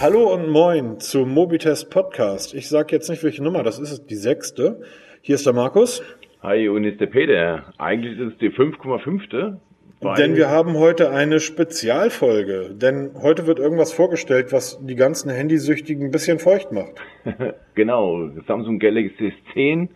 [0.00, 2.54] Hallo und moin zum Mobitest Podcast.
[2.54, 4.80] Ich sage jetzt nicht, welche Nummer das ist, die sechste.
[5.20, 6.02] Hier ist der Markus.
[6.42, 7.64] Hi, und ist der Peter.
[7.76, 9.58] Eigentlich ist es die 5,5.
[10.16, 12.70] Denn wir haben heute eine Spezialfolge.
[12.72, 16.94] Denn heute wird irgendwas vorgestellt, was die ganzen Handysüchtigen ein bisschen feucht macht.
[17.74, 19.90] genau, Samsung Galaxy S10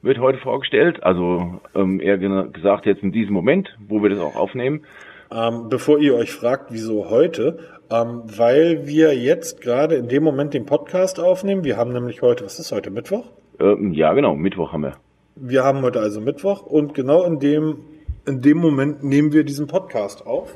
[0.00, 1.02] wird heute vorgestellt.
[1.02, 4.86] Also ähm, eher gesagt jetzt in diesem Moment, wo wir das auch aufnehmen.
[5.32, 7.58] Ähm, bevor ihr euch fragt, wieso heute,
[7.90, 11.62] ähm, weil wir jetzt gerade in dem Moment den Podcast aufnehmen.
[11.62, 13.26] Wir haben nämlich heute, was ist heute, Mittwoch?
[13.60, 14.96] Ähm, ja, genau, Mittwoch haben wir.
[15.36, 17.78] Wir haben heute also Mittwoch und genau in dem,
[18.26, 20.54] in dem Moment nehmen wir diesen Podcast auf.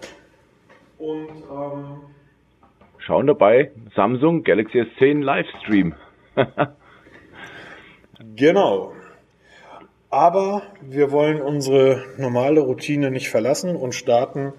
[0.98, 2.00] Und ähm,
[2.98, 5.94] schauen dabei Samsung Galaxy S10 Livestream.
[8.36, 8.92] genau.
[10.10, 14.52] Aber wir wollen unsere normale Routine nicht verlassen und starten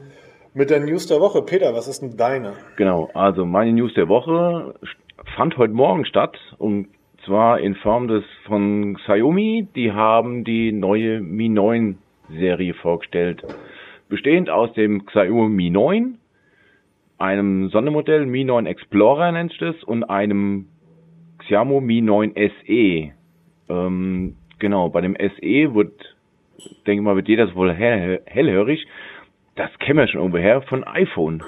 [0.55, 1.41] mit der News der Woche.
[1.41, 2.53] Peter, was ist denn deine?
[2.77, 4.73] Genau, also meine News der Woche
[5.35, 6.87] fand heute Morgen statt und
[7.25, 9.67] zwar in Form des von Xiaomi.
[9.75, 11.97] Die haben die neue Mi 9
[12.29, 13.43] Serie vorgestellt.
[14.07, 16.17] Bestehend aus dem Xiaomi Mi 9,
[17.17, 20.67] einem Sondermodell Mi 9 Explorer nennt es und einem
[21.39, 23.11] Xiaomi Mi 9 SE.
[23.67, 26.15] Ähm, genau, bei dem SE wird,
[26.87, 28.87] denke mal, wird jeder wohl hell, hellhörig
[29.55, 31.41] das kennen wir schon irgendwoher von iPhone.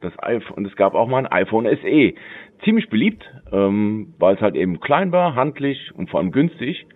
[0.00, 2.14] Das iPhone, es gab auch mal ein iPhone SE.
[2.62, 6.86] Ziemlich beliebt, ähm, weil es halt eben klein war, handlich und vor allem günstig.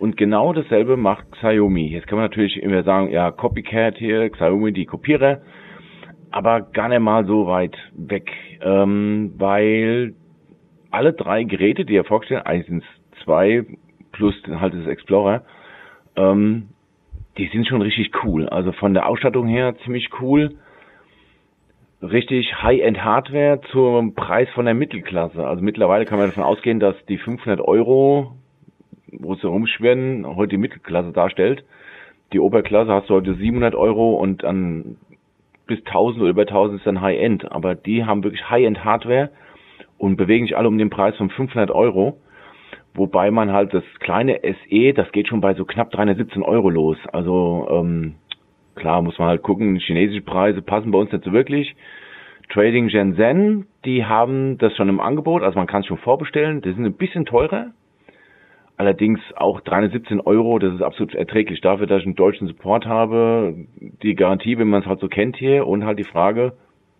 [0.00, 1.88] Und genau dasselbe macht Xiaomi.
[1.88, 5.42] Jetzt kann man natürlich immer sagen, ja, Copycat hier, Xiaomi, die Kopierer.
[6.32, 10.14] Aber gar nicht mal so weit weg, ähm, weil
[10.90, 12.84] alle drei Geräte, die er vorgestellt, eigentlich sind
[13.22, 13.64] zwei
[14.10, 15.44] plus halt das Explorer,
[16.16, 16.70] ähm,
[17.36, 18.48] die sind schon richtig cool.
[18.48, 20.56] Also von der Ausstattung her ziemlich cool.
[22.02, 25.46] Richtig High-End Hardware zum Preis von der Mittelklasse.
[25.46, 28.32] Also mittlerweile kann man davon ausgehen, dass die 500 Euro,
[29.10, 31.64] wo sie rumschwirren, heute die Mittelklasse darstellt.
[32.32, 34.96] Die Oberklasse hast du heute 700 Euro und dann
[35.66, 37.50] bis 1000 oder über 1000 ist dann High-End.
[37.50, 39.30] Aber die haben wirklich High-End Hardware
[39.98, 42.18] und bewegen sich alle um den Preis von 500 Euro.
[42.94, 46.96] Wobei man halt das kleine SE, das geht schon bei so knapp 317 Euro los.
[47.12, 48.14] Also ähm,
[48.76, 51.74] klar muss man halt gucken, chinesische Preise passen bei uns nicht so wirklich.
[52.50, 56.60] Trading Shenzhen, die haben das schon im Angebot, also man kann es schon vorbestellen.
[56.62, 57.72] Die sind ein bisschen teurer.
[58.76, 61.60] Allerdings auch 317 Euro, das ist absolut erträglich.
[61.60, 63.54] Dafür, dass ich einen deutschen Support habe,
[64.02, 66.54] die Garantie, wenn man es halt so kennt hier und halt die Frage,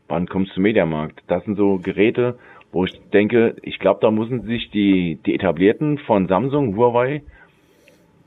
[0.09, 1.23] wann kommst du zum Mediamarkt?
[1.27, 2.39] Das sind so Geräte,
[2.75, 7.23] wo ich denke, ich glaube, da müssen sich die, die etablierten von Samsung, Huawei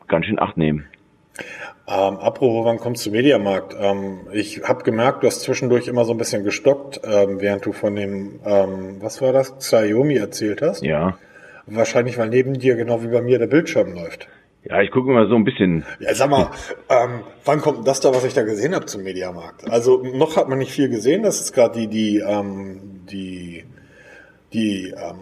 [0.07, 0.85] ganz schön Acht nehmen.
[1.85, 3.75] Ähm, apropos, wann kommst du Mediamarkt?
[3.79, 7.73] Ähm, ich habe gemerkt, du hast zwischendurch immer so ein bisschen gestockt, ähm, während du
[7.73, 10.83] von dem, ähm, was war das, Xiaomi erzählt hast.
[10.83, 11.17] Ja.
[11.65, 14.29] Wahrscheinlich, weil neben dir genau wie bei mir der Bildschirm läuft.
[14.63, 15.85] Ja, ich gucke immer so ein bisschen.
[15.99, 16.49] Ja, sag mal,
[16.89, 19.69] ähm, wann kommt das da, was ich da gesehen habe zum Mediamarkt?
[19.69, 21.23] Also noch hat man nicht viel gesehen.
[21.23, 23.63] Das ist gerade die die ähm, die
[24.57, 25.19] die ähm,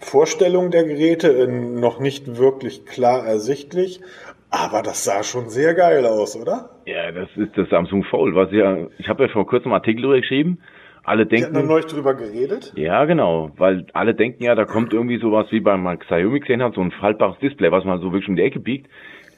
[0.00, 4.00] Vorstellung der Geräte noch nicht wirklich klar ersichtlich,
[4.50, 6.70] aber das sah schon sehr geil aus, oder?
[6.86, 10.02] Ja, das ist das Samsung Fold, was ja, ich habe ja vor kurzem einen Artikel
[10.02, 10.58] darüber geschrieben.
[11.04, 11.54] Alle denken.
[11.54, 12.72] Wir neulich drüber geredet?
[12.76, 16.74] Ja, genau, weil alle denken ja, da kommt irgendwie sowas wie beim Xiaomi gesehen hat,
[16.74, 18.88] so ein faltbares Display, was man so wirklich um die Ecke biegt.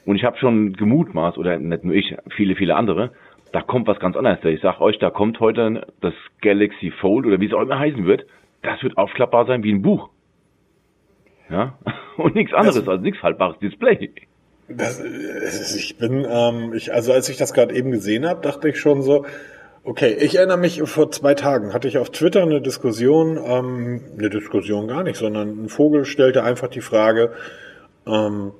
[0.05, 3.11] Und ich habe schon gemutmaßt, oder nicht nur ich, viele, viele andere,
[3.53, 4.39] da kommt was ganz anderes.
[4.43, 8.05] Ich sag euch, da kommt heute das Galaxy Fold oder wie es auch immer heißen
[8.05, 8.25] wird
[8.63, 10.09] das wird aufklappbar sein wie ein Buch.
[11.49, 11.77] Ja,
[12.17, 14.11] und nichts anderes, also nichts haltbares Display.
[14.69, 18.79] Das, ich bin, ähm, ich, also als ich das gerade eben gesehen habe, dachte ich
[18.79, 19.25] schon so,
[19.83, 24.29] okay, ich erinnere mich, vor zwei Tagen hatte ich auf Twitter eine Diskussion, ähm, eine
[24.29, 27.31] Diskussion gar nicht, sondern ein Vogel stellte einfach die Frage,
[28.05, 28.51] ähm,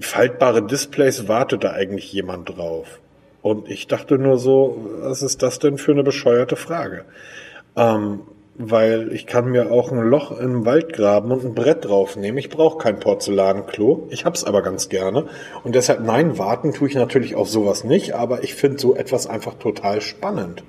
[0.00, 3.00] faltbare Displays, wartet da eigentlich jemand drauf?
[3.42, 7.04] Und ich dachte nur so, was ist das denn für eine bescheuerte Frage?
[7.76, 8.20] Ähm,
[8.58, 12.38] weil ich kann mir auch ein Loch im Wald graben und ein Brett draufnehmen.
[12.38, 14.08] Ich brauche kein Porzellanklo.
[14.10, 15.26] Ich hab's aber ganz gerne.
[15.62, 19.28] Und deshalb, nein, warten tue ich natürlich auf sowas nicht, aber ich finde so etwas
[19.28, 20.64] einfach total spannend.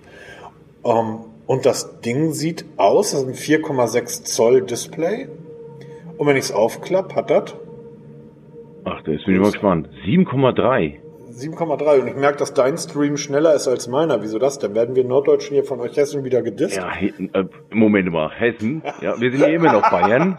[0.86, 5.28] Ähm, und das Ding sieht aus, das ist ein 4,6 Zoll Display.
[6.18, 7.56] Und wenn ich es aufklappe, hat das.
[8.84, 9.90] Ach, da ist ich mal gespannt.
[10.06, 10.98] 7,3.
[11.40, 14.22] 7,3 und ich merke, dass dein Stream schneller ist als meiner.
[14.22, 14.60] Wieso das?
[14.60, 16.78] Dann werden wir Norddeutschen hier von euch Hessen wieder gedisst.
[16.78, 18.84] Ja, äh, Moment mal, Hessen.
[19.02, 20.38] Ja, wir sind ja immer noch Bayern.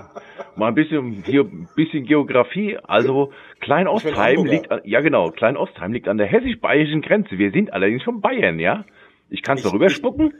[0.56, 2.79] Mal ein bisschen, hier, bisschen Geografie.
[2.82, 7.38] Also, Kleinostheim liegt, ja genau, Kleinostheim liegt an der hessisch-bayerischen Grenze.
[7.38, 8.85] Wir sind allerdings schon Bayern, ja?
[9.31, 10.35] Ich kann es darüber spucken.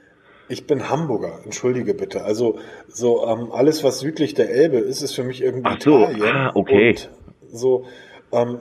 [0.49, 2.25] Ich bin Hamburger, entschuldige bitte.
[2.25, 2.59] Also
[2.89, 6.23] so ähm, alles, was südlich der Elbe ist, ist für mich irgendwie Ach so, Italien.
[6.37, 6.91] ah, okay.
[6.91, 7.11] Und
[7.53, 7.85] so,
[8.33, 8.59] ähm,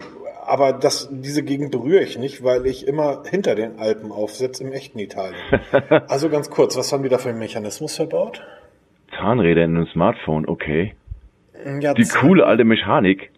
[0.50, 4.74] aber das, diese Gegend berühre ich nicht, weil ich immer hinter den Alpen aufsetze im
[4.74, 5.40] echten Italien.
[6.08, 8.42] also ganz kurz, was haben die da für einen Mechanismus verbaut?
[9.18, 10.96] Zahnräder in einem Smartphone, okay.
[11.82, 13.32] Ja, Die coole alte Mechanik.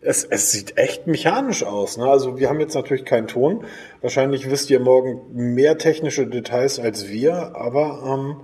[0.00, 1.98] Es, es sieht echt mechanisch aus.
[1.98, 2.06] Ne?
[2.06, 3.64] Also wir haben jetzt natürlich keinen Ton.
[4.00, 8.36] Wahrscheinlich wisst ihr morgen mehr technische Details als wir, aber ähm,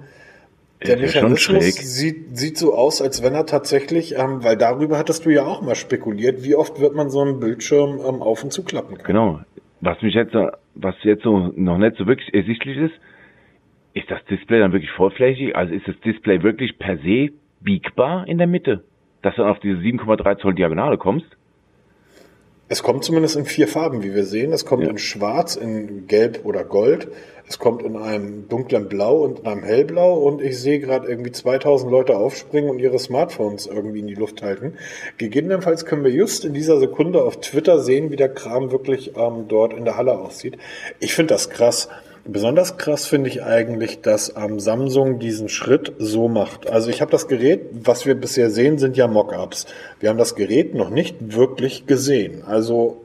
[0.85, 1.73] der ja Mechanismus schräg.
[1.75, 5.63] sieht, sieht so aus, als wenn er tatsächlich, ähm, weil darüber hattest du ja auch
[5.63, 9.07] mal spekuliert, wie oft wird man so einen Bildschirm ähm, auf und zuklappen können.
[9.07, 9.41] Genau.
[9.81, 12.95] Was mich jetzt, so- was jetzt so noch nicht so wirklich ersichtlich ist,
[13.95, 15.55] ist das Display dann wirklich vollflächig?
[15.57, 17.31] Also ist das Display wirklich per se
[17.61, 18.85] biegbar in der Mitte?
[19.23, 21.27] Dass du dann auf diese 7,3 Zoll Diagonale kommst?
[22.73, 24.51] Es kommt zumindest in vier Farben, wie wir sehen.
[24.51, 24.89] Es kommt Ja.
[24.89, 27.09] in Schwarz, in Gelb oder Gold.
[27.47, 30.15] Es kommt in einem dunklen Blau und in einem hellblau.
[30.15, 34.41] Und ich sehe gerade irgendwie 2000 Leute aufspringen und ihre Smartphones irgendwie in die Luft
[34.41, 34.79] halten.
[35.19, 39.49] Gegebenenfalls können wir just in dieser Sekunde auf Twitter sehen, wie der Kram wirklich ähm,
[39.49, 40.57] dort in der Halle aussieht.
[40.99, 41.91] Ich finde das krass.
[42.25, 46.71] Besonders krass finde ich eigentlich, dass ähm, Samsung diesen Schritt so macht.
[46.71, 49.67] Also ich habe das Gerät, was wir bisher sehen, sind ja Mockups.
[49.99, 52.45] Wir haben das Gerät noch nicht wirklich gesehen.
[52.47, 53.03] Also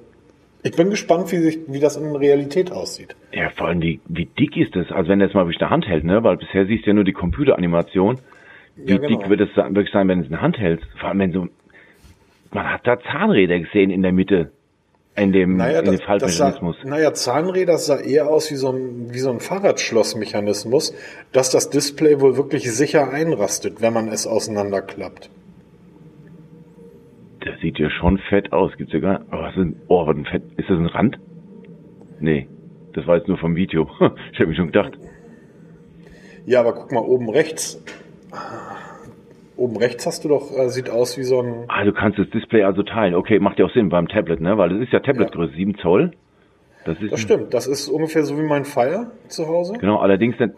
[0.63, 3.15] ich bin gespannt, wie, sich, wie das in Realität aussieht.
[3.31, 4.91] Ja, vor allem, wie, wie dick ist das?
[4.91, 6.23] Also wenn du jetzt mal wirklich eine Hand hält, ne?
[6.23, 8.19] Weil bisher siehst du ja nur die Computeranimation.
[8.75, 9.07] Wie Ja, genau.
[9.07, 10.85] dick wird es wirklich sein, wenn du es in der Hand hältst?
[10.99, 11.47] Vor allem, wenn so,
[12.51, 14.51] man hat da Zahnräder gesehen in der Mitte.
[15.17, 16.05] In dem, Naja, in dem das sah,
[16.51, 16.75] Faltmechanismus.
[16.85, 20.93] naja, Zahnräder sah eher aus wie so ein, wie so ein Fahrradschlossmechanismus,
[21.31, 25.31] dass das Display wohl wirklich sicher einrastet, wenn man es auseinanderklappt.
[27.39, 28.71] Das sieht ja schon fett aus.
[28.77, 30.43] Gibt's ja gar Oh, was ist, ein- oh, was ein Fett.
[30.57, 31.17] Ist das ein Rand?
[32.19, 32.47] Nee.
[32.93, 33.89] Das war jetzt nur vom Video.
[34.33, 34.93] Ich habe mir schon gedacht.
[36.45, 37.81] Ja, aber guck mal, oben rechts.
[39.57, 41.65] Oben rechts hast du doch, äh, sieht aus wie so ein.
[41.67, 43.15] Ah, du kannst das Display also teilen.
[43.15, 44.57] Okay, macht ja auch Sinn beim Tablet, ne?
[44.57, 46.11] Weil das ist ja Tabletgröße, 7 Zoll.
[46.85, 49.73] Das ist Das stimmt, das ist ungefähr so wie mein Fire zu Hause.
[49.79, 50.53] Genau, allerdings nicht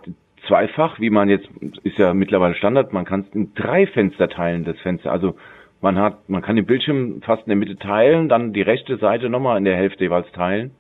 [0.48, 1.48] zweifach, wie man jetzt,
[1.84, 5.12] ist ja mittlerweile Standard, man kann es in drei Fenster teilen, das Fenster.
[5.12, 5.36] Also
[5.82, 9.30] man hat, man kann den Bildschirm fast in der Mitte teilen, dann die rechte Seite
[9.30, 10.72] nochmal in der Hälfte jeweils teilen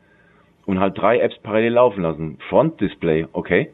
[0.65, 2.37] und halt drei Apps parallel laufen lassen.
[2.49, 3.71] Frontdisplay, okay.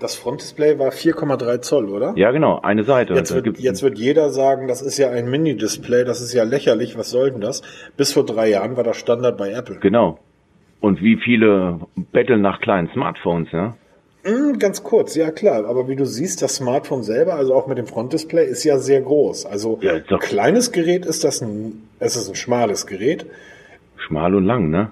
[0.00, 2.12] Das Frontdisplay war 4,3 Zoll, oder?
[2.16, 3.14] Ja, genau, eine Seite.
[3.14, 6.96] Jetzt wird, jetzt wird jeder sagen, das ist ja ein Mini-Display, das ist ja lächerlich,
[6.98, 7.62] was soll denn das?
[7.96, 9.76] Bis vor drei Jahren war das Standard bei Apple.
[9.80, 10.18] Genau.
[10.80, 11.80] Und wie viele
[12.12, 13.74] betteln nach kleinen Smartphones, ja?
[14.24, 17.78] Mm, ganz kurz, ja klar, aber wie du siehst, das Smartphone selber, also auch mit
[17.78, 19.46] dem Frontdisplay, ist ja sehr groß.
[19.46, 23.26] Also Ja, kleines Gerät ist das ein, es ist ein schmales Gerät.
[23.96, 24.90] Schmal und lang, ne?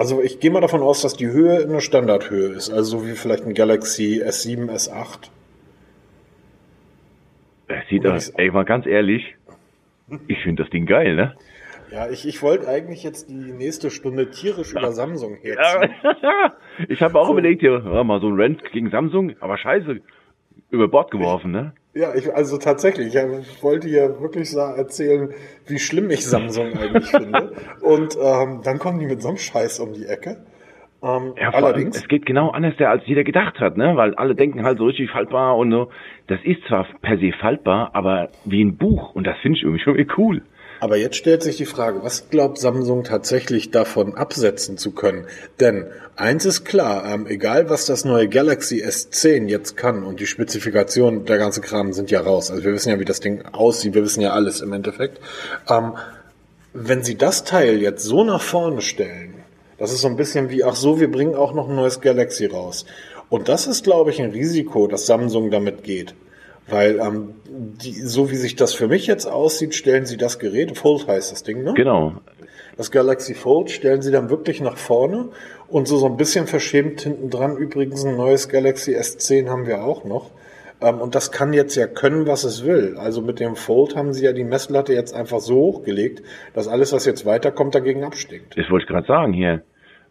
[0.00, 3.12] Also ich gehe mal davon aus, dass die Höhe eine Standardhöhe ist, also so wie
[3.12, 5.28] vielleicht ein Galaxy S7, S8.
[7.68, 9.36] Es sieht, Oder ist- ey, mal ganz ehrlich,
[10.26, 11.36] ich finde das Ding geil, ne?
[11.92, 15.94] Ja, ich, ich wollte eigentlich jetzt die nächste Stunde tierisch über Samsung herziehen.
[16.88, 17.32] ich habe auch So.
[17.32, 20.00] überlegt, hier, mal so ein Rent gegen Samsung, aber scheiße,
[20.70, 21.74] über Bord geworfen, ne?
[21.92, 25.34] Ja, ich, also tatsächlich, ich, wollte hier wirklich erzählen,
[25.66, 27.52] wie schlimm ich Samsung eigentlich finde.
[27.80, 30.36] Und ähm, dann kommen die mit so einem Scheiß um die Ecke.
[31.02, 33.96] Ähm, Ja, allem, allerdings, es geht genau anders, als jeder gedacht hat, ne?
[33.96, 35.90] Weil alle denken halt so richtig faltbar und so.
[36.28, 39.82] Das ist zwar per se faltbar, aber wie ein Buch und das finde ich irgendwie
[39.82, 40.42] schon cool.
[40.80, 45.26] Aber jetzt stellt sich die Frage, was glaubt Samsung tatsächlich davon absetzen zu können?
[45.60, 50.26] Denn eins ist klar, ähm, egal was das neue Galaxy S10 jetzt kann und die
[50.26, 52.50] Spezifikationen, der ganze Kram sind ja raus.
[52.50, 55.20] Also wir wissen ja, wie das Ding aussieht, wir wissen ja alles im Endeffekt.
[55.68, 55.92] Ähm,
[56.72, 59.34] wenn sie das Teil jetzt so nach vorne stellen,
[59.78, 62.46] das ist so ein bisschen wie, ach so, wir bringen auch noch ein neues Galaxy
[62.46, 62.86] raus.
[63.28, 66.14] Und das ist, glaube ich, ein Risiko, dass Samsung damit geht.
[66.70, 70.76] Weil ähm, die, so wie sich das für mich jetzt aussieht, stellen sie das Gerät,
[70.78, 71.74] Fold heißt das Ding, ne?
[71.74, 72.14] Genau.
[72.76, 75.28] Das Galaxy Fold stellen sie dann wirklich nach vorne
[75.68, 77.56] und so, so ein bisschen verschämt hinten dran.
[77.56, 80.30] Übrigens ein neues Galaxy S10 haben wir auch noch.
[80.80, 82.96] Ähm, und das kann jetzt ja können, was es will.
[82.96, 86.22] Also mit dem Fold haben sie ja die Messlatte jetzt einfach so hochgelegt,
[86.54, 88.56] dass alles, was jetzt weiterkommt, dagegen abstinkt.
[88.56, 89.62] Das wollte ich gerade sagen hier.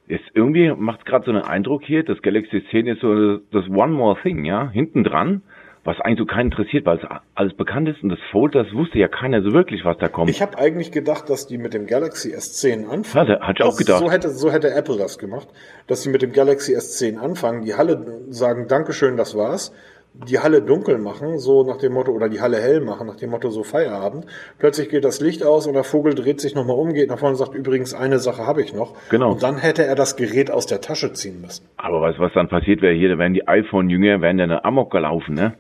[0.08, 3.94] Ist irgendwie macht gerade so einen Eindruck hier, das Galaxy 10 ist so das One
[3.94, 5.44] More Thing, ja, hinten dran,
[5.84, 7.04] was eigentlich so keinen interessiert, weil es
[7.36, 10.30] alles bekannt ist und das Fold, das wusste ja keiner so wirklich, was da kommt.
[10.30, 13.30] Ich habe eigentlich gedacht, dass die mit dem Galaxy S10 anfangen.
[13.30, 14.00] Ja, hatte ich auch gedacht.
[14.00, 15.48] So hätte, so hätte Apple das gemacht,
[15.88, 19.72] dass sie mit dem Galaxy S10 anfangen, die Halle sagen, Dankeschön, das war's.
[20.14, 23.30] die Halle dunkel machen, so nach dem Motto, oder die Halle hell machen, nach dem
[23.30, 24.26] Motto so Feierabend.
[24.58, 27.34] Plötzlich geht das Licht aus und der Vogel dreht sich nochmal um, geht nach vorne
[27.34, 28.96] und sagt, übrigens, eine Sache habe ich noch.
[29.10, 29.32] Genau.
[29.32, 31.66] Und dann hätte er das Gerät aus der Tasche ziehen müssen.
[31.78, 33.10] Aber weißt du, was dann passiert wäre hier?
[33.10, 35.54] Da wären die iPhone-Jünger, wären dann Amok gelaufen, ne?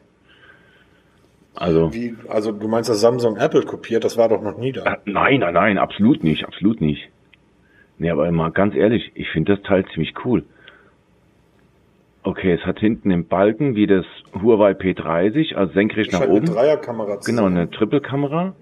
[1.56, 1.94] Also.
[1.94, 4.84] Wie, also du meinst, dass Samsung Apple kopiert, das war doch noch nie da.
[4.84, 7.10] Äh, nein, nein, nein, absolut nicht, absolut nicht.
[7.98, 10.46] Nee, aber mal ganz ehrlich, ich finde das Teil ziemlich cool.
[12.24, 14.06] Okay, es hat hinten im Balken wie das
[14.42, 16.48] Huawei P30, also senkrecht nach oben.
[16.48, 18.56] eine Dreierkamera zu Genau, eine Triple-Kamera.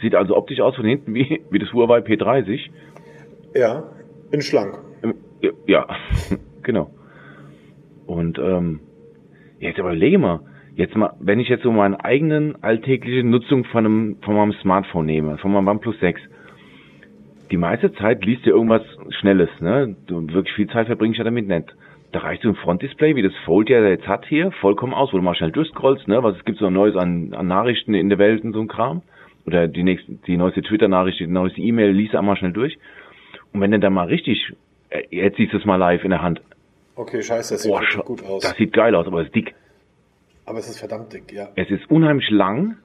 [0.00, 2.60] Sieht also optisch aus von hinten wie, wie das Huawei P30.
[3.54, 3.84] Ja,
[4.32, 4.78] in schlank.
[5.02, 5.14] Ähm,
[5.66, 5.86] Ja,
[6.62, 6.90] genau.
[8.06, 8.80] Und ähm,
[9.60, 10.40] jetzt überlege mal,
[10.76, 15.06] jetzt mal, wenn ich jetzt so meine eigenen alltägliche Nutzung von einem von meinem Smartphone
[15.06, 16.20] nehme, von meinem OnePlus 6,
[17.50, 18.82] die meiste Zeit liest du irgendwas
[19.20, 19.96] Schnelles, ne?
[20.06, 21.74] Du, wirklich viel Zeit verbringe ich ja damit nicht.
[22.12, 25.16] Da reicht so ein Frontdisplay, wie das Fold ja jetzt hat hier, vollkommen aus, wo
[25.16, 26.22] du mal schnell durchscrollst, ne?
[26.22, 29.02] Was es gibt so Neues an, an Nachrichten in der Welt und so ein Kram.
[29.46, 32.78] Oder die nächste, die neueste Twitter-Nachricht, die neueste E-Mail, liest einmal schnell durch.
[33.52, 34.52] Und wenn du dann mal richtig,
[34.88, 36.40] äh, jetzt siehst du es mal live in der Hand.
[36.96, 38.42] Okay, scheiße, das sieht Boah, gut aus.
[38.42, 39.54] Das sieht geil aus, aber es ist dick.
[40.46, 41.48] Aber es ist verdammt dick, ja.
[41.56, 42.76] Es ist unheimlich lang,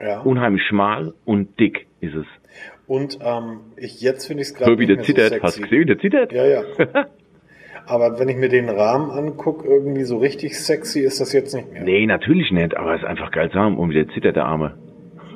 [0.00, 0.20] ja.
[0.20, 2.26] unheimlich schmal und dick ist es.
[2.86, 5.42] Und ähm, ich jetzt finde ich es gerade So wie der zittert.
[5.42, 6.32] Hast du gesehen, der zittert?
[6.32, 6.62] Ja, ja.
[7.86, 11.72] Aber wenn ich mir den Rahmen angucke, irgendwie so richtig sexy ist das jetzt nicht
[11.72, 11.82] mehr.
[11.82, 13.78] Nee, natürlich nicht, aber es ist einfach geil zu haben.
[13.78, 14.76] Und wie der zittert, der Arme.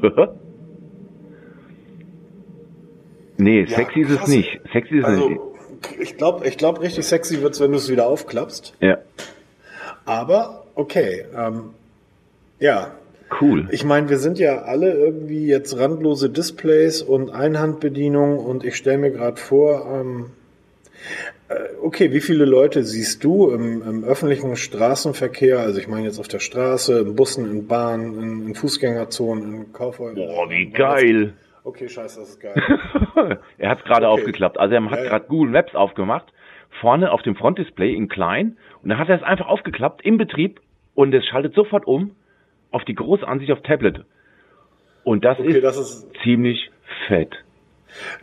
[3.39, 4.29] nee, Ja, sexy ist es krass.
[4.29, 4.61] nicht.
[4.73, 5.31] Sexy ist es nicht.
[5.31, 5.55] Also,
[6.01, 8.77] ich glaube, ich glaub, richtig sexy wird's, wenn du es wieder aufklappst.
[8.81, 8.99] Ja,
[10.05, 11.25] Aber, okay.
[11.37, 11.71] Ähm,
[12.61, 12.93] ja,
[13.41, 13.69] cool.
[13.71, 18.99] ich meine, wir sind ja alle irgendwie jetzt randlose Displays und Einhandbedienung und ich stelle
[18.99, 20.27] mir gerade vor, ähm,
[21.49, 26.19] äh, okay, wie viele Leute siehst du im, im öffentlichen Straßenverkehr, also ich meine jetzt
[26.19, 30.27] auf der Straße, in Bussen, in Bahnen, in, in Fußgängerzonen, in Kaufhäusern?
[30.27, 31.35] Boah, wie geil.
[31.65, 32.55] Okay, scheiße, das ist geil.
[33.59, 34.21] er hat es gerade Okay.
[34.21, 34.59] aufgeklappt.
[34.59, 35.11] Also er hat Ja, ja.
[35.11, 36.33] gerade Google Maps aufgemacht,
[36.81, 40.61] vorne auf dem Frontdisplay in klein und dann hat er es einfach aufgeklappt im Betrieb
[40.95, 42.13] und es schaltet sofort um
[42.71, 44.05] auf die große Ansicht auf Tablet.
[45.03, 46.71] Und das Okay, ist das ist, ziemlich
[47.09, 47.31] fett.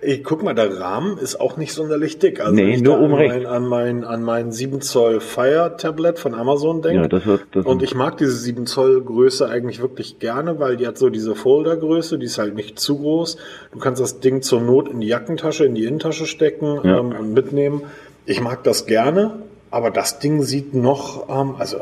[0.01, 2.39] ich guck mal, der Rahmen ist auch nicht sonderlich dick.
[2.41, 3.36] Also Nee, wenn ich nur oben an rechts.
[3.38, 7.03] mein, an mein, an mein 7 Zoll Fire Tablet von Amazon denke.
[7.03, 10.75] Ja, das wird das Und ich mag diese 7 Zoll Größe eigentlich wirklich gerne, weil
[10.77, 13.38] die hat so diese Foldergröße, die ist halt nicht zu groß.
[13.72, 17.00] Du kannst das Ding zur Not in die Jackentasche, in die Innentasche stecken Ja.
[17.00, 17.84] ähm, und mitnehmen.
[18.25, 19.39] Ich mag das gerne,
[19.72, 21.78] aber das Ding sieht noch, ähm, also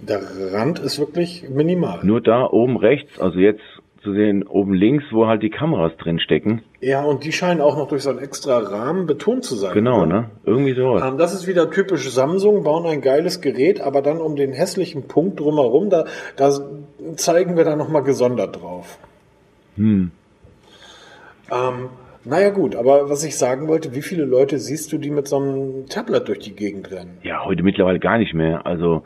[0.00, 0.20] der
[0.52, 2.00] Rand ist wirklich minimal.
[2.02, 3.62] nur da oben rechts, also jetzt
[4.02, 6.62] zu sehen oben links, wo halt die Kameras drin stecken.
[6.80, 9.74] Ja, und die scheinen auch noch durch so einen extra Rahmen betont zu sein.
[9.74, 10.06] Genau, oder?
[10.06, 10.30] ne?
[10.44, 11.02] Irgendwie sowas.
[11.04, 15.08] Ähm, das ist wieder typisch Samsung, bauen ein geiles Gerät, aber dann um den hässlichen
[15.08, 16.04] Punkt drumherum, da,
[16.36, 16.52] da
[17.16, 18.98] zeigen wir da nochmal gesondert drauf.
[19.76, 20.12] Hm.
[21.50, 21.88] Ähm,
[22.28, 25.36] naja gut, aber was ich sagen wollte, wie viele Leute siehst du, die mit so
[25.36, 27.18] einem Tablet durch die Gegend rennen?
[27.22, 28.66] Ja, heute mittlerweile gar nicht mehr.
[28.66, 29.02] Also,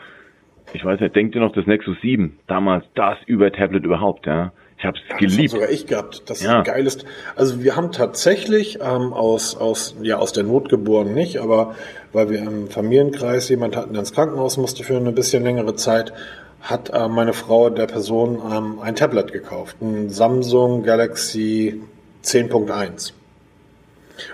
[0.72, 2.38] ich weiß nicht, denkt ihr noch das Nexus 7?
[2.46, 4.52] Damals das über Tablet überhaupt, ja?
[4.78, 5.50] Ich hab's Das habe geliebt.
[5.50, 6.28] sogar ich gehabt.
[6.28, 6.62] Das Ja.
[6.62, 7.04] ist.
[7.36, 11.76] Also wir haben tatsächlich ähm, aus, aus, ja, aus der Not geboren nicht, aber
[12.12, 16.12] weil wir im Familienkreis jemand hatten, der ins Krankenhaus musste für eine bisschen längere Zeit,
[16.60, 19.76] hat äh, meine Frau der Person ähm, ein Tablet gekauft.
[19.80, 21.80] Ein Samsung Galaxy
[22.24, 23.12] 10.1.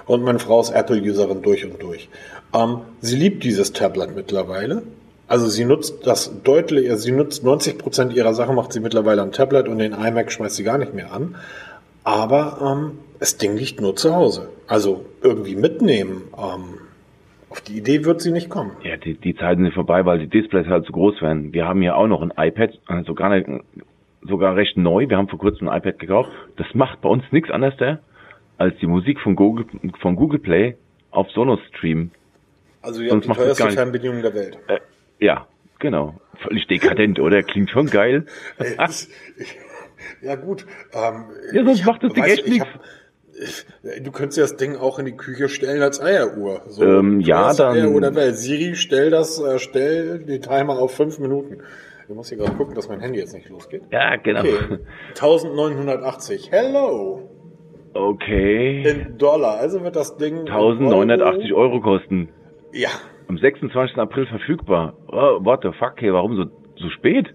[0.07, 2.09] Und meine Frau ist Apple-Userin durch und durch.
[2.55, 4.83] Ähm, sie liebt dieses Tablet mittlerweile.
[5.27, 9.21] Also sie nutzt das deutlich, also sie nutzt 90 Prozent ihrer Sachen macht sie mittlerweile
[9.21, 11.37] am Tablet und den iMac schmeißt sie gar nicht mehr an.
[12.03, 14.49] Aber ähm, das Ding liegt nur zu Hause.
[14.67, 16.23] Also irgendwie mitnehmen.
[16.39, 16.81] Ähm,
[17.51, 18.73] auf die Idee wird sie nicht kommen.
[18.83, 21.53] Ja, die, die Zeiten sind vorbei, weil die Displays halt zu groß werden.
[21.53, 23.49] Wir haben hier auch noch ein iPad, äh, sogar, nicht,
[24.23, 25.09] sogar recht neu.
[25.09, 26.31] Wir haben vor kurzem ein iPad gekauft.
[26.57, 27.99] Das macht bei uns nichts anderes
[28.57, 29.67] als die Musik von Google,
[30.01, 30.77] von Google Play
[31.11, 32.11] auf Sonos streamen.
[32.83, 33.71] Also ihr Sonst habt die teuerste.
[33.71, 34.59] Fernbedienung der Welt.
[34.69, 34.79] Äh,
[35.21, 35.47] ja,
[35.79, 36.21] genau.
[36.43, 37.43] Völlig dekadent, oder?
[37.43, 38.27] Klingt schon geil.
[38.59, 39.09] Ey, das-
[40.23, 40.67] ja gut.
[40.93, 44.75] Ähm, Ja, sonst ich macht das Ding echt ich ich- Du könntest ja das Ding
[44.77, 46.63] auch in die Küche stellen als Eieruhr.
[46.67, 48.37] So, Ähm, ja, dann- Eieruhr der Welt.
[48.37, 51.59] Siri, stell das, äh, stell den Timer auf fünf Minuten.
[52.09, 53.83] Ich muss hier gerade gucken, dass mein Handy jetzt nicht losgeht.
[53.91, 54.41] Ja, genau.
[54.41, 54.79] Okay,
[55.11, 56.51] 1980.
[56.51, 57.29] Hello!
[57.93, 58.83] Okay.
[58.89, 59.59] In Dollar.
[59.59, 60.37] Also wird das Ding.
[60.47, 62.31] in 1980 Euro kosten.
[62.73, 62.89] Ja.
[63.29, 63.99] Am 26.
[63.99, 64.95] April verfügbar.
[65.09, 66.45] Oh, what the fuck, hey, warum so,
[66.83, 67.35] so spät?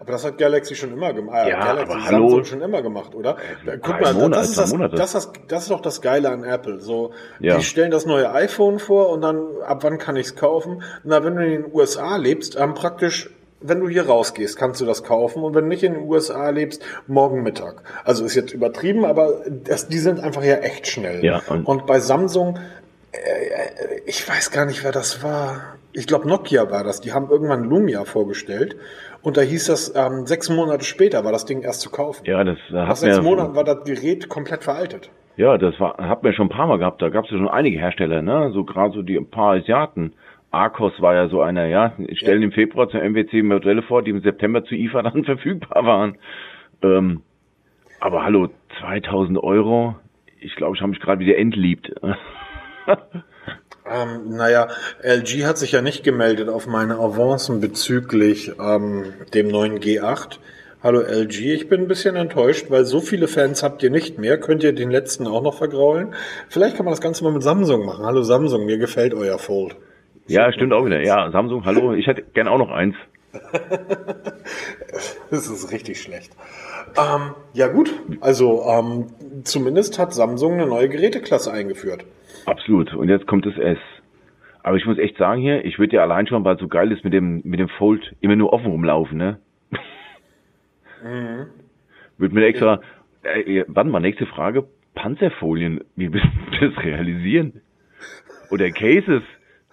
[0.00, 1.46] Aber das hat Galaxy schon immer gemacht.
[1.46, 2.28] Äh, Ja, Galaxy aber hallo.
[2.28, 3.36] Samsung schon immer gemacht, oder?
[3.66, 6.30] Da, guck drei mal, Monate, das, ist das, das, ist, das ist doch das Geile
[6.30, 6.78] an Apple.
[6.78, 7.10] So,
[7.40, 7.56] Ja.
[7.56, 10.82] die stellen das neue iPhone vor und dann, ab wann kann ich es kaufen?
[11.02, 14.86] Na, wenn du in den USA lebst, ähm, praktisch wenn du hier rausgehst, kannst du
[14.86, 17.82] das kaufen und wenn du nicht in den USA lebst, morgen Mittag.
[18.04, 21.24] Also ist jetzt übertrieben, aber das, die sind einfach ja echt schnell.
[21.24, 22.58] Ja, und, und bei Samsung,
[23.12, 23.18] äh,
[24.06, 25.76] ich weiß gar nicht, wer das war.
[25.92, 27.00] Ich glaube, Nokia war das.
[27.00, 28.76] Die haben irgendwann Lumia vorgestellt
[29.22, 32.24] und da hieß das, ähm, sechs Monate später war das Ding erst zu kaufen.
[32.24, 35.10] Ja, das Nach hat sechs Monaten war das Gerät komplett veraltet.
[35.36, 37.00] Ja, das war, hat mir schon ein paar Mal gehabt.
[37.00, 38.50] Da gab es ja schon einige Hersteller, ne?
[38.52, 40.14] So gerade so die ein paar Asiaten.
[40.50, 41.94] Arcos war ja so einer, ja.
[42.12, 42.46] Stellen ja.
[42.46, 46.18] im Februar zur MWC Modelle vor, die im September zu IFA dann verfügbar waren.
[46.82, 47.22] Ähm,
[48.00, 48.48] aber hallo,
[48.80, 49.96] 2000 Euro.
[50.40, 51.92] Ich glaube, ich habe mich gerade wieder entliebt.
[52.86, 54.68] ähm, naja,
[55.02, 60.38] LG hat sich ja nicht gemeldet auf meine Avancen bezüglich ähm, dem neuen G8.
[60.80, 64.38] Hallo LG, ich bin ein bisschen enttäuscht, weil so viele Fans habt ihr nicht mehr.
[64.38, 66.14] Könnt ihr den letzten auch noch vergraulen?
[66.48, 68.06] Vielleicht kann man das Ganze mal mit Samsung machen.
[68.06, 69.74] Hallo Samsung, mir gefällt euer Fold.
[70.28, 71.02] Ja, stimmt auch wieder.
[71.02, 72.94] Ja, Samsung, hallo, ich hätte gern auch noch eins.
[75.30, 76.36] das ist richtig schlecht.
[76.96, 79.06] Ähm, ja gut, also ähm,
[79.44, 82.04] zumindest hat Samsung eine neue Geräteklasse eingeführt.
[82.46, 82.94] Absolut.
[82.94, 83.78] Und jetzt kommt das S.
[84.62, 86.92] Aber ich muss echt sagen hier, ich würde ja allein schon, weil es so geil
[86.92, 89.38] ist mit dem mit dem Fold immer nur offen rumlaufen, ne?
[91.02, 91.46] Mhm.
[92.18, 92.80] Würde mir extra,
[93.22, 96.26] äh, wann mal nächste Frage, Panzerfolien, wie willst
[96.60, 97.62] du das realisieren?
[98.50, 99.22] Oder Cases?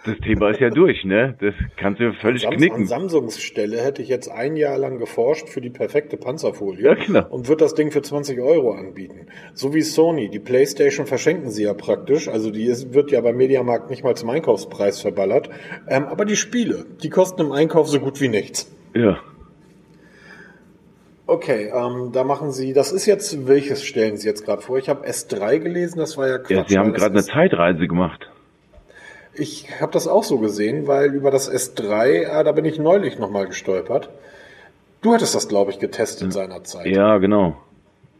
[0.05, 1.35] Das Thema ist ja durch, ne?
[1.39, 2.81] Das kannst du völlig Sams knicken.
[2.81, 6.93] An Samsungs Stelle hätte ich jetzt ein Jahr lang geforscht für die perfekte Panzerfolie ja,
[6.93, 7.27] genau.
[7.29, 9.27] und würde das Ding für 20 Euro anbieten.
[9.53, 10.29] So wie Sony.
[10.29, 12.27] Die Playstation verschenken sie ja praktisch.
[12.27, 15.49] Also die ist, wird ja beim Mediamarkt nicht mal zum Einkaufspreis verballert.
[15.87, 18.73] Ähm, aber die Spiele, die kosten im Einkauf so gut wie nichts.
[18.93, 19.19] Ja.
[21.27, 24.77] Okay, ähm, da machen Sie, das ist jetzt, welches stellen Sie jetzt gerade vor?
[24.77, 26.51] Ich habe S3 gelesen, das war ja Quatsch.
[26.51, 28.29] Ja, Sie haben gerade eine Zeitreise gemacht.
[29.37, 33.19] Ich habe das auch so gesehen, weil über das S3, äh, da bin ich neulich
[33.19, 34.09] nochmal gestolpert.
[35.01, 36.87] Du hattest das, glaube ich, getestet seinerzeit.
[36.87, 37.57] Ja, genau.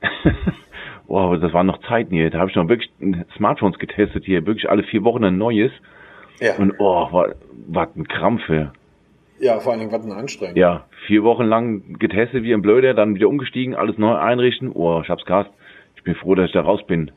[1.08, 2.30] wow, das waren noch Zeiten hier.
[2.30, 2.92] Da habe ich noch wirklich
[3.36, 5.72] Smartphones getestet hier, wirklich alle vier Wochen ein neues.
[6.40, 6.56] Ja.
[6.58, 7.24] Und oh,
[7.68, 8.74] was ein Krampf hier.
[9.40, 10.56] Ja, vor allen Dingen, was ein Anstrengung.
[10.56, 14.72] Ja, vier Wochen lang getestet wie ein Blöder, dann wieder umgestiegen, alles neu einrichten.
[14.74, 15.50] Oh, ich hab's gehasst.
[15.96, 17.12] Ich bin froh, dass ich da raus bin.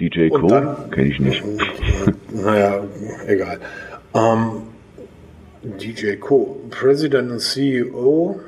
[0.00, 0.48] DJ Co.
[0.90, 1.42] kenne ich nicht.
[2.32, 2.82] Naja,
[3.28, 3.60] egal.
[4.12, 4.62] Um,
[5.62, 6.60] ähm, DJ Co.
[6.70, 8.40] President and CEO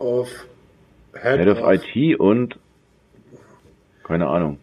[0.00, 0.28] of
[1.14, 2.58] Head, Head of, of IT und
[4.02, 4.58] keine Ahnung.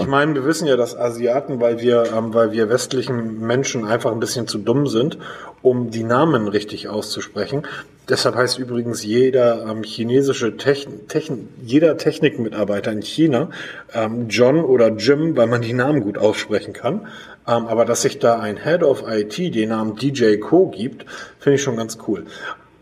[0.00, 4.10] Ich meine, wir wissen ja, dass Asiaten, weil wir, ähm, weil wir westlichen Menschen einfach
[4.10, 5.18] ein bisschen zu dumm sind,
[5.60, 7.64] um die Namen richtig auszusprechen.
[8.08, 13.50] Deshalb heißt übrigens jeder ähm, chinesische Techn Techn jeder Technikmitarbeiter in China
[13.92, 17.06] ähm, John oder Jim, weil man die Namen gut aussprechen kann.
[17.46, 21.04] Ähm, aber dass sich da ein Head of IT den Namen DJ Co gibt,
[21.38, 22.24] finde ich schon ganz cool.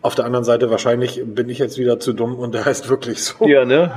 [0.00, 3.22] Auf der anderen Seite wahrscheinlich bin ich jetzt wieder zu dumm und der heißt wirklich
[3.24, 3.46] so.
[3.48, 3.92] Ja, ne?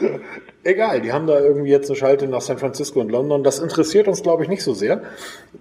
[0.64, 3.42] Egal, die haben da irgendwie jetzt eine Schalte nach San Francisco und London.
[3.42, 5.02] Das interessiert uns, glaube ich, nicht so sehr.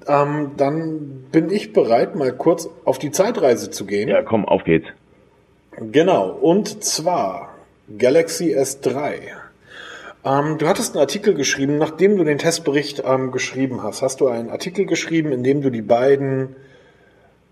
[0.08, 4.10] Ähm, dann bin ich bereit, mal kurz auf die Zeitreise zu gehen.
[4.10, 4.88] Ja, komm, auf geht's.
[5.92, 7.56] Genau, und zwar
[7.98, 9.14] Galaxy S3.
[10.24, 14.28] Ähm, du hattest einen Artikel geschrieben, nachdem du den Testbericht ähm, geschrieben hast, hast du
[14.28, 16.56] einen Artikel geschrieben, in dem du die beiden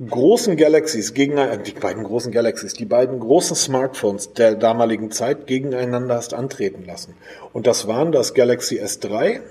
[0.07, 5.47] großen Galaxies gegeneinander, äh, die beiden großen Galaxies, die beiden großen Smartphones der damaligen Zeit
[5.47, 7.15] gegeneinander hast antreten lassen.
[7.51, 9.41] Und das waren das Galaxy S3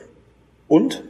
[0.66, 1.04] und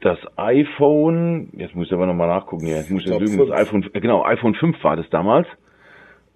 [0.00, 3.50] das iPhone, jetzt muss ich aber nochmal nachgucken, ja, jetzt muss ich, ich lügen, das
[3.50, 5.46] iPhone, äh, genau, iPhone 5 war das damals.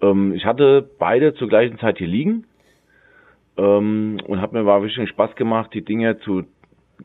[0.01, 2.45] Ähm, ich hatte beide zur gleichen Zeit hier liegen
[3.57, 6.43] ähm, und hat mir war wirklich Spaß gemacht, die Dinge zu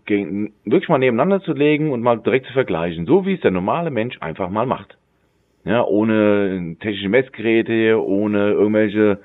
[0.06, 3.90] wirklich mal nebeneinander zu legen und mal direkt zu vergleichen, so wie es der normale
[3.90, 4.96] Mensch einfach mal macht.
[5.64, 9.18] Ja, ohne technische Messgeräte, ohne irgendwelche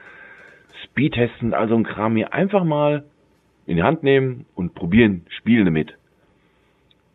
[0.84, 3.06] Speedtesten, also ein Kram hier einfach mal
[3.66, 5.94] in die Hand nehmen und probieren, spielen damit.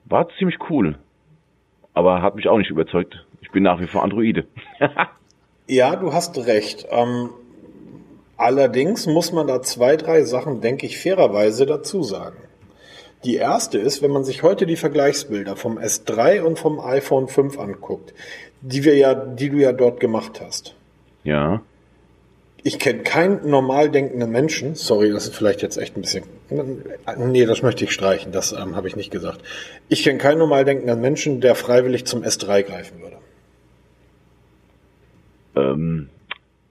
[0.06, 0.98] War ziemlich cool.
[1.92, 3.26] Aber hat mich auch nicht überzeugt.
[3.40, 4.46] Ich bin nach wie vor Androide.
[5.66, 6.86] ja, du hast recht.
[6.90, 7.30] Ähm,
[8.36, 12.38] allerdings muss man da zwei, drei Sachen, denke ich, fairerweise dazu sagen.
[13.24, 17.58] Die erste ist, wenn man sich heute die Vergleichsbilder vom S3 und vom iPhone 5
[17.58, 18.14] anguckt,
[18.60, 20.74] die wir ja, die du ja dort gemacht hast.
[21.24, 21.62] Ja.
[22.62, 26.24] Ich kenne keinen normal denkenden Menschen, sorry, das ist vielleicht jetzt echt ein bisschen,
[27.16, 29.40] nee, das möchte ich streichen, das ähm, habe ich nicht gesagt.
[29.88, 33.16] Ich kenne keinen normal denkenden Menschen, der freiwillig zum S3 greifen würde.
[35.56, 36.10] Ähm,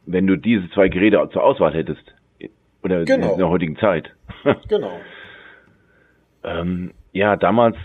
[0.06, 2.04] wenn du diese zwei Geräte zur Auswahl hättest,
[2.84, 3.34] oder genau.
[3.34, 4.12] in der heutigen Zeit.
[4.67, 4.99] genau.
[6.43, 7.78] Ähm, ja, damals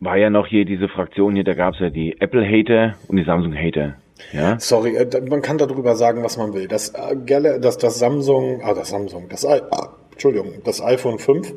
[0.00, 3.96] war ja noch hier diese Fraktion hier, da gab's ja die Apple-Hater und die Samsung-Hater.
[4.32, 4.58] Ja?
[4.58, 6.68] Sorry, äh, man kann darüber sagen, was man will.
[6.68, 11.52] Das, äh, das, das Samsung, ah, das Samsung, das, ah, Entschuldigung, das iPhone 5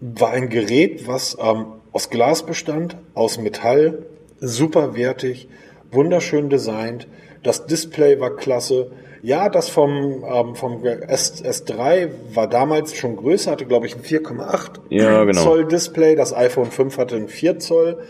[0.00, 4.04] war ein Gerät, was ähm, aus Glas bestand, aus Metall,
[4.40, 5.48] super wertig,
[5.90, 7.06] wunderschön designt.
[7.42, 8.90] Das Display war klasse.
[9.24, 14.02] Ja, das vom, ähm, vom S, S3 war damals schon größer, hatte glaube ich ein
[14.02, 15.40] 4,8 ja, genau.
[15.40, 16.14] Zoll Display.
[16.14, 18.00] Das iPhone 5 hatte ein 4 Zoll.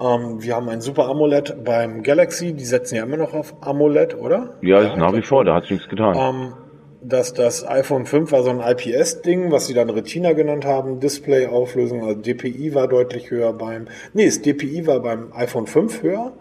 [0.00, 2.54] Ähm, wir haben ein super AMOLED beim Galaxy.
[2.54, 4.54] Die setzen ja immer noch auf AMOLED, oder?
[4.62, 5.44] Ja, ja nach wie vor.
[5.44, 6.16] Da hat sich nichts getan.
[6.16, 6.54] Ähm,
[7.02, 12.02] dass das iPhone 5 war so ein IPS-Ding, was sie dann Retina genannt haben, Display-Auflösung,
[12.02, 16.32] also DPI war deutlich höher beim, nee, das DPI war beim iPhone 5 höher.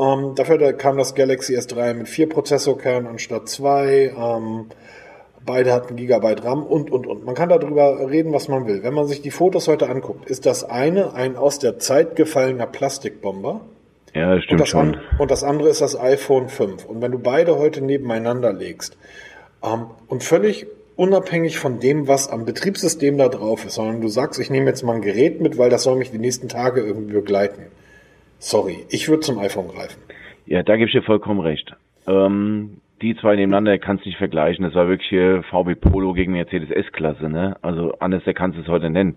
[0.00, 4.12] Ähm, dafür kam das Galaxy S3 mit vier Prozessorkernen anstatt zwei.
[4.16, 4.66] Ähm,
[5.44, 7.24] beide hatten Gigabyte RAM und, und, und.
[7.24, 8.82] Man kann darüber reden, was man will.
[8.82, 12.66] Wenn man sich die Fotos heute anguckt, ist das eine ein aus der Zeit gefallener
[12.66, 13.60] Plastikbomber.
[14.14, 14.96] Ja, das stimmt und das schon.
[15.18, 16.86] Und das andere ist das iPhone 5.
[16.86, 18.96] Und wenn du beide heute nebeneinander legst,
[19.62, 24.40] ähm, und völlig unabhängig von dem, was am Betriebssystem da drauf ist, sondern du sagst,
[24.40, 27.14] ich nehme jetzt mal ein Gerät mit, weil das soll mich die nächsten Tage irgendwie
[27.14, 27.66] begleiten.
[28.40, 30.02] Sorry, ich würde zum iPhone greifen.
[30.46, 31.76] Ja, da gebe ich dir vollkommen recht.
[32.06, 34.64] Ähm, die zwei nebeneinander kannst du nicht vergleichen.
[34.64, 37.56] Das war wirklich hier VW Polo gegen Mercedes S-Klasse, ne?
[37.60, 39.16] Also anders kannst du es heute nennen.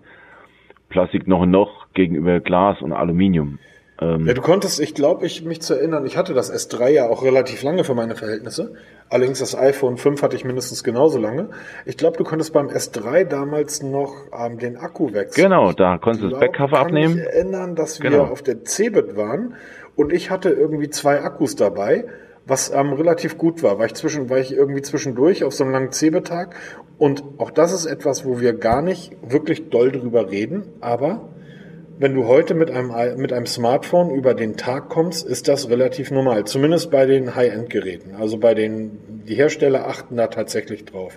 [0.90, 3.58] Plastik noch und noch gegenüber Glas und Aluminium.
[4.00, 7.08] Ähm, ja, du konntest, ich glaube, ich mich zu erinnern, ich hatte das S3 ja
[7.08, 8.74] auch relativ lange für meine Verhältnisse.
[9.08, 11.50] Allerdings das iPhone 5 hatte ich mindestens genauso lange.
[11.84, 15.44] Ich glaube, du konntest beim S3 damals noch ähm, den Akku wechseln.
[15.44, 17.18] Genau, da konntest du das Backcover abnehmen.
[17.18, 18.24] Ich kann mich erinnern, dass wir genau.
[18.24, 19.54] auf der Cebit waren
[19.94, 22.06] und ich hatte irgendwie zwei Akkus dabei,
[22.46, 25.72] was ähm, relativ gut war, weil ich zwischen, weil ich irgendwie zwischendurch auf so einem
[25.72, 26.56] langen Cebit-Tag
[26.98, 31.28] und auch das ist etwas, wo wir gar nicht wirklich doll drüber reden, aber
[31.98, 36.10] wenn du heute mit einem, mit einem Smartphone über den Tag kommst, ist das relativ
[36.10, 36.44] normal.
[36.44, 38.14] Zumindest bei den High-End-Geräten.
[38.16, 41.16] Also bei den, die Hersteller achten da tatsächlich drauf.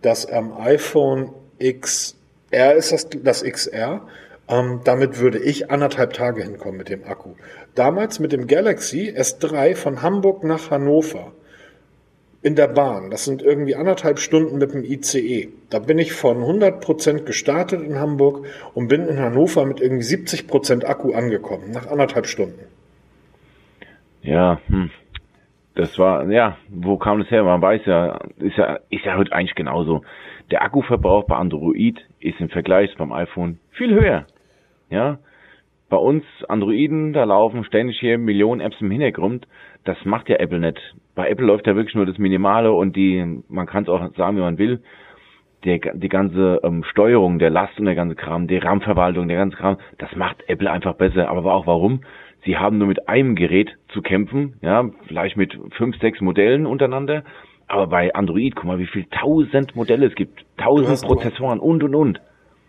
[0.00, 4.06] Das ähm, iPhone XR ist das, das XR.
[4.48, 7.34] Ähm, damit würde ich anderthalb Tage hinkommen mit dem Akku.
[7.74, 11.32] Damals mit dem Galaxy S3 von Hamburg nach Hannover
[12.42, 13.10] in der Bahn.
[13.10, 15.48] Das sind irgendwie anderthalb Stunden mit dem ICE.
[15.70, 20.84] Da bin ich von 100% gestartet in Hamburg und bin in Hannover mit irgendwie 70%
[20.84, 22.60] Akku angekommen, nach anderthalb Stunden.
[24.22, 24.90] Ja, hm.
[25.74, 27.44] das war, ja, wo kam das her?
[27.44, 30.02] Man weiß ja, ist ja, ist ja heute eigentlich genauso.
[30.50, 34.26] Der Akkuverbrauch bei Android ist im Vergleich beim iPhone viel höher.
[34.90, 35.18] Ja,
[35.88, 39.46] bei uns Androiden, da laufen ständig hier Millionen Apps im Hintergrund.
[39.84, 40.80] Das macht ja Apple nicht
[41.14, 44.36] bei Apple läuft ja wirklich nur das Minimale und die, man kann es auch sagen,
[44.36, 44.82] wie man will,
[45.64, 49.56] der, die ganze ähm, Steuerung, der Last und der ganze Kram, die RAM-Verwaltung, der ganze
[49.56, 51.28] Kram, das macht Apple einfach besser.
[51.28, 52.02] Aber auch warum?
[52.44, 57.22] Sie haben nur mit einem Gerät zu kämpfen, ja, vielleicht mit fünf, sechs Modellen untereinander.
[57.68, 61.94] Aber bei Android, guck mal, wie viel tausend Modelle es gibt, tausend Prozessoren und und
[61.94, 62.20] und.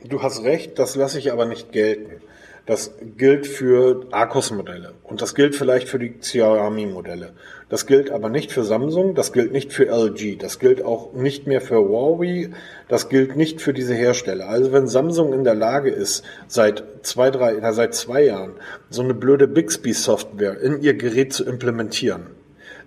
[0.08, 2.22] Du hast recht, das lasse ich aber nicht gelten.
[2.66, 7.34] Das gilt für Arcos-Modelle und das gilt vielleicht für die Xiaomi-Modelle.
[7.68, 11.46] Das gilt aber nicht für Samsung, das gilt nicht für LG, das gilt auch nicht
[11.46, 12.52] mehr für Huawei,
[12.88, 14.48] das gilt nicht für diese Hersteller.
[14.48, 18.54] Also wenn Samsung in der Lage ist, seit zwei, drei, na, seit zwei Jahren
[18.90, 22.28] so eine blöde Bixby-Software in ihr Gerät zu implementieren,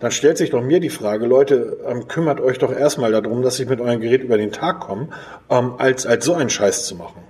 [0.01, 3.61] dann stellt sich doch mir die Frage, Leute, ähm, kümmert euch doch erstmal darum, dass
[3.61, 5.09] ich mit eurem Gerät über den Tag komme,
[5.51, 7.26] ähm, als, als so einen Scheiß zu machen.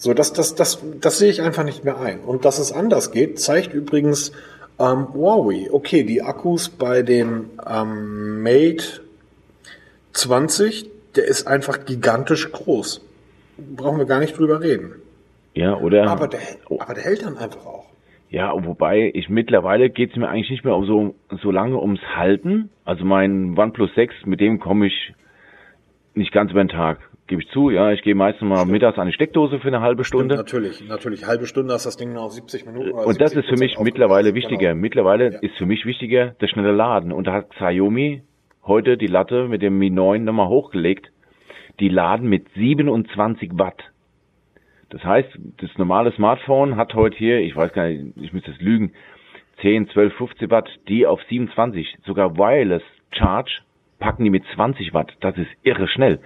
[0.00, 2.20] So, das, das, das, das sehe ich einfach nicht mehr ein.
[2.20, 4.32] Und dass es anders geht, zeigt übrigens
[4.78, 5.68] ähm, Huawei.
[5.70, 9.02] Okay, die Akkus bei dem ähm, Mate
[10.14, 13.06] 20, der ist einfach gigantisch groß.
[13.76, 14.94] Brauchen wir gar nicht drüber reden.
[15.52, 16.10] Ja, oder?
[16.10, 17.84] Aber der, aber der hält dann einfach auch.
[18.30, 22.70] Ja, wobei ich mittlerweile geht es mir eigentlich nicht mehr so, so lange ums Halten.
[22.86, 25.12] Also mein OnePlus 6, mit dem komme ich
[26.14, 28.72] nicht ganz über den Tag gebe ich zu, ja, ich gehe meistens mal Stimmt.
[28.72, 30.34] mittags an die Steckdose für eine halbe Stunde.
[30.34, 31.26] Stimmt, natürlich, natürlich.
[31.26, 32.90] Halbe Stunde hast das Ding noch 70 Minuten.
[32.90, 34.70] Und das ist für mich mittlerweile wichtiger.
[34.70, 34.80] Genau.
[34.80, 35.38] Mittlerweile ja.
[35.38, 37.12] ist für mich wichtiger das schnelle Laden.
[37.12, 38.22] Und da hat Xiaomi
[38.64, 41.10] heute die Latte mit dem Mi 9 nochmal hochgelegt.
[41.78, 43.82] Die laden mit 27 Watt.
[44.90, 48.60] Das heißt, das normale Smartphone hat heute hier, ich weiß gar nicht, ich müsste es
[48.60, 48.92] lügen,
[49.62, 53.60] 10, 12, 15 Watt, die auf 27, sogar Wireless Charge
[54.00, 55.12] packen die mit 20 Watt.
[55.20, 56.18] Das ist irre schnell.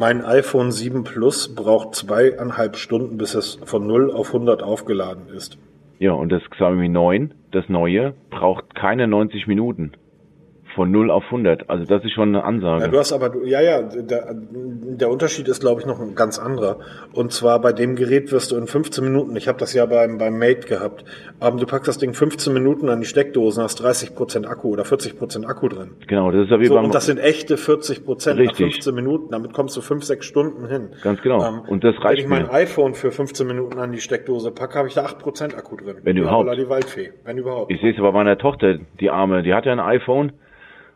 [0.00, 5.58] Mein iPhone 7 Plus braucht zweieinhalb Stunden, bis es von 0 auf 100 aufgeladen ist.
[5.98, 9.90] Ja, und das Xiaomi 9, das neue, braucht keine 90 Minuten.
[10.74, 11.68] Von 0 auf 100.
[11.70, 12.84] Also das ist schon eine Ansage.
[12.84, 16.38] Ja, du hast aber, ja, ja, der, der Unterschied ist, glaube ich, noch ein ganz
[16.38, 16.78] anderer.
[17.12, 20.18] Und zwar bei dem Gerät wirst du in 15 Minuten, ich habe das ja beim,
[20.18, 21.04] beim Mate gehabt,
[21.40, 24.84] aber du packst das Ding 15 Minuten an die Steckdosen, hast 30 Prozent Akku oder
[24.84, 25.90] 40 Prozent Akku drin.
[26.06, 26.84] Genau, das ist ja wie So, beim...
[26.86, 28.74] und das sind echte 40 Prozent nach Richtig.
[28.74, 29.30] 15 Minuten.
[29.30, 30.90] Damit kommst du 5, 6 Stunden hin.
[31.02, 31.44] Ganz genau.
[31.44, 32.52] Ähm, Und das Wenn reicht ich mein mir.
[32.52, 35.96] iPhone für 15 Minuten an die Steckdose packe, habe ich da 8 Prozent Akku drin.
[36.02, 36.46] Wenn überhaupt.
[36.46, 37.12] holla die Waldfee.
[37.24, 37.70] Wenn überhaupt.
[37.72, 40.32] Ich sehe es aber bei meiner Tochter, die Arme, die hat ja ein iPhone.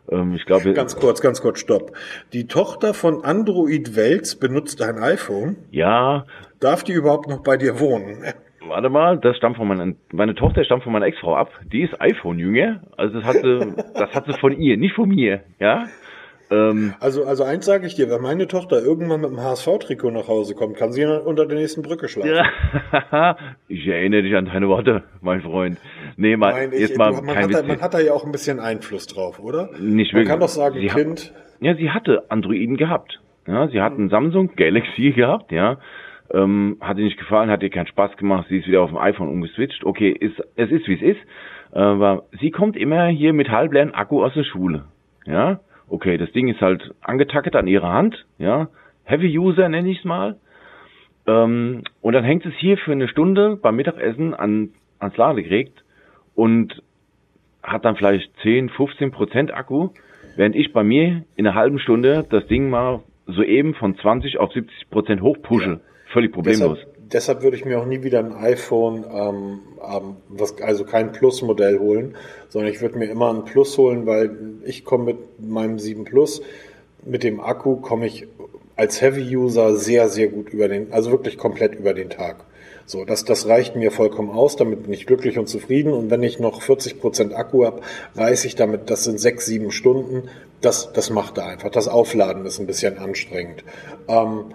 [0.09, 1.91] Ähm, ich glaube, Ganz kurz, ganz kurz, stopp.
[2.33, 5.57] Die Tochter von Android Wels benutzt ein iPhone.
[5.71, 6.25] ja,
[6.59, 8.23] Darf die überhaupt noch bei dir wohnen?
[8.65, 11.51] warte mal, das stammt von meiner, meine Tochter stammt von meiner Ex-Frau ab.
[11.71, 12.81] Die ist iPhone-Jünger.
[12.95, 15.87] Also das hat sie, das hat sie von ihr, nicht von mir, ja.
[16.53, 20.27] Ähm, Also, also eins sage ich dir, wenn meine Tochter irgendwann mit dem HSV-Trikot nach
[20.27, 22.33] Hause kommt, kann sie unter der nächsten Brücke schlafen.
[23.11, 23.35] ja.
[23.67, 25.77] ich erinnere dich an deine Worte, mein Freund.
[26.17, 28.31] Nee, mal, Nein, ich, jetzt mal man, hat da, man hat da ja auch ein
[28.31, 29.69] bisschen Einfluss drauf, oder?
[29.79, 30.27] Nicht man wirklich.
[30.27, 33.19] kann doch sagen, Sie hat- Kind, Ja, sie hatte Androiden gehabt.
[33.47, 35.77] Ja, sie hat einen Samsung Galaxy gehabt, ja.
[36.33, 38.97] Ähm, hat ihr nicht gefallen, hat ihr keinen Spaß gemacht, sie ist wieder auf dem
[38.97, 39.83] iPhone umgeswitcht.
[39.83, 41.19] Okay, ist, es ist wie es ist.
[41.73, 44.85] Aber sie kommt immer hier mit halbleeren Akku aus der Schule.
[45.25, 48.69] Ja, okay, das Ding ist halt angetackert an ihrer Hand, ja.
[49.05, 50.37] Heavy User nenne ich es mal.
[51.27, 54.69] Ähm, und dann hängt es hier für eine Stunde beim Mittagessen an,
[54.99, 55.71] ans Ladegerät
[56.35, 56.81] und
[57.61, 59.89] hat dann vielleicht 10, 15 Prozent Akku,
[60.35, 64.51] während ich bei mir in einer halben Stunde das Ding mal soeben von 20 auf
[64.51, 65.79] 70 Prozent hochpushe.
[66.11, 66.79] Völlig problemlos.
[66.79, 71.11] deshalb, deshalb würde ich mir auch nie wieder ein iPhone, ähm, ähm, was, also kein
[71.11, 72.15] Plus-Modell holen,
[72.49, 76.41] sondern ich würde mir immer ein Plus holen, weil ich komme mit meinem 7 Plus,
[77.05, 78.27] mit dem Akku komme ich
[78.75, 82.45] als Heavy-User sehr, sehr gut über den, also wirklich komplett über den Tag.
[82.85, 85.93] So, das, das reicht mir vollkommen aus, damit bin ich glücklich und zufrieden.
[85.93, 87.81] Und wenn ich noch 40 Prozent Akku habe,
[88.15, 90.29] weiß ich damit, das sind sechs, sieben Stunden.
[90.59, 91.69] Das, das macht er einfach.
[91.69, 93.63] Das Aufladen ist ein bisschen anstrengend.
[94.07, 94.45] Ähm,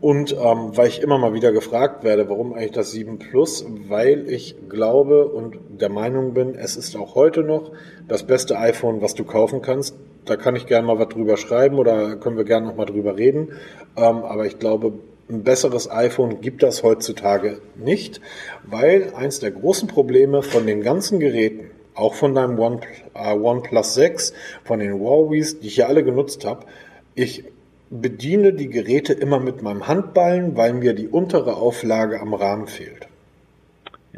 [0.00, 4.30] und ähm, weil ich immer mal wieder gefragt werde, warum eigentlich das 7 Plus, weil
[4.30, 7.72] ich glaube und der Meinung bin, es ist auch heute noch
[8.06, 9.96] das beste iPhone, was du kaufen kannst.
[10.24, 13.16] Da kann ich gerne mal was drüber schreiben oder können wir gerne noch mal drüber
[13.16, 13.52] reden.
[13.96, 14.92] Ähm, aber ich glaube,
[15.28, 18.20] ein besseres iPhone gibt das heutzutage nicht,
[18.64, 22.80] weil eins der großen Probleme von den ganzen Geräten, auch von deinem One,
[23.14, 24.32] äh, OnePlus 6,
[24.62, 26.66] von den Huawei's, die ich ja alle genutzt habe,
[27.14, 27.44] ich
[27.90, 33.08] bediene die Geräte immer mit meinem Handballen, weil mir die untere Auflage am Rahmen fehlt.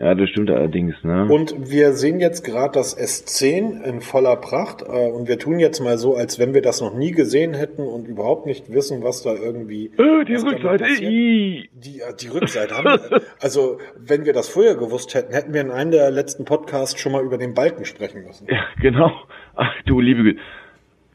[0.00, 1.26] Ja, das stimmt allerdings, ne?
[1.28, 5.78] Und wir sehen jetzt gerade das S10 in voller Pracht äh, und wir tun jetzt
[5.80, 9.22] mal so, als wenn wir das noch nie gesehen hätten und überhaupt nicht wissen, was
[9.22, 9.90] da irgendwie.
[9.98, 10.85] Äh, die Rückseite.
[11.00, 11.68] Die,
[12.00, 13.20] äh, die Rückseite haben wir.
[13.40, 17.12] Also, wenn wir das vorher gewusst hätten, hätten wir in einem der letzten Podcasts schon
[17.12, 18.46] mal über den Balken sprechen müssen.
[18.50, 19.11] Ja, genau.
[19.54, 20.40] Ach du liebe Güte.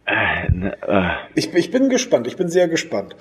[0.05, 3.15] Äh, ne, äh, Ich, ich bin gespannt, ich bin sehr gespannt.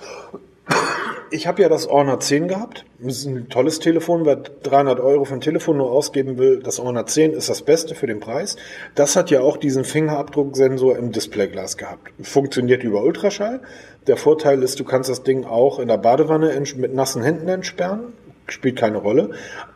[1.31, 2.85] Ich habe ja das Honor 10 gehabt.
[3.01, 4.25] Das ist ein tolles Telefon.
[4.25, 7.95] Wer 300 Euro für ein Telefon nur ausgeben will, das Honor 10 ist das Beste
[7.95, 8.57] für den Preis.
[8.95, 12.13] Das hat ja auch diesen Fingerabdrucksensor im Displayglas gehabt.
[12.23, 13.61] Funktioniert über Ultraschall.
[14.07, 18.13] Der Vorteil ist, du kannst das Ding auch in der Badewanne mit nassen Händen entsperren.
[18.47, 19.31] Spielt keine Rolle.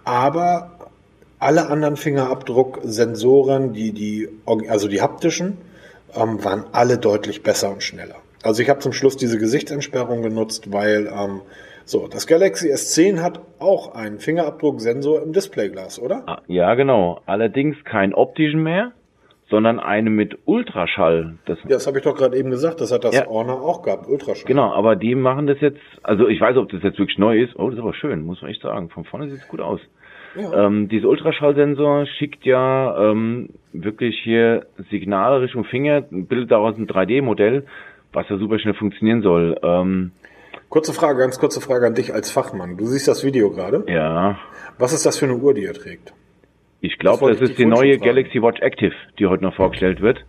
[0.05, 0.91] Aber
[1.39, 4.29] alle anderen Fingerabdrucksensoren, die, die,
[4.69, 5.59] also die haptischen,
[6.15, 8.17] ähm, waren alle deutlich besser und schneller.
[8.43, 11.41] Also ich habe zum Schluss diese Gesichtsentsperrung genutzt, weil ähm,
[11.85, 16.23] so das Galaxy S10 hat auch einen Fingerabdrucksensor im Displayglas, oder?
[16.27, 17.21] ah, ja, genau.
[17.27, 18.93] Allerdings kein optischen mehr,
[19.51, 21.39] sondern eine mit Ultraschall.
[21.47, 23.27] Das, Ja, das habe ich doch gerade eben gesagt, das hat das Ja.
[23.27, 24.47] Honor auch gehabt, Ultraschall.
[24.47, 27.57] Genau, aber die machen das jetzt, also ich weiß, ob das jetzt wirklich neu ist.
[27.57, 28.91] Oh, das ist aber schön, muss man echt sagen.
[28.91, 29.81] Von vorne sieht es gut aus.
[30.37, 30.67] Ja.
[30.67, 37.65] Ähm, dieser Ultraschallsensor schickt ja ähm, wirklich hier Signale Richtung Finger, bildet daraus ein 3D-Modell,
[38.13, 39.59] was ja super schnell funktionieren soll.
[39.63, 40.13] Ähm,
[40.69, 42.77] Kurze Frage, ganz kurze Frage an dich als Fachmann.
[42.77, 43.85] Du siehst das Video gerade.
[43.89, 44.39] ja,
[44.79, 46.13] Was ist das für eine Uhr, die er trägt?
[46.81, 48.05] ich Das glaube, das, ich ist die neue fragen.
[48.05, 50.25] Galaxy Watch Active, die heute noch vorgestellt wird.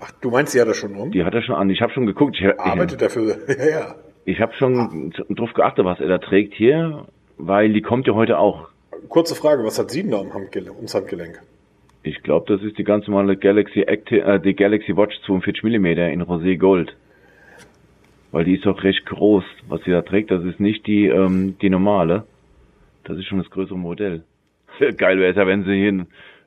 [0.00, 1.10] Ach, du meinst, sie hat das schon um?
[1.10, 1.68] Die hat er schon an.
[1.70, 2.36] Ich habe schon geguckt.
[2.38, 3.36] Ich, ich, Arbeitet er für...
[3.48, 3.94] Ja, ja.
[4.24, 8.38] ich habe schon drauf geachtet, was er da trägt hier, weil die kommt ja heute
[8.38, 8.68] auch.
[9.08, 11.40] Kurze Frage, was hat sie denn da am Handgelenk, ums Handgelenk?
[12.02, 15.86] Ich glaube, das ist die ganz normale Galaxy Active, äh, die Galaxy Watch 42 mm
[15.86, 16.96] in Rosé Gold.
[18.32, 20.30] Weil die ist doch recht groß, was sie da trägt.
[20.30, 22.24] Das ist nicht die, ähm, die normale.
[23.04, 24.22] Das ist schon das größere Modell.
[24.96, 26.06] Geil wäre es ja, wenn sie hier in-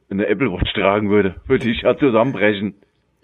[0.10, 1.36] eine Apple Watch tragen würde.
[1.48, 2.76] Würde ich ja zusammenbrechen.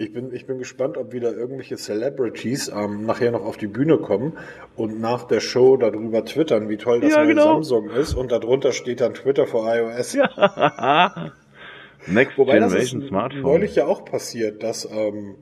[0.02, 3.98] Ich bin, ich bin gespannt, ob wieder irgendwelche Celebrities ähm, nachher noch auf die Bühne
[3.98, 4.38] kommen
[4.78, 7.56] und nach der Show darüber twittern, wie toll das Ja, neue genau.
[7.56, 8.14] Samsung ist.
[8.14, 10.16] Und darunter steht dann Twitter for iOS.
[12.08, 13.42] Next Wobei das ist Generation Smartphone.
[13.42, 15.36] neulich ja auch passiert, dass ähm,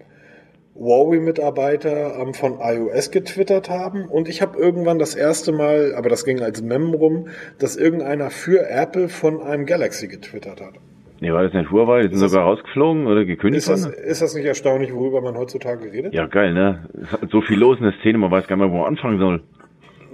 [0.74, 6.26] Huawei-Mitarbeiter ähm, von iOS getwittert haben und ich habe irgendwann das erste Mal, aber das
[6.26, 7.28] ging als Mem rum,
[7.60, 10.74] dass irgendeiner für Apple von einem Galaxy getwittert hat.
[11.20, 12.08] Nee, war das nicht Huawei?
[12.08, 14.04] Die sind sogar rausgeflogen oder gekündigt Ist das, worden?
[14.06, 16.14] ist das nicht erstaunlich, worüber man heutzutage redet?
[16.14, 16.88] Ja, geil, ne?
[17.02, 18.88] Es hat So viel los in der Szene, man weiß gar nicht mehr, wo man
[18.88, 19.44] anfangen soll.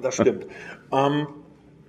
[0.01, 0.47] Das stimmt.
[0.93, 1.27] ähm,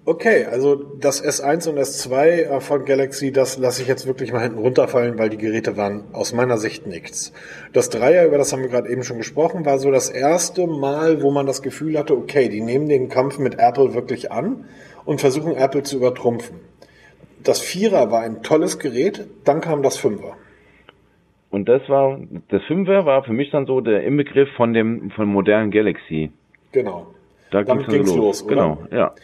[0.05, 4.40] okay, also das S1 und S2 äh, von Galaxy, das lasse ich jetzt wirklich mal
[4.40, 7.33] hinten runterfallen, weil die Geräte waren aus meiner Sicht nichts.
[7.72, 11.22] Das Dreier, über das haben wir gerade eben schon gesprochen, war so das erste Mal,
[11.22, 14.64] wo man das Gefühl hatte, okay, die nehmen den Kampf mit Apple wirklich an
[15.05, 16.57] und versuchen Apple zu übertrumpfen.
[17.44, 20.37] Das Vierer war ein tolles Gerät, dann kam das Fünfer.
[21.50, 25.28] Und das war, das Fünfer war für mich dann so der Inbegriff von dem, von
[25.28, 26.33] modernen Galaxy.
[26.72, 27.07] Genau.
[27.50, 28.54] Da Damit ging's ging's los, oder?
[28.54, 29.14] Genau, ja.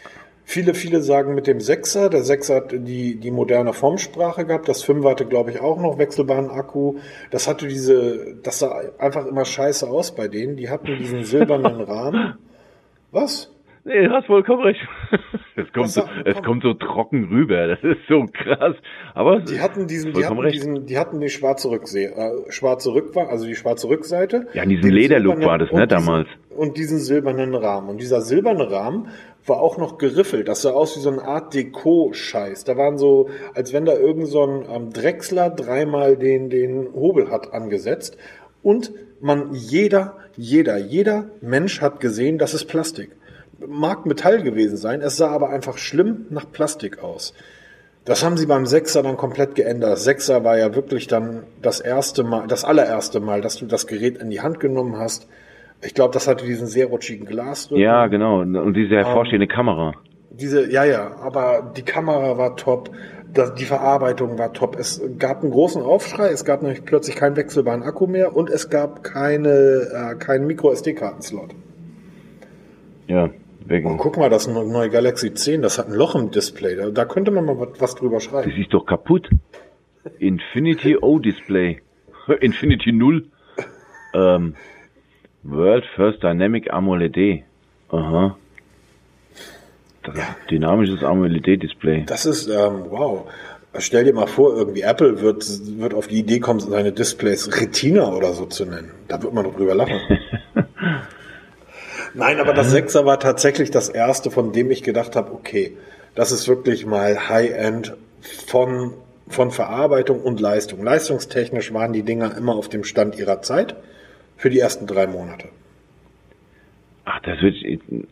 [0.44, 2.10] Viele, viele sagen mit dem Sechser.
[2.10, 4.68] Der Sechser hat die, die moderne Formsprache gehabt.
[4.68, 6.98] Das Fünfer hatte, glaube ich, auch noch wechselbaren Akku.
[7.30, 10.56] Das hatte diese, das sah einfach immer scheiße aus bei denen.
[10.56, 12.34] Die hatten diesen silbernen Rahmen.
[13.12, 13.52] Was?
[13.92, 14.80] Nee, du hast vollkommen recht.
[15.56, 16.44] Es kommt, so, es komm.
[16.44, 18.74] kommt so trocken rüber, das ist so krass.
[19.14, 20.54] Aber Die hatten diesen, die hatten recht.
[20.54, 24.46] diesen, die hatten die schwarze Rückse äh, schwarze Rückwand, also die schwarze Rückseite.
[24.54, 26.28] Ja, in diesem Lederlook war das, ne, und diesen- damals.
[26.56, 27.90] Und diesen silbernen Rahmen.
[27.90, 29.08] Und dieser silberne Rahmen
[29.44, 30.48] war auch noch geriffelt.
[30.48, 32.64] Das sah aus wie so eine Art Deko-Scheiß.
[32.64, 37.30] Da waren so, als wenn da irgend so ein ähm, Drechsler dreimal den, den Hobel
[37.30, 38.16] hat angesetzt.
[38.62, 43.10] Und man, jeder, jeder, jeder Mensch hat gesehen, das ist Plastik.
[43.66, 47.34] Mag Metall gewesen sein, es sah aber einfach schlimm nach Plastik aus.
[48.04, 49.98] Das haben sie beim Sechser dann komplett geändert.
[49.98, 54.18] Sechser war ja wirklich dann das erste Mal, das allererste Mal, dass du das Gerät
[54.18, 55.28] in die Hand genommen hast.
[55.82, 57.82] Ich glaube, das hatte diesen sehr rutschigen Glasrücken.
[57.82, 58.40] ja, genau.
[58.40, 59.94] Und diese hervorstehende Kamera.
[60.30, 62.90] Diese, ja, ja, aber die Kamera war top,
[63.32, 64.76] das, die Verarbeitung war top.
[64.78, 68.70] Es gab einen großen Aufschrei, es gab nämlich plötzlich keinen wechselbaren Akku mehr und es
[68.70, 71.50] gab keine, äh, keinen Micro-SD-Kartenslot.
[73.06, 73.30] Ja,
[73.70, 73.98] Wegen.
[73.98, 76.74] guck mal, das neue Galaxy 10, das hat ein Loch im Display.
[76.74, 78.50] Da, da könnte man mal was, drüber schreiben.
[78.50, 79.30] Das ist doch kaputt.
[80.18, 81.80] Infinity O-Display.
[82.40, 83.26] Infinity 0.
[84.12, 84.56] Ähm,
[85.44, 87.44] World First Dynamic AMOLED.
[87.90, 88.36] Aha.
[90.02, 90.14] Ein
[90.50, 92.06] dynamisches AMOLED-Display.
[92.06, 93.30] Das ist, ähm, wow.
[93.78, 95.46] Stell dir mal vor, irgendwie Apple wird,
[95.78, 98.90] wird auf die Idee kommen, seine Displays Retina oder so zu nennen.
[99.06, 100.00] Da wird man doch drüber lachen.
[102.14, 105.76] Nein, aber das Sechser war tatsächlich das erste, von dem ich gedacht habe, okay,
[106.14, 107.96] das ist wirklich mal High-End
[108.46, 108.94] von,
[109.28, 110.82] von Verarbeitung und Leistung.
[110.82, 113.76] Leistungstechnisch waren die Dinger immer auf dem Stand ihrer Zeit
[114.36, 115.48] für die ersten drei Monate.
[117.04, 117.56] Ach, das wird,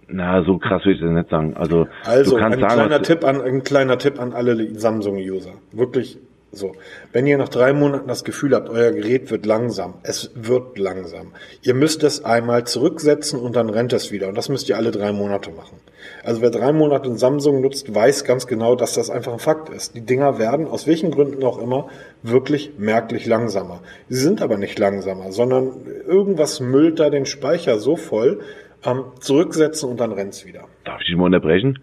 [0.09, 1.55] na, so krass würde ich das nicht sagen.
[1.57, 5.53] Also, Also, du kannst ein sagen, kleiner Tipp an, ein kleiner Tipp an alle Samsung-User.
[5.73, 6.19] Wirklich
[6.51, 6.75] so.
[7.13, 11.33] Wenn ihr nach drei Monaten das Gefühl habt, euer Gerät wird langsam, es wird langsam.
[11.63, 14.29] Ihr müsst es einmal zurücksetzen und dann rennt es wieder.
[14.29, 15.79] Und das müsst ihr alle drei Monate machen.
[16.25, 19.69] Also wer drei Monate ein Samsung nutzt, weiß ganz genau, dass das einfach ein Fakt
[19.69, 19.95] ist.
[19.95, 21.89] Die Dinger werden, aus welchen Gründen auch immer,
[22.23, 23.81] wirklich merklich langsamer.
[24.09, 25.73] Sie sind aber nicht langsamer, sondern
[26.07, 28.41] irgendwas müllt da den Speicher so voll,
[28.85, 30.65] ähm, zurücksetzen und dann rennt's wieder.
[30.85, 31.79] darf ich dich mal unterbrechen?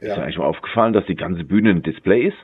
[0.00, 0.14] Ist Ja.
[0.16, 2.36] dir eigentlich mal aufgefallen, dass die ganze Bühne ein Display ist?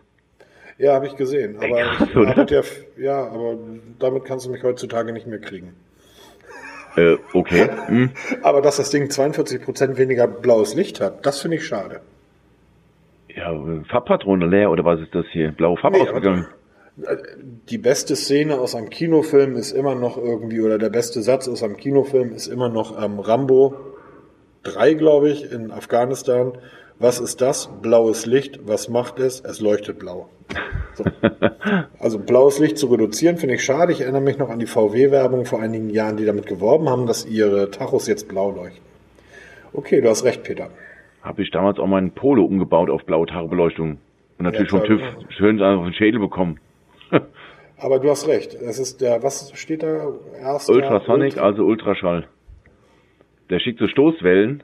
[0.78, 1.56] Ja, habe ich gesehen.
[1.56, 2.46] Aber, krass, ich oder?
[2.50, 2.62] ja,
[2.98, 3.56] ja, aber
[3.98, 5.74] damit kannst du mich heutzutage nicht mehr kriegen.
[6.96, 7.68] Äh, okay.
[7.86, 8.10] Hm.
[8.42, 12.00] Aber dass das Ding 42% weniger blaues Licht hat, das finde ich schade.
[13.28, 13.52] Ja,
[13.90, 15.52] Farbpatrone leer oder was ist das hier?
[15.52, 16.46] Blaue Farbe Nee, ausgegangen?
[17.68, 21.62] Die beste Szene aus einem Kinofilm ist immer noch irgendwie, oder der beste Satz aus
[21.62, 23.74] einem Kinofilm ist immer noch ähm, Rambo
[24.62, 26.56] 3, glaube ich, in Afghanistan.
[26.98, 27.68] Was ist das?
[27.82, 28.60] Blaues Licht.
[28.66, 29.40] Was macht es?
[29.40, 30.28] Es leuchtet blau.
[30.94, 31.04] So.
[31.98, 33.90] Also blaues Licht zu reduzieren, finde ich schade.
[33.90, 37.26] Ich erinnere mich noch an die VW-Werbung vor einigen Jahren, die damit geworben haben, dass
[37.26, 38.80] ihre Tachos jetzt blau leuchten.
[39.72, 40.70] Okay, du hast recht, Peter.
[41.22, 43.98] Habe ich damals auch meinen Polo umgebaut auf blaue Tagebeleuchtung.
[44.38, 45.00] Und natürlich Ja, vom TÜV
[45.36, 46.60] schön auf den Schädel bekommen.
[47.78, 48.54] Aber du hast recht.
[48.54, 50.12] Es ist der, was steht da?
[50.40, 52.28] Erster Ultrasonic, Ultra- also Ultraschall.
[53.50, 54.62] Der schickt so Stoßwellen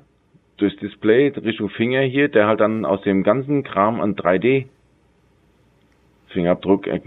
[0.63, 4.67] durchs Display Richtung Finger hier, der halt dann aus dem ganzen Kram an 3D
[6.29, 7.01] Fingerabdruck äh,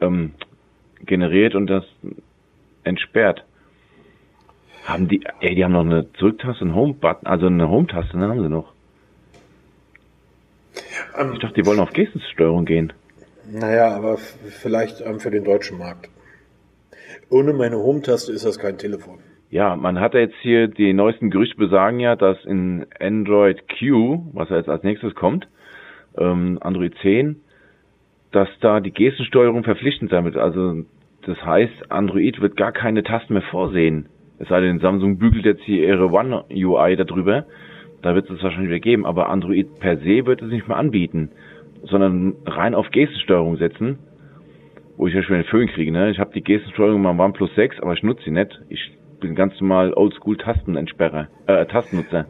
[0.00, 0.34] ähm,
[1.04, 1.84] generiert und das
[2.84, 3.44] entsperrt.
[4.84, 8.42] Haben die, ey, die haben noch eine Zurücktaste, einen Home-Button, also eine Home-Taste, ne, haben
[8.42, 8.72] sie noch.
[11.16, 12.92] Ähm, Ich dachte, die wollen auf Gestensteuerung gehen.
[13.50, 16.08] Naja, aber vielleicht ähm, für den deutschen Markt.
[17.30, 19.18] Ohne meine Home-Taste ist das kein Telefon.
[19.50, 24.50] Ja, man hat jetzt hier, die neuesten Gerüchte besagen ja, dass in Android Q, was
[24.50, 25.46] jetzt als nächstes kommt,
[26.18, 27.36] ähm, Android 10,
[28.32, 30.36] dass da die Gestensteuerung verpflichtend sein wird.
[30.36, 30.82] Also
[31.24, 34.08] das heißt, Android wird gar keine Tasten mehr vorsehen.
[34.38, 37.46] Es sei denn, Samsung bügelt jetzt hier ihre One UI darüber.
[38.02, 41.30] Da wird es wahrscheinlich wieder geben, aber Android per se wird es nicht mehr anbieten,
[41.84, 43.98] sondern rein auf Gestensteuerung setzen,
[44.96, 45.92] wo ich ja schon den Föhn kriege.
[45.92, 46.10] Ne?
[46.10, 48.60] Ich habe die Gestensteuerung mal OnePlus 6, aber ich nutze sie nicht.
[48.68, 48.90] Ich
[49.20, 52.26] bin ganz normal Oldschool Tastenentsperrer, äh, Tastennutzer.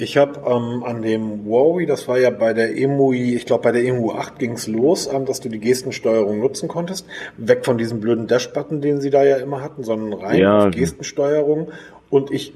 [0.00, 3.72] Ich habe ähm, an dem Huawei, das war ja bei der EMUI, ich glaube bei
[3.72, 7.04] der EMU 8 ging's los, ähm, dass du die Gestensteuerung nutzen konntest.
[7.36, 10.58] Weg von diesem blöden Dash-Button, den sie da ja immer hatten, sondern rein ja.
[10.58, 11.72] auf Gestensteuerung.
[12.10, 12.54] Und ich,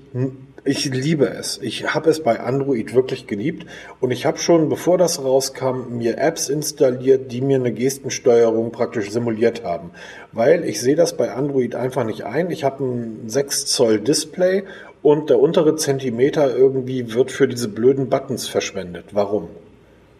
[0.65, 1.59] ich liebe es.
[1.61, 3.67] Ich habe es bei Android wirklich geliebt.
[4.01, 9.11] Und ich habe schon, bevor das rauskam, mir Apps installiert, die mir eine Gestensteuerung praktisch
[9.11, 9.91] simuliert haben.
[10.31, 12.51] Weil ich sehe das bei Android einfach nicht ein.
[12.51, 14.63] Ich habe ein 6 Zoll Display
[15.03, 19.07] und der untere Zentimeter irgendwie wird für diese blöden Buttons verschwendet.
[19.13, 19.49] Warum?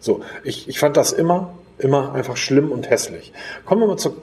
[0.01, 3.33] So, ich, ich fand das immer, immer einfach schlimm und hässlich.
[3.65, 4.17] Kommen wir mal zur,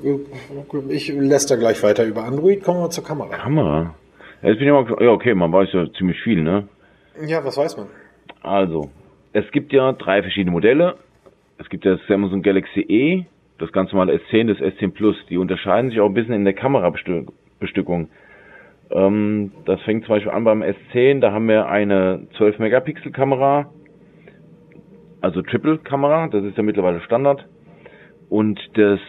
[0.90, 3.38] ich lässt da gleich weiter über Android, kommen wir mal zur Kamera.
[3.38, 3.96] Kamera?
[4.42, 6.68] Ja, jetzt bin ich mal, ja, okay, man weiß ja ziemlich viel, ne?
[7.26, 7.88] Ja, was weiß man?
[8.42, 8.90] Also,
[9.34, 10.96] es gibt ja drei verschiedene Modelle.
[11.58, 13.26] Es gibt das Samsung Galaxy E,
[13.58, 15.18] das ganz normale S10, das S10 Plus.
[15.30, 18.10] Die unterscheiden sich auch ein bisschen in der Kamerabestückung.
[18.92, 23.70] Ähm, das fängt zum Beispiel an beim S10, da haben wir eine 12 Megapixel Kamera,
[25.22, 27.46] also Triple Kamera, das ist ja mittlerweile Standard.
[28.30, 29.00] Und das,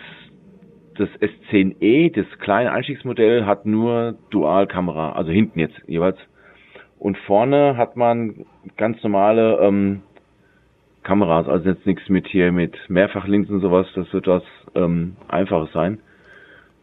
[1.00, 6.18] das S10e, das kleine Einstiegsmodell, hat nur Dual Kamera, also hinten jetzt jeweils.
[6.98, 8.44] Und vorne hat man
[8.76, 10.02] ganz normale ähm,
[11.02, 14.42] Kameras, also jetzt nichts mit hier mit Mehrfachlinsen sowas, das wird was
[14.74, 16.00] ähm, einfaches sein.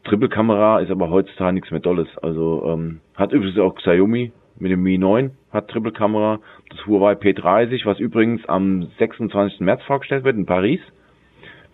[0.05, 2.07] Triple-Kamera ist aber heutzutage nichts mehr Dolles.
[2.21, 6.39] Also ähm, hat übrigens auch Xiaomi mit dem Mi 9 hat Triple-Kamera.
[6.69, 9.59] Das Huawei P30, was übrigens am 26.
[9.59, 10.79] März vorgestellt wird in Paris.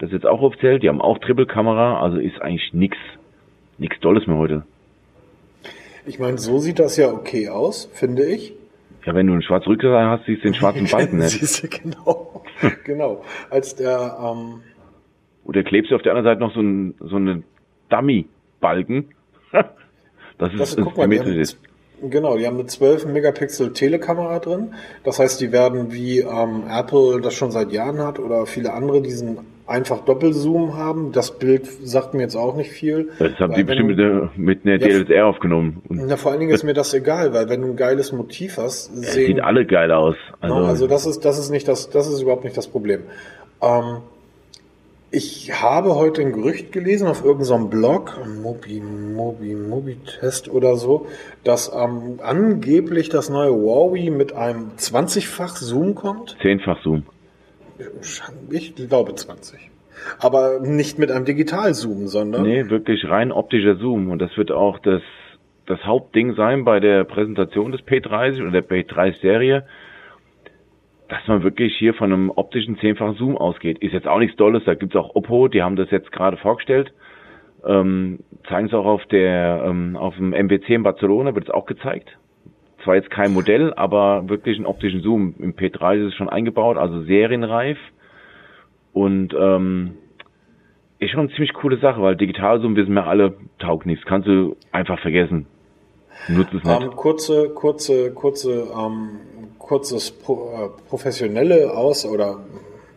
[0.03, 0.79] Das ist jetzt auch offiziell.
[0.79, 2.01] Die haben auch Triple-Kamera.
[2.01, 2.97] Also ist eigentlich nichts
[3.77, 4.63] nichts Dolles mehr heute.
[6.05, 8.51] Ich meine, so sieht das ja okay aus, finde ich.
[9.05, 11.39] Ja, wenn du einen schwarzen Rückseite hast, siehst du den schwarzen Balken nicht.
[11.39, 12.43] siehst du, genau.
[12.83, 13.23] genau.
[13.49, 14.61] Als der, ähm
[15.45, 17.43] Oder klebst du auf der anderen Seite noch so, ein, so eine
[17.87, 19.05] Dummy-Balken.
[20.37, 21.57] das ist das, guck mal, ist.
[22.01, 24.73] Genau, die haben eine 12 Megapixel Telekamera drin.
[25.05, 29.01] Das heißt, die werden wie ähm, Apple das schon seit Jahren hat oder viele andere
[29.01, 31.11] diesen einfach Doppelzoom haben.
[31.11, 33.09] Das Bild sagt mir jetzt auch nicht viel.
[33.19, 35.81] Das haben die bestimmt du, mit, einer ja, DSLR aufgenommen.
[35.89, 38.95] Na, vor allen Dingen ist mir das egal, weil wenn du ein geiles Motiv hast,
[38.95, 40.15] sehen, sieht alle geil aus.
[40.41, 43.01] Also, no, also das ist das ist nicht das das ist überhaupt nicht das Problem.
[43.61, 43.97] Ähm,
[45.15, 51.05] ich habe heute ein Gerücht gelesen auf irgendeinem Blog, Mobi, Mobi, Mobi-Test oder so,
[51.43, 56.35] dass ähm, angeblich das neue Huawei mit einem 20-fach Zoom kommt.
[56.41, 57.03] 10-fach Zoom.
[58.49, 59.71] Ich glaube 20.
[60.19, 62.43] Aber nicht mit einem Digital-Zoom, sondern.
[62.43, 64.09] Nee, wirklich rein optischer Zoom.
[64.09, 65.01] Und das wird auch das,
[65.65, 69.65] das Hauptding sein bei der Präsentation des P30 oder der P30-Serie
[71.13, 73.77] dass man wirklich hier von einem optischen zehnfachen Zoom ausgeht.
[73.79, 76.91] Ist jetzt auch nichts Dolles, da gibt's auch Oppo, die haben das jetzt gerade vorgestellt.
[77.65, 78.19] Ähm,
[78.49, 82.17] zeigen es auch auf der ähm, auf dem MWC in Barcelona, wird es auch gezeigt.
[82.83, 85.35] Zwar jetzt kein Modell, aber wirklich einen optischen Zoom.
[85.39, 87.77] Im P3 ist es schon eingebaut, also serienreif.
[88.91, 89.95] Und ähm,
[90.99, 94.05] ist schon eine ziemlich coole Sache, weil Digitalzoom wissen wir alle, taugt nichts.
[94.05, 95.47] Kannst du einfach vergessen.
[96.27, 96.81] Nutzt es nicht.
[96.81, 99.19] Ähm, kurze, kurze, kurze ähm,
[99.57, 100.13] kurzes äh,
[100.87, 102.39] professionelle aus oder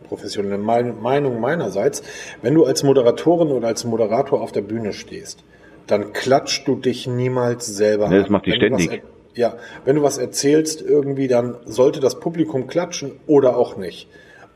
[0.07, 2.03] professionelle Meinung meinerseits.
[2.41, 5.43] Wenn du als Moderatorin oder als Moderator auf der Bühne stehst,
[5.87, 8.09] dann klatscht du dich niemals selber.
[8.09, 9.01] Nee, das macht die ständig.
[9.37, 14.09] Ja, wenn du was erzählst irgendwie, dann sollte das Publikum klatschen oder auch nicht.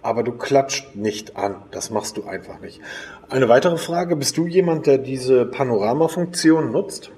[0.04, 1.58] Aber du klatscht nicht an.
[1.72, 2.82] Das machst du einfach nicht.
[3.30, 4.16] Eine weitere Frage.
[4.16, 7.12] Bist du jemand, der diese Panoramafunktion nutzt?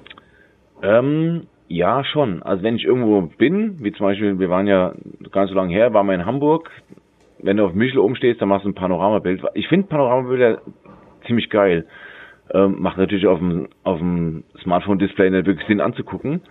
[0.82, 2.44] Ähm, ja, schon.
[2.44, 4.94] Also wenn ich irgendwo bin, wie zum Beispiel, wir waren ja
[5.32, 6.70] ganz so lange her, waren wir in Hamburg.
[7.40, 9.42] Wenn du auf Michel umstehst, dann machst du ein Panoramabild.
[9.54, 10.62] Ich finde Panoramabilder
[11.26, 11.86] ziemlich geil.
[12.54, 16.42] Ähm, macht natürlich auf dem, auf dem Smartphone-Display nicht wirklich Sinn anzugucken.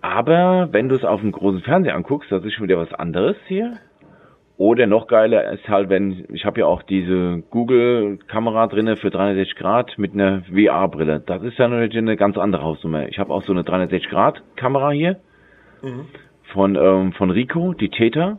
[0.00, 3.36] Aber wenn du es auf dem großen Fernseher anguckst, das ist schon wieder was anderes
[3.46, 3.78] hier.
[4.56, 9.56] Oder noch geiler ist halt, wenn, ich habe ja auch diese Google-Kamera drinne für 360
[9.56, 11.22] Grad mit einer VR-Brille.
[11.24, 13.08] Das ist ja natürlich eine ganz andere Hausnummer.
[13.08, 15.20] Ich habe auch so eine 360 Grad Kamera hier
[15.80, 16.06] mhm.
[16.52, 18.38] von, ähm, von Rico, die Täter.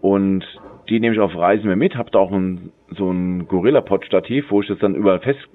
[0.00, 0.44] Und
[0.88, 1.94] die nehme ich auf Reisen mehr mit.
[1.94, 5.48] Hab da auch ein, so ein Gorilla-Pod-Stativ, wo ich das dann überall fest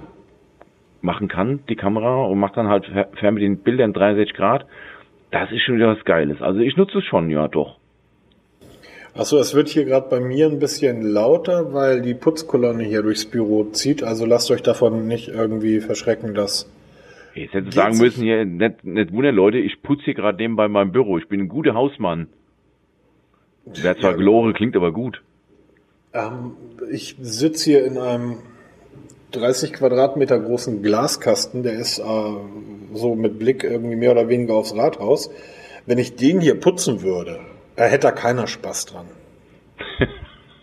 [1.04, 4.66] machen kann, die Kamera, und mache dann halt fern mit den Bildern 360 Grad.
[5.32, 6.42] Das ist schon wieder was Geiles.
[6.42, 7.78] Also ich nutze es schon, ja doch.
[9.16, 13.26] Achso, es wird hier gerade bei mir ein bisschen lauter, weil die Putzkolonne hier durchs
[13.26, 14.04] Büro zieht.
[14.04, 16.70] Also lasst euch davon nicht irgendwie verschrecken, dass
[17.36, 20.92] Jetzt hätte sagen müssen, hier, nicht, nicht wundern, Leute, ich putze hier gerade nebenbei meinem
[20.92, 21.18] Büro.
[21.18, 22.28] Ich bin ein guter Hausmann.
[23.66, 25.22] Wer zwar ja, gelore, klingt aber gut.
[26.14, 26.52] Ähm,
[26.92, 28.38] ich sitze hier in einem
[29.34, 32.04] 30 Quadratmeter großen Glaskasten, der ist äh,
[32.94, 35.32] so mit Blick irgendwie mehr oder weniger aufs Rathaus.
[35.86, 37.40] Wenn ich den hier putzen würde,
[37.76, 39.06] da hätte da keiner Spaß dran.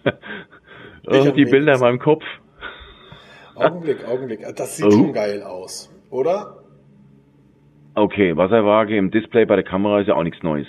[1.07, 2.23] oh, die Bilder in meinem Kopf.
[3.55, 4.41] Augenblick, Augenblick.
[4.57, 4.91] Das sieht oh.
[4.91, 6.63] schon geil aus, oder?
[7.95, 10.69] Okay, Wasserwaage im Display bei der Kamera ist ja auch nichts Neues.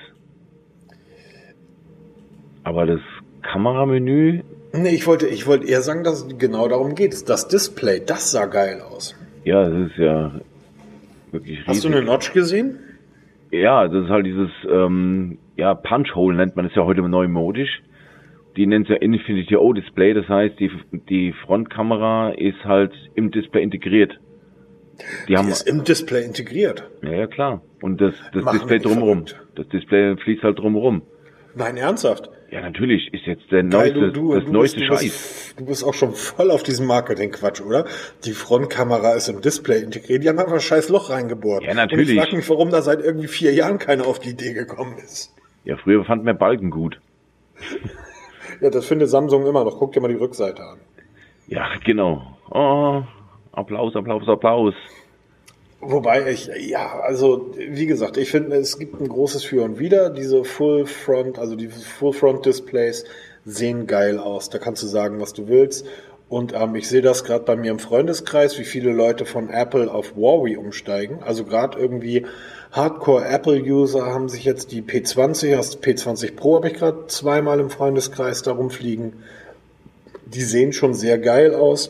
[2.64, 2.99] Aber das
[3.41, 4.43] Kameramenü.
[4.74, 7.30] Nee, ich wollte, ich wollte eher sagen, dass es genau darum geht.
[7.30, 9.15] Das Display, das sah geil aus.
[9.43, 10.32] Ja, das ist ja
[11.32, 11.67] wirklich riesig.
[11.67, 12.80] Hast du eine Notch gesehen?
[13.51, 17.82] Ja, das ist halt dieses, ähm, ja, Punch-Hole nennt man es ja heute neu modisch.
[18.55, 20.72] Die nennt es ja Infinity O-Display, das heißt, die,
[21.09, 24.19] die Frontkamera ist halt im Display integriert.
[24.99, 26.89] Die, die haben, ist im Display integriert.
[27.01, 27.61] Ja, ja, klar.
[27.82, 29.26] Und das, das Display drumherum.
[29.55, 31.01] Das Display fließt halt drumherum.
[31.55, 32.30] Nein, ernsthaft?
[32.52, 33.14] Ja, natürlich.
[33.14, 35.02] Ist jetzt der Geil, neueste, du, du, das du neueste bist, Scheiß.
[35.04, 37.86] Bist, du bist auch schon voll auf diesem Marketing-Quatsch, oder?
[38.26, 40.22] Die Frontkamera ist im Display integriert.
[40.24, 41.64] Die haben einfach ein scheiß Loch reingebohrt.
[41.64, 42.10] Ja, natürlich.
[42.10, 44.97] Und ich frage mich, warum da seit irgendwie vier Jahren keiner auf die Idee gekommen
[44.97, 45.34] ist.
[45.64, 46.99] Ja, früher fanden wir Balken gut.
[48.60, 49.80] ja, das findet Samsung immer noch.
[49.80, 50.80] Guck dir mal die Rückseite an.
[51.47, 52.38] Ja, genau.
[52.49, 53.04] Oh,
[53.54, 54.74] Applaus, Applaus, Applaus.
[55.82, 60.11] Wobei ich, ja, also wie gesagt, ich finde, es gibt ein großes Für und Wider.
[60.11, 63.03] Diese Full Front, also die Full Front Displays
[63.45, 64.49] sehen geil aus.
[64.49, 65.88] Da kannst du sagen, was du willst.
[66.29, 69.91] Und ähm, ich sehe das gerade bei mir im Freundeskreis, wie viele Leute von Apple
[69.91, 71.23] auf Huawei umsteigen.
[71.23, 72.27] Also gerade irgendwie
[72.71, 77.69] Hardcore Apple-User haben sich jetzt die P20, das P20 Pro habe ich gerade zweimal im
[77.69, 79.23] Freundeskreis darum fliegen.
[80.25, 81.89] Die sehen schon sehr geil aus.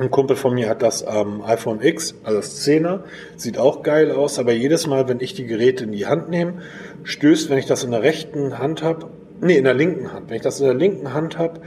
[0.00, 3.00] Ein Kumpel von mir hat das ähm, iPhone X, also das 10er,
[3.36, 6.54] sieht auch geil aus, aber jedes Mal, wenn ich die Geräte in die Hand nehme,
[7.04, 9.10] stößt, wenn ich das in der rechten Hand habe,
[9.42, 11.60] nee, in der linken Hand, wenn ich das in der linken Hand habe,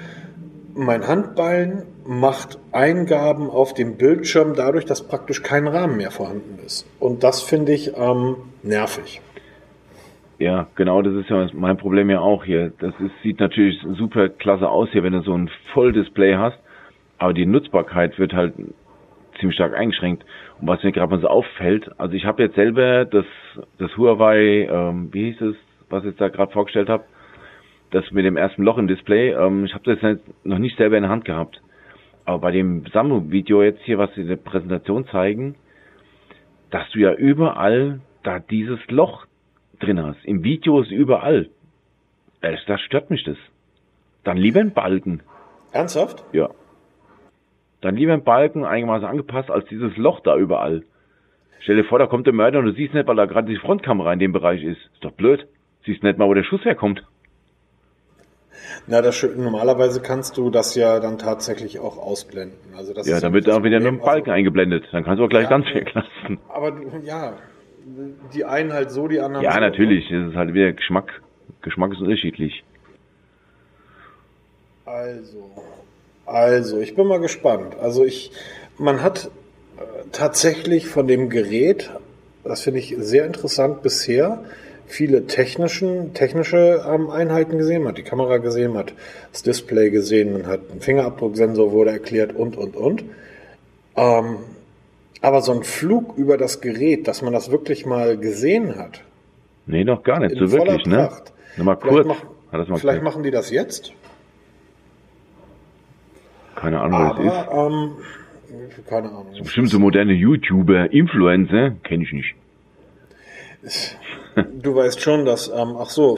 [0.73, 6.87] mein Handballen macht Eingaben auf dem Bildschirm dadurch, dass praktisch kein Rahmen mehr vorhanden ist.
[6.99, 9.21] Und das finde ich ähm, nervig.
[10.39, 12.73] Ja, genau, das ist ja mein Problem ja auch hier.
[12.79, 16.57] Das ist, sieht natürlich super klasse aus hier, wenn du so ein Volldisplay hast
[17.23, 18.53] aber die Nutzbarkeit wird halt
[19.39, 20.25] ziemlich stark eingeschränkt.
[20.59, 23.23] Und was mir gerade mal so auffällt, also ich habe jetzt selber das,
[23.77, 25.55] das Huawei, ähm, wie hieß es,
[25.89, 27.05] was ich jetzt da gerade vorgestellt habe,
[27.91, 30.97] das mit dem ersten Loch im Display, ähm, ich habe das jetzt noch nicht selber
[30.97, 31.61] in der Hand gehabt.
[32.25, 35.55] Aber bei dem Samsung-Video jetzt hier, was sie in der Präsentation zeigen,
[36.71, 39.27] dass du ja überall da dieses Loch
[39.79, 40.25] drin hast.
[40.25, 41.47] Im Video ist überall.
[42.41, 43.37] Das stört mich das.
[44.25, 45.23] Dann lieber ein Balken.
[45.71, 46.25] Ernsthaft?
[46.33, 46.49] Ja.
[47.83, 50.83] Dann lieber ein Balken einigermaßen angepasst als dieses Loch da überall.
[51.59, 53.57] Stell dir vor, da kommt der Mörder und du siehst nicht, weil da gerade die
[53.57, 54.79] Frontkamera in dem Bereich ist.
[54.93, 55.47] Ist doch blöd.
[55.85, 57.03] Siehst nicht mal, wo der Schuss herkommt.
[58.87, 62.57] Na, das, normalerweise kannst du das ja dann tatsächlich auch ausblenden.
[62.77, 64.85] Also das ja, dann wird auch wieder nur ein Balken also, eingeblendet.
[64.91, 66.39] Dann kannst du auch gleich ja, ganz weglassen.
[66.47, 66.73] Aber
[67.03, 67.33] ja,
[68.33, 70.07] die einen halt so, die anderen Ja, so, natürlich.
[70.09, 71.21] Das ist halt wieder Geschmack.
[71.61, 72.63] Geschmack ist unterschiedlich.
[74.85, 75.51] Also,
[76.25, 77.75] also, ich bin mal gespannt.
[77.81, 78.31] Also ich,
[78.77, 79.29] man hat
[79.77, 81.91] äh, tatsächlich von dem Gerät,
[82.43, 84.43] das finde ich sehr interessant bisher,
[84.85, 87.83] viele technischen, technische ähm, Einheiten gesehen.
[87.83, 88.93] Man hat die Kamera gesehen, man hat
[89.31, 93.03] das Display gesehen, man hat einen Fingerabdrucksensor wurde erklärt und, und, und.
[93.95, 94.37] Ähm,
[95.21, 99.01] aber so ein Flug über das Gerät, dass man das wirklich mal gesehen hat.
[99.65, 101.09] Nee, noch gar nicht, so wirklich, ne?
[101.55, 102.05] Nur mal kurz.
[102.49, 103.93] Vielleicht, mach, vielleicht machen die das jetzt.
[106.63, 107.47] Keine Ahnung, was es ist.
[107.51, 109.33] Ähm, keine Ahnung.
[109.33, 112.35] So bestimmt so moderne YouTuber, Influencer, kenne ich nicht.
[114.61, 116.17] Du weißt schon, dass, ähm, ach so,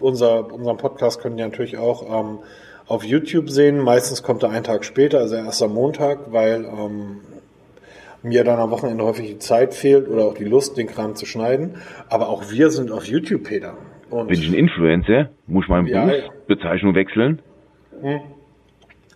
[0.00, 2.38] unser, unseren Podcast können die natürlich auch ähm,
[2.86, 3.78] auf YouTube sehen.
[3.78, 7.20] Meistens kommt er einen Tag später, also erst am Montag, weil ähm,
[8.22, 11.26] mir dann am Wochenende häufig die Zeit fehlt oder auch die Lust, den Kram zu
[11.26, 11.76] schneiden.
[12.08, 13.76] Aber auch wir sind auf YouTube, Peter.
[14.10, 15.28] Und Bin ich ein Influencer?
[15.46, 17.42] Muss ich meine ja, Berufsbezeichnung wechseln?
[18.00, 18.20] Hm.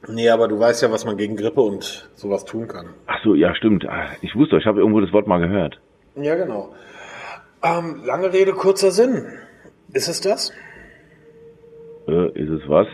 [0.08, 2.86] Nee, aber du weißt ja, was man gegen Grippe und sowas tun kann.
[3.06, 3.86] Ach so, ja, stimmt.
[3.88, 5.80] Ah, ich wusste, ich habe irgendwo das Wort mal gehört.
[6.16, 6.74] Ja, genau.
[7.62, 9.26] Ähm, lange Rede, kurzer Sinn.
[9.92, 10.52] Ist es das?
[12.06, 12.86] Äh, ist es was?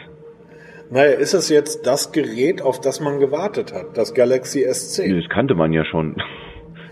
[0.90, 5.20] Naja, ist es jetzt das Gerät, auf das man gewartet hat, das Galaxy S10?
[5.20, 6.16] Das kannte man ja schon.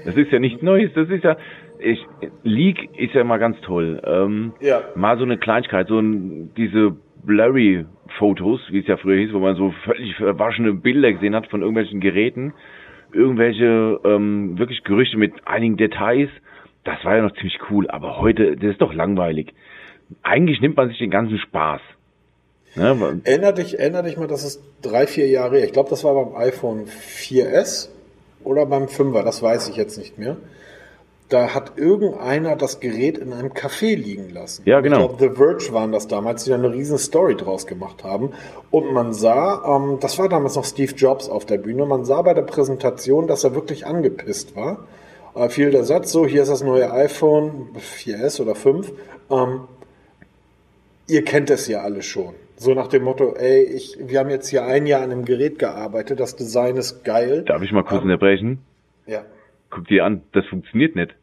[0.04, 0.90] Das ist ja nichts Neues.
[0.94, 1.36] Das ist ja,
[1.78, 2.04] ich,
[2.42, 4.00] Leak ist ja mal ganz toll.
[4.04, 4.82] Ähm, ja.
[4.94, 7.84] Mal so eine Kleinigkeit, so ein, diese blurry
[8.18, 11.60] Fotos, wie es ja früher hieß, wo man so völlig verwaschene Bilder gesehen hat von
[11.60, 12.52] irgendwelchen Geräten.
[13.12, 16.30] irgendwelche ähm, wirklich Gerüchte mit einigen Details.
[16.84, 19.52] Das war ja noch ziemlich cool, aber heute, das ist doch langweilig.
[20.22, 21.80] Eigentlich nimmt man sich den ganzen Spaß.
[22.74, 23.20] Ne?
[23.24, 25.66] Erinner dich, erinner dich mal, das ist drei, vier Jahre her.
[25.66, 27.90] Ich glaube, das war beim iPhone 4S
[28.44, 30.36] oder beim 5er, das weiß ich jetzt nicht mehr
[31.28, 34.62] da hat irgendeiner das Gerät in einem Café liegen lassen.
[34.66, 35.00] Ja, genau.
[35.00, 38.32] Ich glaube, The Verge waren das damals, die da eine riesen Story draus gemacht haben.
[38.70, 42.22] Und man sah, ähm, das war damals noch Steve Jobs auf der Bühne, man sah
[42.22, 44.86] bei der Präsentation, dass er wirklich angepisst war.
[45.34, 48.92] Äh, fiel der Satz so, hier ist das neue iPhone 4S oder 5.
[49.30, 49.60] Ähm,
[51.06, 52.34] ihr kennt es ja alle schon.
[52.56, 55.58] So nach dem Motto, ey, ich, wir haben jetzt hier ein Jahr an einem Gerät
[55.58, 57.42] gearbeitet, das Design ist geil.
[57.44, 58.58] Darf ich mal kurz ähm, unterbrechen?
[59.06, 59.24] Ja.
[59.72, 61.14] Guck dir an, das funktioniert nicht.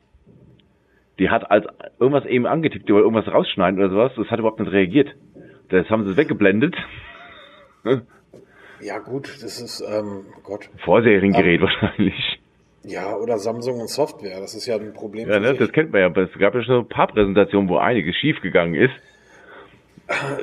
[1.20, 1.68] Die hat als
[2.00, 5.10] irgendwas eben angetippt, die wollte irgendwas rausschneiden oder sowas, das hat überhaupt nicht reagiert.
[5.70, 6.76] Das haben sie weggeblendet.
[8.82, 10.68] ja gut, das ist, ähm, Gott.
[10.84, 12.40] Vorseriengerät um, wahrscheinlich.
[12.84, 15.30] Ja, oder Samsung und Software, das ist ja ein Problem.
[15.30, 16.08] Ja, ne, das kennt man ja.
[16.08, 18.94] Es gab ja schon ein paar Präsentationen, wo einiges schiefgegangen ist.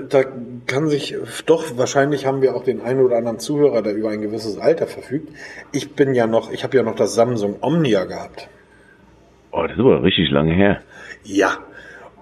[0.09, 0.23] Da
[0.67, 4.23] kann sich, doch, wahrscheinlich haben wir auch den einen oder anderen Zuhörer, der über ein
[4.23, 5.33] gewisses Alter verfügt.
[5.73, 8.49] Ich bin ja noch, ich habe ja noch das Samsung Omnia gehabt.
[9.51, 10.83] Oh, das ist aber richtig lange her.
[11.25, 11.59] Ja.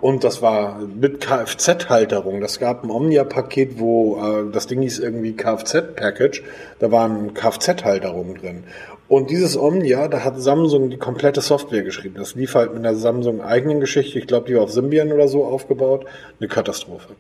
[0.01, 2.41] Und das war mit Kfz-Halterung.
[2.41, 6.43] Das gab ein Omnia-Paket, wo äh, das Ding hieß irgendwie Kfz-Package.
[6.79, 8.65] Da waren Kfz-Halterungen drin.
[9.09, 12.17] Und dieses Omnia, da hat Samsung die komplette Software geschrieben.
[12.17, 14.19] Das lief halt mit einer Samsung eigenen Geschichte.
[14.19, 16.07] Ich glaube, die war auf Symbian oder so aufgebaut.
[16.41, 17.15] Eine Katastrophe.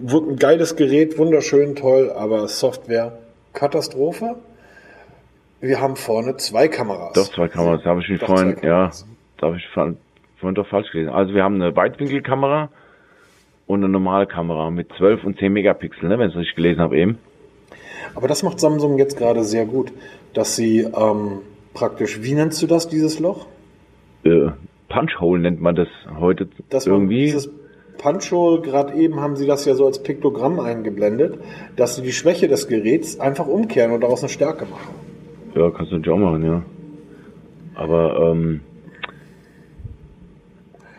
[0.00, 3.18] Ein geiles Gerät, wunderschön, toll, aber Software
[3.52, 4.36] Katastrophe.
[5.60, 7.14] Wir haben vorne zwei Kameras.
[7.14, 8.92] Doch, zwei Kameras, habe ich mir vorhin, ja.
[9.38, 9.96] Da habe ich vorhin
[10.54, 11.10] doch falsch gelesen.
[11.10, 12.70] Also wir haben eine Weitwinkelkamera
[13.66, 16.96] und eine Normalkamera mit 12 und 10 Megapixel, ne, wenn ich es richtig gelesen habe
[16.96, 17.18] eben.
[18.14, 19.92] Aber das macht Samsung jetzt gerade sehr gut,
[20.32, 21.40] dass sie ähm,
[21.74, 23.46] praktisch, wie nennst du das, dieses Loch?
[24.24, 24.50] Äh,
[24.88, 25.88] Punchhole nennt man das
[26.18, 27.26] heute das irgendwie.
[27.26, 27.50] Dieses
[27.98, 31.38] Punchhole, gerade eben haben sie das ja so als Piktogramm eingeblendet,
[31.76, 34.94] dass sie die Schwäche des Geräts einfach umkehren und daraus eine Stärke machen.
[35.54, 36.62] Ja, kannst du natürlich auch machen, ja.
[37.74, 38.60] Aber ähm,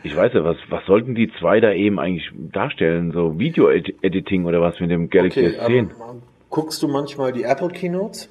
[0.03, 3.11] ich weiß ja, was, was sollten die zwei da eben eigentlich darstellen?
[3.11, 5.77] So Video-Editing oder was mit dem Galaxy okay, S10?
[5.77, 5.89] Ähm,
[6.49, 8.29] guckst du manchmal die Apple Keynotes?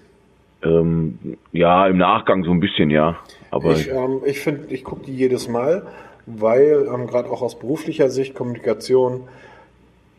[0.62, 3.18] Ähm, ja, im Nachgang so ein bisschen, ja.
[3.50, 5.86] Aber ich, ähm, ich finde, ich gucke die jedes Mal,
[6.36, 9.22] weil ähm, gerade auch aus beruflicher Sicht Kommunikation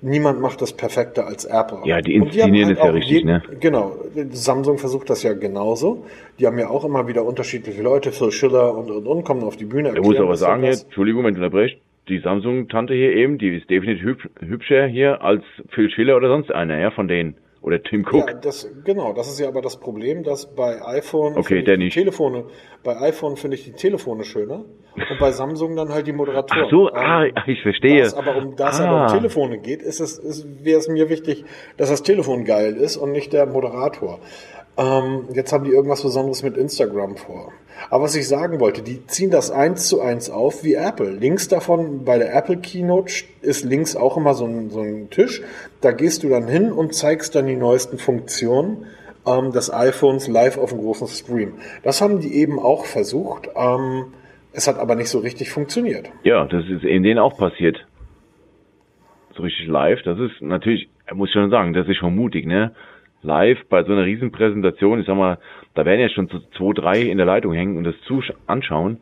[0.02, 1.80] niemand macht das perfekter als Apple.
[1.86, 3.44] Ja, die inszenieren halt ist ja richtig, ne?
[3.60, 3.98] Genau.
[4.32, 6.06] Samsung versucht das ja genauso.
[6.40, 9.58] Die haben ja auch immer wieder unterschiedliche Leute, Phil Schiller und, und, und, kommen auf
[9.58, 9.92] die Bühne.
[9.94, 13.70] Ich muss aber sagen jetzt, Entschuldigung, wenn du unterbrechst, die Samsung-Tante hier eben, die ist
[13.70, 17.36] definitiv hübscher hier als Phil Schiller oder sonst einer, ja, von denen.
[17.62, 18.30] Oder Tim Cook.
[18.30, 21.94] Ja, das, genau, das ist ja aber das Problem, dass bei iPhone okay, der nicht.
[21.94, 22.46] Telefone,
[22.84, 24.64] bei iPhone finde ich die Telefone schöner
[24.96, 26.64] und bei Samsung dann halt die Moderatoren.
[26.66, 28.04] Ach so, ähm, ah, ich verstehe.
[28.04, 28.88] Das aber um das ah.
[28.88, 31.44] aber um Telefone geht, ist es, ist, wäre es mir wichtig,
[31.76, 34.20] dass das Telefon geil ist und nicht der Moderator.
[34.80, 37.52] Ähm, jetzt haben die irgendwas Besonderes mit Instagram vor.
[37.90, 41.10] Aber was ich sagen wollte, die ziehen das eins zu eins auf wie Apple.
[41.12, 43.12] Links davon bei der Apple Keynote
[43.42, 45.42] ist links auch immer so ein, so ein Tisch.
[45.82, 48.86] Da gehst du dann hin und zeigst dann die neuesten Funktionen
[49.28, 51.56] ähm, des iPhones live auf einem großen Stream.
[51.84, 53.50] Das haben die eben auch versucht.
[53.58, 54.14] Ähm,
[54.54, 56.10] es hat aber nicht so richtig funktioniert.
[56.24, 57.86] Ja, das ist in denen auch passiert.
[59.36, 60.02] So richtig live.
[60.04, 62.74] Das ist natürlich, muss ich schon sagen, das ist schon mutig, ne?
[63.22, 65.38] Live bei so einer riesen Präsentation, ich sag mal,
[65.76, 69.00] da werden ja schon so zwei, drei in der Leitung hängen und das zu anschauen,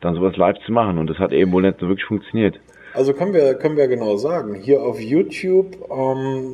[0.00, 0.98] dann sowas live zu machen.
[0.98, 2.58] Und das hat eben wohl nicht so wirklich funktioniert.
[2.94, 6.52] Also können wir, können wir genau sagen, hier auf YouTube, ähm,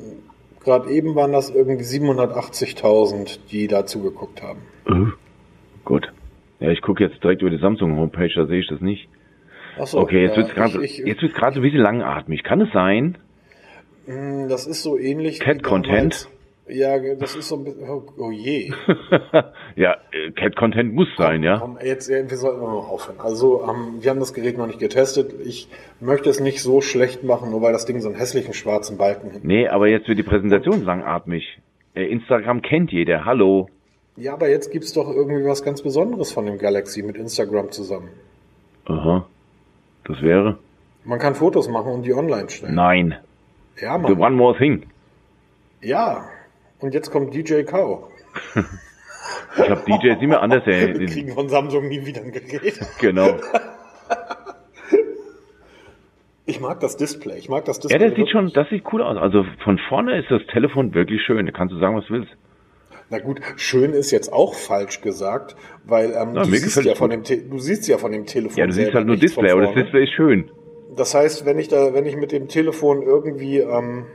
[0.62, 4.60] gerade eben waren das irgendwie 780.000, die da zugeguckt haben.
[4.88, 5.12] Uh,
[5.84, 6.12] gut.
[6.60, 9.08] Ja, ich gucke jetzt direkt über die Samsung-Homepage, da sehe ich das nicht.
[9.80, 12.42] Ach so, okay, jetzt ja, wird es gerade jetzt wird's gerade so ein bisschen langatmig.
[12.42, 13.16] Kann es sein?
[14.06, 15.38] Hm, das ist so ähnlich.
[15.38, 16.28] Cat Content.
[16.68, 18.72] Ja, das ist so ein bisschen, oh, oh je.
[19.76, 19.96] ja,
[20.36, 21.58] Cat-Content muss komm, sein, ja.
[21.58, 23.20] Komm, jetzt, wir sollten noch aufhören.
[23.20, 25.32] Also, ähm, wir haben das Gerät noch nicht getestet.
[25.44, 25.68] Ich
[26.00, 29.32] möchte es nicht so schlecht machen, nur weil das Ding so einen hässlichen schwarzen Balken
[29.32, 29.44] hat.
[29.44, 31.58] Nee, aber jetzt wird die Präsentation langatmig.
[31.94, 33.68] Äh, Instagram kennt jeder, hallo.
[34.16, 38.10] Ja, aber jetzt gibt's doch irgendwie was ganz Besonderes von dem Galaxy mit Instagram zusammen.
[38.84, 39.26] Aha.
[40.04, 40.58] Das wäre?
[41.04, 42.74] Man kann Fotos machen und die online stellen.
[42.74, 43.16] Nein.
[43.80, 44.12] Ja, man.
[44.12, 44.86] The one more thing.
[45.80, 46.28] Ja,
[46.80, 48.08] und jetzt kommt DJ Kao.
[49.56, 50.62] ich glaube, DJ ist immer anders.
[50.66, 50.98] Ey.
[50.98, 52.78] Wir kriegen von Samsung nie wieder ein Gerät.
[53.00, 53.36] Genau.
[56.46, 57.36] Ich mag das Display.
[57.36, 58.00] Ich mag das Display.
[58.00, 59.18] Ja, das sieht schon, das sieht cool aus.
[59.18, 61.44] Also von vorne ist das Telefon wirklich schön.
[61.44, 62.30] Da kannst du sagen, was du willst.
[63.10, 66.94] Na gut, schön ist jetzt auch falsch gesagt, weil ähm, Na, du, mir siehst ja
[66.94, 69.50] von dem Te du siehst ja von dem Telefon Ja, du siehst halt nur Display,
[69.50, 69.74] aber das.
[69.74, 70.50] Display ist schön.
[70.96, 74.06] Das heißt, wenn ich da, wenn ich mit dem Telefon irgendwie ähm,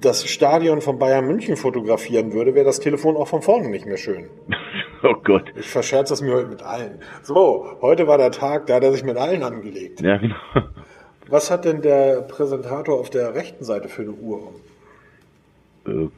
[0.00, 3.96] das Stadion von Bayern München fotografieren würde, wäre das Telefon auch von vorne nicht mehr
[3.96, 4.28] schön.
[5.02, 5.52] oh Gott.
[5.56, 7.00] Ich verscherze es mir heute mit allen.
[7.22, 10.00] So, heute war der Tag, da hat er sich mit allen angelegt.
[10.00, 10.36] Ja, genau.
[11.28, 14.52] Was hat denn der Präsentator auf der rechten Seite für eine Uhr
[15.86, 16.04] um?
[16.06, 16.08] Äh,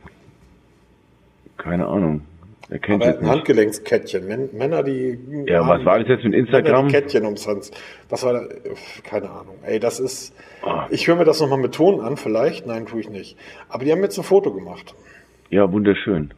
[1.56, 2.22] keine Ahnung.
[2.70, 3.26] Er kennt Aber ein.
[3.28, 4.26] Handgelenkskettchen.
[4.26, 5.18] Män- Männer, die.
[5.46, 6.86] Ja, was war das jetzt mit Instagram?
[6.86, 7.70] Männer, Kettchen ums Hans.
[8.08, 8.48] Was war
[9.04, 9.56] Keine Ahnung.
[9.64, 10.34] Ey, das ist.
[10.62, 10.86] Ah.
[10.90, 12.66] Ich höre mir das nochmal mit Ton an, vielleicht.
[12.66, 13.36] Nein, tue ich nicht.
[13.68, 14.94] Aber die haben jetzt ein Foto gemacht.
[15.50, 16.32] Ja, wunderschön.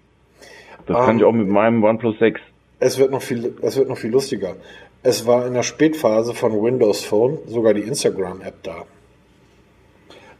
[0.86, 2.40] Das Ähm, kann ich auch mit meinem OnePlus 6.
[2.80, 4.56] Es wird noch viel, es wird noch viel lustiger.
[5.02, 8.84] Es war in der Spätphase von Windows Phone sogar die Instagram-App da.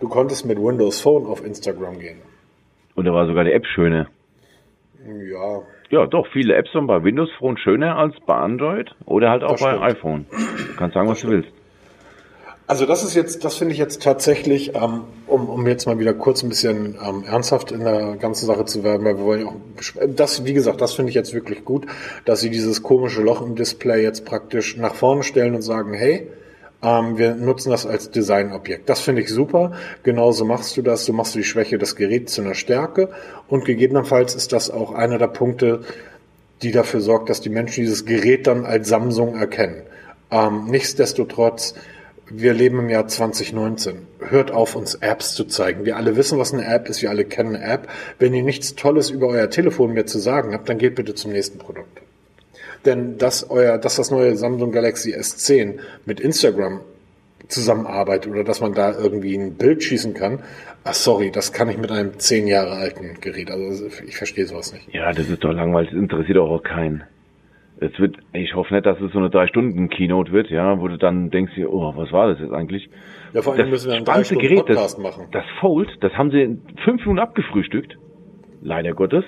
[0.01, 2.19] Du konntest mit Windows Phone auf Instagram gehen.
[2.97, 4.09] Und da war sogar die App schöner.
[5.07, 9.45] Ja, Ja, doch, viele Apps sind bei Windows Phone schöner als bei Android oder halt
[9.45, 9.85] auch Das bei stimmt.
[9.85, 10.27] iPhone.
[10.31, 11.49] Du kannst sagen, was du willst.
[12.69, 16.13] Also das ist jetzt, das finde ich jetzt tatsächlich, ähm, um, um jetzt mal wieder
[16.15, 19.47] kurz ein bisschen ähm, ernsthaft in der ganzen Sache zu werden, weil wir wollen ja
[19.47, 19.55] auch,
[20.09, 21.87] das, wie gesagt, das finde ich jetzt wirklich gut,
[22.25, 26.29] dass sie dieses komische Loch im Display jetzt praktisch nach vorne stellen und sagen, hey,
[26.83, 28.89] ähm, wir nutzen das als Designobjekt.
[28.89, 29.73] Das finde ich super.
[30.03, 31.07] Genauso machst du das.
[31.07, 33.11] Du machst die Schwäche des Geräts zu einer Stärke
[33.49, 35.83] und gegebenenfalls ist das auch einer der Punkte,
[36.63, 39.83] die dafür sorgt, dass die Menschen dieses Gerät dann als Samsung erkennen.
[40.31, 41.75] Ähm, nichtsdestotrotz,
[42.29, 44.07] wir leben im Jahr 2019.
[44.21, 45.85] Hört auf, uns Apps zu zeigen.
[45.85, 47.03] Wir alle wissen, was eine App ist.
[47.03, 47.89] Wir alle kennen eine App.
[48.19, 51.33] Wenn ihr nichts Tolles über euer Telefon mehr zu sagen habt, dann geht bitte zum
[51.33, 52.06] nächsten Produkt.
[52.87, 56.81] Denn dass euer, dass das neue Samsung Galaxy S10 mit Instagram
[57.49, 60.41] zusammenarbeitet oder dass man da irgendwie ein Bild schießen kann,
[60.85, 63.51] ach sorry, das kann ich mit einem zehn Jahre alten Gerät.
[63.51, 64.93] Also ich verstehe sowas nicht.
[64.93, 67.05] Ja, das ist doch langweilig, das interessiert auch keinen.
[67.79, 70.89] Es wird, ich hoffe nicht, dass es so eine drei Stunden Keynote wird, ja, wo
[70.89, 72.89] du dann denkst, oh, was war das jetzt eigentlich?
[73.35, 75.27] Ja, vor allem müssen wir einen drei Stunden Gerät, Podcast das, machen.
[75.33, 77.99] das Fold, das haben sie in fünf Minuten abgefrühstückt.
[78.63, 79.25] Leider Gottes.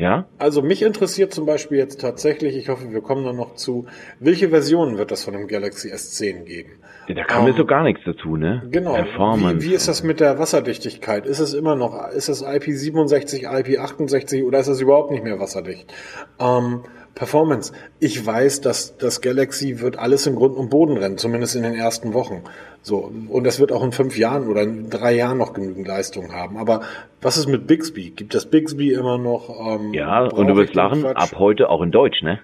[0.00, 3.84] Ja, Also mich interessiert zum Beispiel jetzt tatsächlich, ich hoffe, wir kommen da noch zu,
[4.18, 6.70] welche Versionen wird das von dem Galaxy S10 geben?
[7.06, 8.62] da kam Ähm, mir so gar nichts dazu, ne?
[8.70, 8.94] Genau.
[8.94, 9.62] Performance.
[9.62, 11.26] Wie, wie ist das mit der Wasserdichtigkeit?
[11.26, 15.92] Ist es immer noch, ist es IP67, IP68 oder ist es überhaupt nicht mehr wasserdicht?
[16.38, 16.82] Ähm,
[17.14, 17.72] Performance.
[17.98, 21.74] Ich weiß, dass das Galaxy wird alles in Grund und Boden rennen, zumindest in den
[21.74, 22.42] ersten Wochen.
[22.82, 23.10] So.
[23.28, 26.56] Und es wird auch in fünf Jahren oder in drei Jahren noch genügend Leistung haben.
[26.56, 26.80] Aber
[27.20, 28.10] was ist mit Bixby?
[28.10, 29.50] Gibt das Bixby immer noch?
[29.74, 31.16] Ähm, Ja, und du wirst lachen, Quatsch?
[31.16, 32.40] ab heute auch in Deutsch, ne?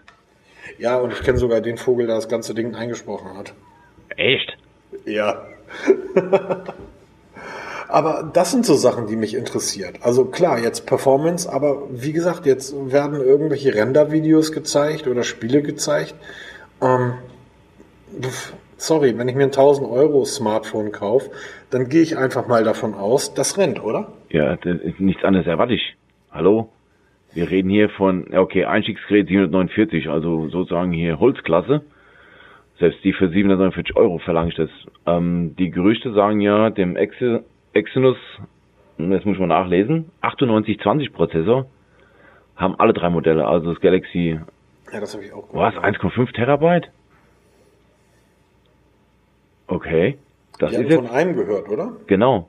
[0.79, 3.55] Ja, und ich kenne sogar den Vogel, der das ganze Ding eingesprochen hat.
[4.17, 4.57] Echt?
[5.07, 5.47] Ja.
[7.89, 9.99] aber das sind so Sachen, die mich interessiert.
[10.03, 16.15] Also klar, jetzt Performance, aber wie gesagt, jetzt werden irgendwelche Render-Videos gezeigt oder Spiele gezeigt.
[16.83, 17.15] Ähm,
[18.77, 21.31] sorry, wenn ich mir ein 1000 Euro Smartphone kaufe,
[21.71, 24.13] dann gehe ich einfach mal davon aus, das rennt, oder?
[24.31, 24.57] Ja,
[24.99, 25.97] nichts anderes erwarte ich.
[26.31, 26.69] Hallo?
[27.33, 31.83] Wir reden hier von, okay, Einstiegsgerät 749, also sozusagen hier Holzklasse.
[32.79, 34.71] Selbst die für 749 Euro verlange ich das.
[35.07, 37.45] Ähm, die Gerüchte sagen ja, dem Exe-
[37.77, 38.17] Exynos,
[38.99, 41.67] das muss mal nachlesen, 9820 Prozessor
[42.57, 44.41] haben alle drei Modelle, also das Galaxy,
[44.93, 46.89] Ja, das habe ich auch was, 1,5 Terabyte?
[49.69, 50.17] Okay,
[50.59, 51.93] das Wir ist haben jetzt, von einem gehört, oder?
[52.07, 52.49] genau.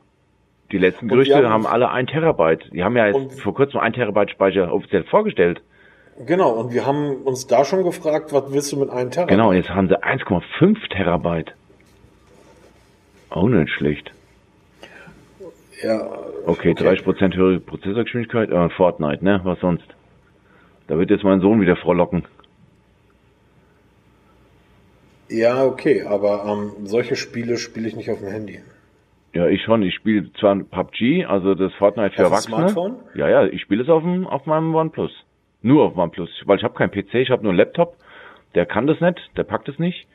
[0.72, 2.70] Die letzten Gerüchte wir haben- haben alle 1 Terabyte.
[2.74, 5.62] Die haben ja jetzt vor kurzem 1 Terabyte Speicher offiziell vorgestellt.
[6.26, 9.30] Genau, und wir haben uns da schon gefragt, was willst du mit einem Terabyte?
[9.38, 11.54] Genau, jetzt haben sie 1,5 Terabyte.
[13.30, 14.12] Auch nicht schlecht.
[15.84, 19.42] Ja, Okay, 30% höhere Prozessorgeschwindigkeit, äh, Fortnite, ne?
[19.44, 19.86] Was sonst?
[20.88, 22.24] Da wird jetzt mein Sohn wieder frohlocken.
[25.30, 28.62] Ja, okay, aber ähm, solche Spiele spiele ich nicht auf dem Handy.
[29.34, 29.84] Ja, ich schon.
[29.84, 32.70] Ich spiele zwar PUBG, also das Fortnite für Auf dem Erwachsene.
[32.70, 32.96] Smartphone?
[33.14, 35.12] Ja, ja, ich spiele es auf, dem, auf meinem OnePlus.
[35.62, 37.98] Nur auf OnePlus, weil ich habe keinen PC, ich habe nur einen Laptop.
[38.56, 40.08] Der kann das nicht, der packt es nicht.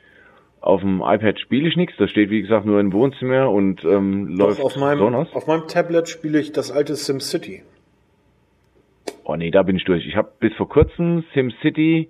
[0.63, 4.37] Auf dem iPad spiele ich nichts, das steht wie gesagt nur im Wohnzimmer und ähm,
[4.37, 5.27] Doch, läuft auf meinem, Sonos.
[5.35, 7.63] auf meinem Tablet spiele ich das alte SimCity.
[9.25, 10.07] Oh nee, da bin ich durch.
[10.07, 12.09] Ich habe bis vor kurzem SimCity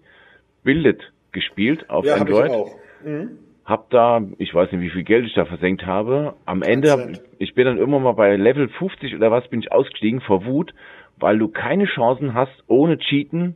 [0.63, 2.51] Build gespielt auf Ja, habe ich Android.
[2.51, 2.75] auch.
[3.03, 3.31] Mhm.
[3.65, 6.35] Hab da, ich weiß nicht, wie viel Geld ich da versenkt habe.
[6.45, 6.99] Am Ende, hab,
[7.39, 10.75] ich bin dann irgendwann mal bei Level 50 oder was, bin ich ausgestiegen vor Wut,
[11.17, 13.55] weil du keine Chancen hast, ohne Cheaten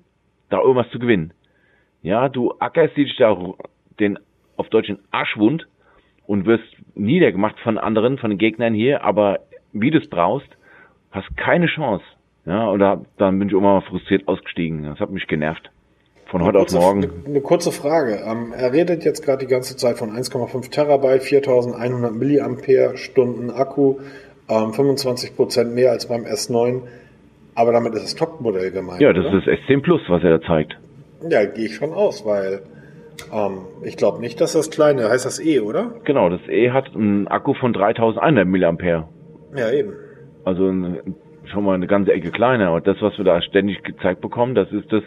[0.50, 1.34] da irgendwas zu gewinnen.
[2.02, 3.38] Ja, du ackerst dich da
[4.00, 4.18] den
[4.58, 5.68] auf Deutsch den Arschwund
[6.26, 9.40] und wirst niedergemacht von anderen, von den Gegnern hier, aber
[9.74, 10.50] wie du es brauchst,
[11.12, 12.04] hast keine Chance.
[12.46, 14.84] Ja, und da, dann bin ich auch mal frustriert ausgestiegen.
[14.84, 15.70] Das hat mich genervt.
[16.28, 17.04] Von heute auf morgen.
[17.04, 18.22] Eine, eine kurze Frage.
[18.26, 23.96] Ähm, er redet jetzt gerade die ganze Zeit von 1,5 Terabyte, 4100 Milliampere Stunden Akku,
[24.50, 26.82] ähm, 25 Prozent mehr als beim S9.
[27.56, 29.02] Aber damit ist das Topmodell gemeint.
[29.02, 29.38] Ja, das oder?
[29.38, 30.78] ist das S10 Plus, was er da zeigt.
[31.30, 32.62] Ja, gehe ich schon aus, weil
[33.34, 35.96] ähm, ich glaube nicht, dass das kleine, heißt das E, oder?
[36.04, 39.08] Genau, das E hat einen Akku von 3100 Milliampere.
[39.56, 39.94] Ja, eben.
[40.44, 40.72] Also
[41.52, 42.74] schon mal eine ganze Ecke kleiner.
[42.74, 45.04] Und das, was wir da ständig gezeigt bekommen, das ist das,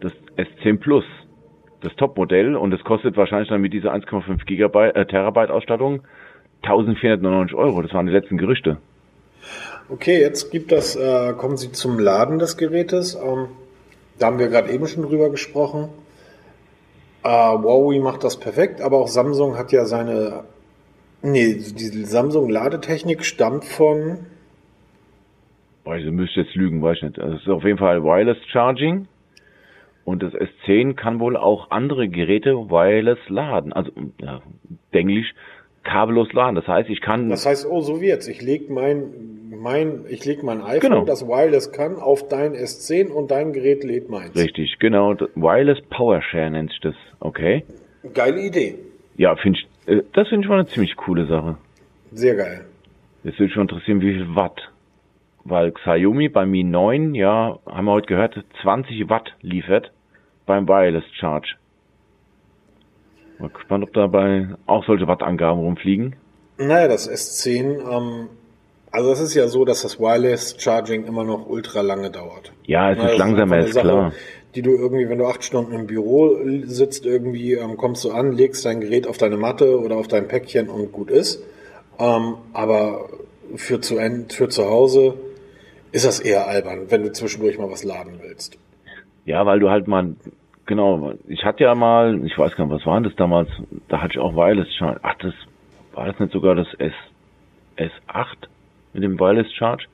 [0.00, 1.04] das S10 Plus,
[1.82, 2.56] das Topmodell.
[2.56, 6.02] Und das kostet wahrscheinlich dann mit dieser 1,5 Gigabyte, äh, Terabyte Ausstattung
[6.62, 7.82] 1499 Euro.
[7.82, 8.78] Das waren die letzten Gerüchte.
[9.88, 13.14] Okay, jetzt gibt das, äh, kommen Sie zum Laden des Gerätes.
[13.14, 13.48] Ähm,
[14.18, 15.88] da haben wir gerade eben schon drüber gesprochen.
[17.22, 20.44] Äh, Huawei macht das perfekt, aber auch Samsung hat ja seine.
[21.22, 24.20] Nee, die Samsung-Ladetechnik stammt von.
[25.84, 27.18] Boah, ich müsste jetzt lügen, weiß ich nicht.
[27.18, 29.06] Also es ist auf jeden Fall Wireless Charging.
[30.04, 33.72] Und das S10 kann wohl auch andere Geräte wireless laden.
[33.72, 34.40] Also, ja,
[34.92, 35.34] Englisch,
[35.84, 36.54] kabellos laden.
[36.56, 37.28] Das heißt, ich kann.
[37.30, 38.28] Das heißt, oh, so wird's.
[38.28, 41.04] Ich leg mein, mein, ich leg mein iPhone, Genau.
[41.04, 44.34] das wireless kann, auf dein S10 und dein Gerät lädt meins.
[44.36, 45.14] Richtig, genau.
[45.34, 46.94] Wireless Power Share nennt sich das.
[47.20, 47.64] Okay.
[48.14, 48.76] Geile Idee.
[49.16, 51.56] Ja, finde ich, äh, das finde ich mal eine ziemlich coole Sache.
[52.12, 52.64] Sehr geil.
[53.22, 54.70] Jetzt würde mich schon interessieren, wie viel Watt.
[55.44, 59.92] Weil Xiaomi bei Mi 9, ja, haben wir heute gehört, 20 Watt liefert
[60.46, 61.54] beim Wireless Charge.
[63.40, 66.16] Mal gespannt, ob dabei auch solche Wattangaben rumfliegen.
[66.58, 68.28] Naja, das S10, ähm,
[68.90, 72.52] also es ist ja so, dass das Wireless Charging immer noch ultra lange dauert.
[72.64, 74.12] Ja, es Na, ist langsamer, ist Sache, klar.
[74.54, 78.32] Die du irgendwie, wenn du acht Stunden im Büro sitzt, irgendwie ähm, kommst du an,
[78.32, 81.42] legst dein Gerät auf deine Matte oder auf dein Päckchen und gut ist.
[81.98, 83.08] Ähm, aber
[83.54, 83.96] für zu,
[84.28, 85.14] für zu Hause
[85.92, 88.58] ist das eher albern, wenn du zwischendurch mal was laden willst.
[89.24, 90.14] Ja, weil du halt mal,
[90.70, 93.50] genau, ich hatte ja mal, ich weiß gar nicht, was war das damals,
[93.88, 95.00] da hatte ich auch Wireless Charge.
[95.02, 95.34] Ach, das,
[95.92, 96.92] war das nicht sogar das S,
[97.76, 98.48] S8
[98.94, 99.86] mit dem Wireless Charge?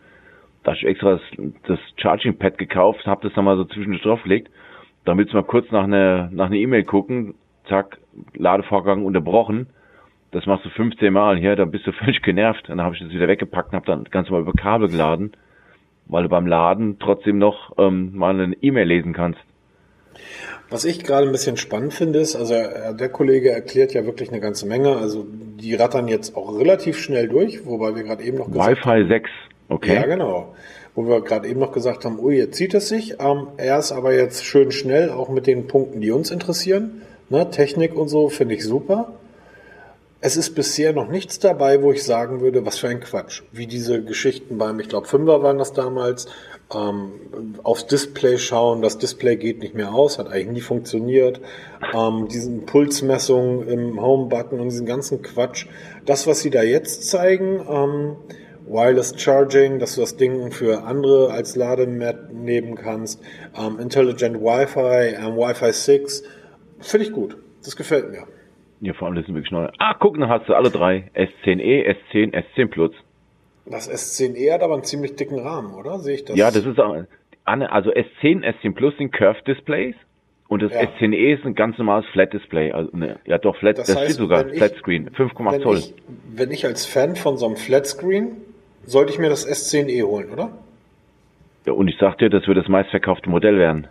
[0.62, 1.22] Da hatte ich extra das,
[1.66, 4.50] das Charging Pad gekauft, habe das dann mal so zwischendurch draufgelegt,
[5.06, 7.34] damit mal kurz nach einer nach einer E-Mail gucken,
[7.68, 7.98] zack,
[8.34, 9.68] Ladevorgang unterbrochen.
[10.32, 12.68] Das machst du 15 Mal hier, dann bist du völlig genervt.
[12.68, 15.32] Dann habe ich das wieder weggepackt und habe dann ganz normal über Kabel geladen,
[16.04, 19.40] weil du beim Laden trotzdem noch ähm, mal eine E-Mail lesen kannst.
[20.68, 24.30] Was ich gerade ein bisschen spannend finde, ist, also äh, der Kollege erklärt ja wirklich
[24.30, 24.96] eine ganze Menge.
[24.96, 29.08] Also die rattern jetzt auch relativ schnell durch, wobei wir gerade eben noch gesagt Wi-Fi
[29.08, 29.30] 6,
[29.68, 29.94] okay?
[29.94, 30.54] Ja, genau.
[30.94, 33.20] Wo wir gerade eben noch gesagt haben, ui, jetzt zieht es sich.
[33.20, 37.02] Ähm, er ist aber jetzt schön schnell, auch mit den Punkten, die uns interessieren.
[37.28, 39.12] Ne, Technik und so finde ich super.
[40.20, 43.42] Es ist bisher noch nichts dabei, wo ich sagen würde, was für ein Quatsch.
[43.52, 46.26] Wie diese Geschichten beim, ich glaube, Fünfer waren das damals,
[46.74, 47.12] ähm,
[47.62, 51.40] aufs Display schauen, das Display geht nicht mehr aus, hat eigentlich nie funktioniert.
[51.94, 55.66] Ähm, diesen Pulsmessungen im Home-Button und diesen ganzen Quatsch.
[56.04, 58.16] Das, was sie da jetzt zeigen, ähm,
[58.66, 63.22] Wireless Charging, dass du das Ding für andere als Lademat nehmen kannst,
[63.56, 66.24] ähm, Intelligent Wi-Fi, ähm, Wi-Fi 6,
[66.80, 67.36] finde ich gut.
[67.64, 68.24] Das gefällt mir.
[68.80, 69.68] Ja, vor allem das sind wirklich neu.
[69.78, 71.10] Ah, guck, dann hast du alle drei.
[71.14, 72.92] S10e, S10, S10 Plus.
[73.68, 75.98] Das S10e hat aber einen ziemlich dicken Rahmen, oder?
[75.98, 76.36] Sehe ich das?
[76.36, 76.94] Ja, das ist auch,
[77.44, 79.94] also S10, S10 Plus sind Curved Displays
[80.48, 80.82] und das Ja.
[80.82, 82.70] S10e ist ein ganz normales Flat Display.
[82.72, 85.78] Also, ne, ja doch, Flat, Das das, heißt, steht sogar, Flat Screen, 5,8 wenn Zoll.
[85.78, 85.94] ich,
[86.32, 88.36] wenn ich als Fan von so einem Flatscreen,
[88.84, 90.50] sollte ich mir das S10e holen, oder?
[91.66, 93.88] Ja, und ich sag dir, das wird das meistverkaufte Modell werden.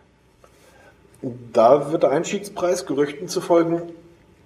[1.52, 3.82] Da wird der Einstiegspreis Gerüchten zufolge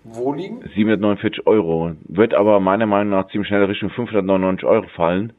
[0.03, 0.61] wo liegen?
[0.75, 1.91] 749 Euro.
[2.07, 5.33] Wird aber meiner Meinung nach ziemlich schnell Richtung 599 Euro fallen.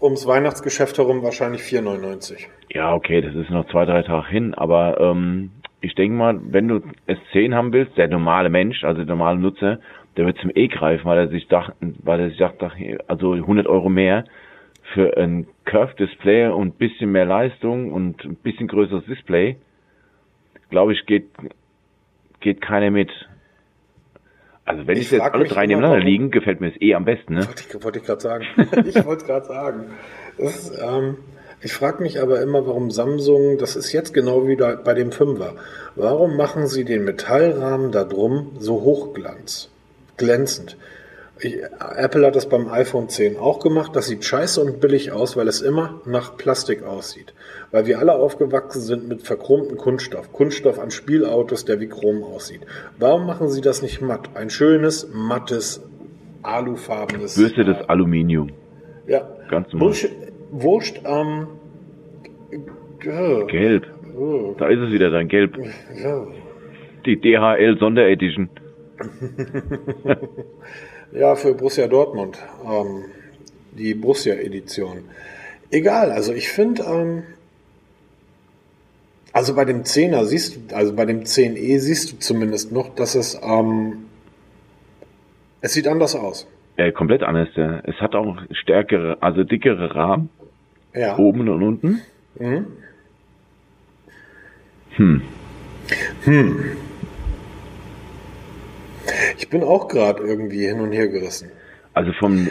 [0.00, 2.46] Ums Weihnachtsgeschäft herum wahrscheinlich 4,99.
[2.70, 6.68] Ja, okay, das ist noch zwei, drei Tage hin, aber ähm, ich denke mal, wenn
[6.68, 9.80] du S10 haben willst, der normale Mensch, also der normale Nutzer,
[10.16, 12.76] der wird zum E greifen, weil er sich dacht, weil er sich dacht, ach,
[13.06, 14.24] also 100 Euro mehr
[14.94, 19.56] für ein Curved Display und ein bisschen mehr Leistung und ein bisschen größeres Display,
[20.70, 21.26] glaube ich, geht
[22.40, 23.10] geht keiner mit.
[24.64, 27.34] Also wenn Ich ich jetzt alle drei nebeneinander liegen, gefällt mir es eh am besten,
[27.34, 27.46] ne?
[27.46, 28.44] Wollte ich, wollte ich gerade sagen.
[28.86, 29.84] ich wollte es gerade sagen.
[30.36, 31.16] Ist, ähm,
[31.60, 35.10] ich frage mich aber immer, warum Samsung, das ist jetzt genau wie da bei dem
[35.10, 35.54] Fünfer,
[35.96, 39.70] warum machen sie den Metallrahmen da drum so hochglanz,
[40.16, 40.76] glänzend?
[41.40, 41.58] Ich,
[41.96, 43.94] Apple hat das beim iPhone 10 auch gemacht.
[43.94, 47.32] Das sieht scheiße und billig aus, weil es immer nach Plastik aussieht.
[47.70, 50.32] Weil wir alle aufgewachsen sind mit verchromtem Kunststoff.
[50.32, 52.62] Kunststoff an Spielautos, der wie Chrom aussieht.
[52.98, 54.30] Warum machen sie das nicht matt?
[54.34, 55.82] Ein schönes, mattes,
[56.42, 57.36] alufarbenes.
[57.36, 58.50] Bürste das Aluminium.
[59.06, 59.88] Ja, Ganz normal.
[59.88, 60.10] Bullshit,
[60.50, 61.00] wurscht.
[61.04, 61.46] Ähm.
[63.00, 63.86] Gelb.
[64.58, 65.56] Da ist es wieder, dein Gelb.
[67.06, 68.50] Die DHL Sonderedition.
[71.12, 72.38] Ja, für Borussia Dortmund.
[72.64, 73.04] Ähm,
[73.72, 75.04] die Borussia-Edition.
[75.70, 77.22] Egal, also ich finde, ähm,
[79.32, 83.14] also bei dem 10er siehst du, also bei dem 10e siehst du zumindest noch, dass
[83.14, 84.06] es, ähm,
[85.60, 86.46] es sieht anders aus.
[86.76, 87.48] Äh, komplett anders.
[87.56, 87.80] ja.
[87.84, 90.30] Es hat auch stärkere, also dickere Rahmen,
[90.94, 91.16] Ja.
[91.18, 92.00] oben und unten.
[92.38, 92.66] Mhm.
[94.96, 95.22] Hm.
[99.38, 101.50] Ich bin auch gerade irgendwie hin und her gerissen.
[101.94, 102.48] Also vom,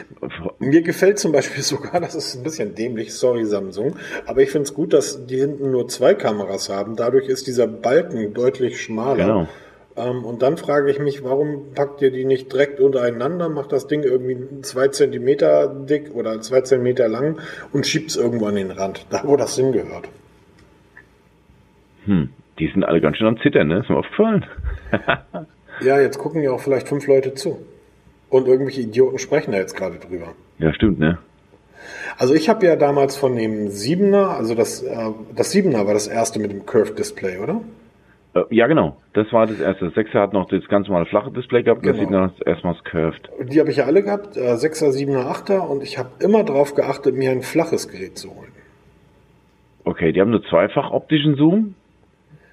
[0.59, 3.95] Mir gefällt zum Beispiel sogar, das ist ein bisschen dämlich, sorry Samsung,
[4.25, 6.97] aber ich finde es gut, dass die hinten nur zwei Kameras haben.
[6.97, 9.25] Dadurch ist dieser Balken deutlich schmaler.
[9.25, 9.47] Genau.
[9.95, 13.87] Ähm, und dann frage ich mich, warum packt ihr die nicht direkt untereinander, macht das
[13.87, 17.39] Ding irgendwie zwei Zentimeter dick oder zwei Zentimeter lang
[17.71, 20.09] und schiebt es irgendwo an den Rand, da wo das hingehört.
[22.05, 23.79] hm, die sind alle ganz schön am Zittern, ne?
[23.79, 24.45] Ist mir aufgefallen.
[25.81, 27.59] Ja, jetzt gucken ja auch vielleicht fünf Leute zu.
[28.29, 30.33] Und irgendwelche Idioten sprechen da jetzt gerade drüber.
[30.59, 31.17] Ja, stimmt, ne?
[32.17, 34.95] Also ich habe ja damals von dem Siebener, also das, äh,
[35.35, 37.61] das Siebener war das erste mit dem Curved Display, oder?
[38.33, 38.97] Äh, Ja, genau.
[39.13, 39.85] Das war das erste.
[39.85, 41.85] Das Sechser hat noch das ganz normale flache Display gehabt.
[41.85, 41.99] Das Genau.
[42.01, 42.09] sieht
[42.41, 43.29] noch erstmals curved.
[43.43, 46.73] Die habe ich ja alle gehabt, äh, 6er, 7er, 8er und ich habe immer darauf
[46.75, 48.51] geachtet, mir ein flaches Gerät zu holen.
[49.85, 51.75] Okay, die haben nur zweifach optischen Zoom.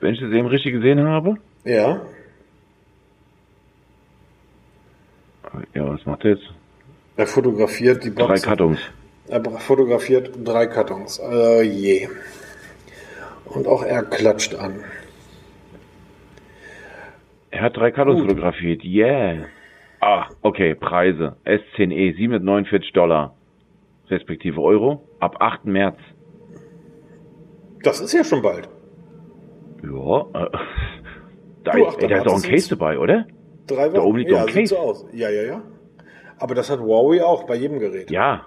[0.00, 1.36] Wenn ich das eben richtig gesehen habe.
[1.64, 2.02] Ja,
[5.74, 6.44] Ja, was macht er jetzt?
[7.16, 8.42] er fotografiert die Drei Box.
[8.42, 8.78] Kartons.
[9.28, 11.18] Er fotografiert drei Kartons.
[11.18, 12.08] Äh, je.
[13.46, 14.84] Und auch er klatscht an.
[17.50, 18.28] Er hat drei Kartons Gut.
[18.28, 18.84] fotografiert.
[18.84, 19.46] Yeah.
[20.00, 21.36] Ah, okay, Preise.
[21.46, 23.34] S10e 749 Dollar.
[24.10, 25.08] Respektive Euro.
[25.20, 25.64] Ab 8.
[25.66, 25.96] März.
[27.82, 28.68] Das ist ja schon bald.
[29.82, 30.50] Ja, äh,
[31.64, 33.26] da, Du, ist, dann da ist hat auch ein Case dabei, oder?
[33.66, 34.74] Drei Da oben liegt doch ja, ein Case.
[34.74, 35.06] so aus.
[35.12, 35.62] Ja, ja, ja.
[36.38, 38.10] Aber das hat Huawei auch bei jedem Gerät.
[38.10, 38.46] Ja.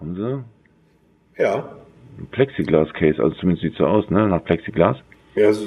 [0.00, 1.42] Haben sie?
[1.42, 1.76] Ja.
[2.18, 4.26] Ein Plexiglas-Case, also zumindest sieht so aus, ne?
[4.28, 4.96] Nach Plexiglas.
[5.34, 5.60] Ja, es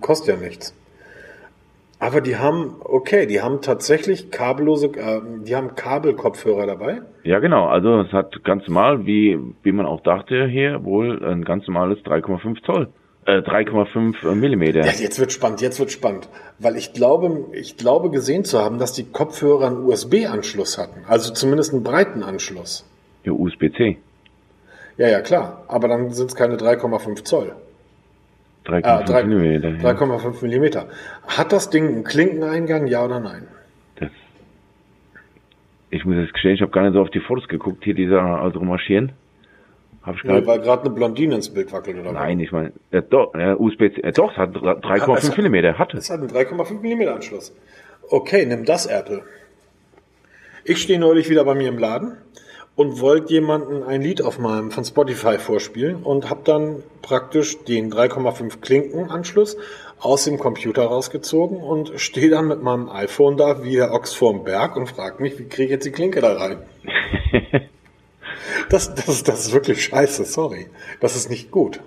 [0.00, 0.74] kostet ja nichts.
[1.98, 7.02] Aber die haben, okay, die haben tatsächlich kabellose, äh, die haben Kabelkopfhörer dabei.
[7.24, 7.66] Ja, genau.
[7.66, 11.98] Also es hat ganz normal, wie, wie man auch dachte hier, wohl ein ganz normales
[11.98, 12.88] 3,5 Zoll.
[13.26, 14.80] Äh, 3,5 Millimeter.
[14.80, 16.28] Ja, jetzt wird spannend, jetzt wird spannend.
[16.58, 21.04] Weil ich glaube, ich glaube gesehen zu haben, dass die Kopfhörer einen USB-Anschluss hatten.
[21.06, 22.86] Also zumindest einen breiten Anschluss.
[23.24, 23.98] Ja, USB-C.
[24.96, 25.64] Ja, ja, klar.
[25.68, 27.52] Aber dann sind es keine 3,5 Zoll.
[28.66, 29.68] 3,5 Ah, Millimeter.
[29.70, 29.90] Ja.
[29.90, 30.86] 3,5 Millimeter.
[31.26, 33.46] Hat das Ding einen Klinkeneingang, ja oder nein?
[33.96, 34.10] Das,
[35.90, 38.22] ich muss jetzt gestehen, ich habe gar nicht so auf die Fotos geguckt, hier dieser
[38.22, 39.12] also marschieren.
[40.02, 42.14] Hab ich Nee, weil gerade eine Blondine ins Bild wackelt oder was?
[42.14, 45.92] Nein, ich meine, ja, doch, ja, USB-C, äh, doch, es hat 3,5 Also- Millimeter, hat
[45.94, 46.04] es.
[46.04, 47.54] Es hat einen 3,5 mm Anschluss.
[48.08, 49.22] Okay, nimm das Apple.
[50.64, 52.16] Ich stehe neulich wieder bei mir im Laden
[52.76, 57.90] und wollte jemanden ein Lied auf meinem von Spotify vorspielen und habe dann praktisch den
[57.92, 59.58] 3,5 Klinkenanschluss
[60.00, 64.44] aus dem Computer rausgezogen und stehe dann mit meinem iPhone da wie der Ochs vorm
[64.44, 66.58] Berg und frage mich, wie kriege ich jetzt die Klinke da rein?
[68.68, 70.66] Das, das, das ist wirklich scheiße, sorry.
[71.00, 71.80] Das ist nicht gut.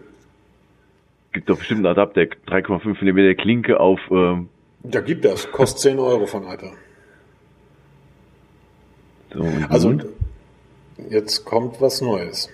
[1.32, 4.50] Gibt doch bestimmt einen Adapter, 3,5 Millimeter Klinke auf, ähm,
[4.84, 6.72] Da gibt das, kostet 10 Euro von Alter.
[9.34, 9.98] so, Also
[11.10, 12.50] jetzt kommt was Neues.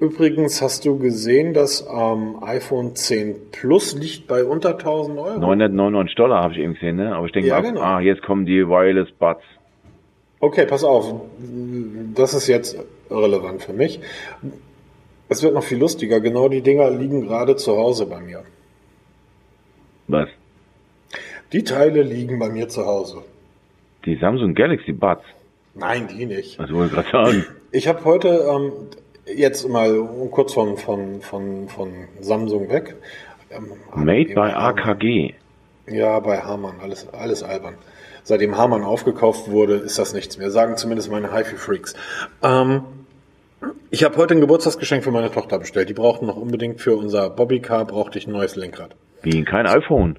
[0.00, 5.38] Übrigens hast du gesehen, das ähm, iPhone 10 Plus liegt bei unter 1000 Euro.
[5.38, 7.14] 999 Dollar habe ich eben gesehen, ne?
[7.14, 7.80] Aber ich denke Ja, mal, genau.
[7.80, 9.42] ah, jetzt kommen die Wireless Buds.
[10.44, 11.04] Okay, pass auf.
[12.14, 12.76] Das ist jetzt
[13.10, 14.00] relevant für mich.
[15.30, 16.20] Es wird noch viel lustiger.
[16.20, 18.44] Genau die Dinger liegen gerade zu Hause bei mir.
[20.06, 20.28] Was?
[21.54, 23.22] Die Teile liegen bei mir zu Hause.
[24.04, 25.24] Die Samsung Galaxy Buds.
[25.74, 26.58] Nein, die nicht.
[26.58, 27.46] Was wollte ich gerade sagen?
[27.72, 28.72] Ich habe heute ähm,
[29.24, 29.90] jetzt mal
[30.30, 31.88] kurz von, von, von, von
[32.20, 32.96] Samsung weg.
[33.50, 34.40] Ähm, Made by.
[34.40, 35.34] AKG.
[35.86, 37.76] Ja, bei Hamann, alles, alles albern.
[38.24, 40.50] Seitdem Hamann aufgekauft wurde, ist das nichts mehr.
[40.50, 41.94] Sagen zumindest meine HiFi-Freaks.
[42.42, 42.82] Ähm,
[43.90, 45.90] ich habe heute ein Geburtstagsgeschenk für meine Tochter bestellt.
[45.90, 48.96] Die brauchten noch unbedingt für unser Bobbycar brauchte ich ein neues Lenkrad.
[49.22, 50.18] Wie kein iPhone.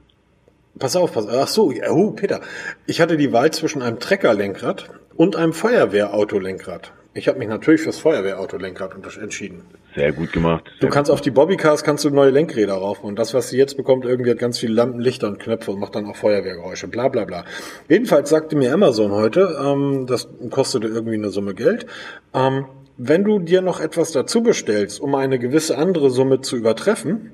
[0.78, 2.42] Pass auf, pass Ach so, oh, Peter.
[2.86, 6.92] Ich hatte die Wahl zwischen einem Treckerlenkrad und einem Feuerwehrautolenkrad.
[7.14, 9.64] Ich habe mich natürlich fürs Feuerwehrautolenkrad entschieden.
[9.96, 10.66] Sehr gut gemacht.
[10.66, 13.58] Du Sehr kannst auf die Bobbycars kannst du neue Lenkräder rauf und das, was sie
[13.58, 16.90] jetzt bekommt, irgendwie hat ganz viele Lampen, Lichter und Knöpfe und macht dann auch Feuerwehrgeräusche,
[16.90, 17.46] bla bla bla.
[17.88, 21.86] Jedenfalls sagte mir Amazon heute, ähm, das kostete irgendwie eine Summe Geld,
[22.34, 22.66] ähm,
[22.98, 27.32] wenn du dir noch etwas dazu bestellst, um eine gewisse andere Summe zu übertreffen,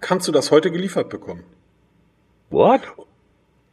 [0.00, 1.44] kannst du das heute geliefert bekommen.
[2.50, 2.80] What?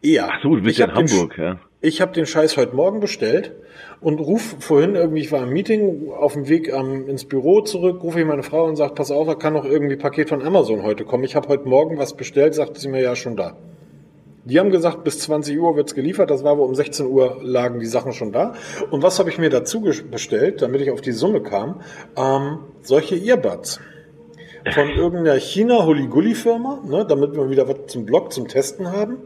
[0.01, 0.30] Ja.
[0.32, 1.59] Ach so, du bist ja in Hamburg, ja.
[1.86, 3.52] Ich habe den Scheiß heute Morgen bestellt
[4.00, 8.02] und ruf vorhin irgendwie, ich war im Meeting, auf dem Weg ähm, ins Büro zurück,
[8.04, 10.84] rufe ich meine Frau und sage, pass auf, da kann noch irgendwie Paket von Amazon
[10.84, 11.26] heute kommen.
[11.26, 13.58] Ich habe heute Morgen was bestellt, sagte sie mir ja schon da.
[14.46, 17.82] Die haben gesagt, bis 20 Uhr wird's geliefert, das war aber um 16 Uhr lagen
[17.82, 18.54] die Sachen schon da.
[18.90, 21.82] Und was habe ich mir dazu bestellt, damit ich auf die Summe kam?
[22.16, 23.82] Ähm, solche Earbuds.
[24.74, 29.18] Von irgendeiner China-Hulli-Gulli-Firma, ne, damit wir wieder was zum Blog zum Testen haben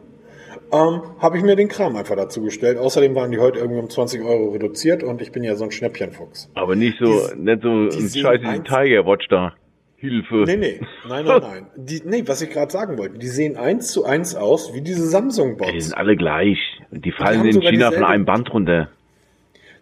[0.71, 2.77] ähm, habe ich mir den Kram einfach dazu gestellt.
[2.77, 5.71] Außerdem waren die heute irgendwie um 20 Euro reduziert und ich bin ja so ein
[5.71, 6.49] Schnäppchenfuchs.
[6.55, 9.53] Aber nicht so, Die- nicht so die ein Scheiß Tiger Watch da.
[9.99, 10.43] Hilfe.
[10.45, 11.67] Nee, nee, nein, nein, nein.
[11.75, 15.01] Die, nee, was ich gerade sagen wollte, die sehen eins zu eins aus wie diese
[15.01, 15.85] Die Samsung-Bots.
[15.85, 16.59] sind alle gleich.
[16.91, 18.89] Die fallen haben in China von einem Band runter.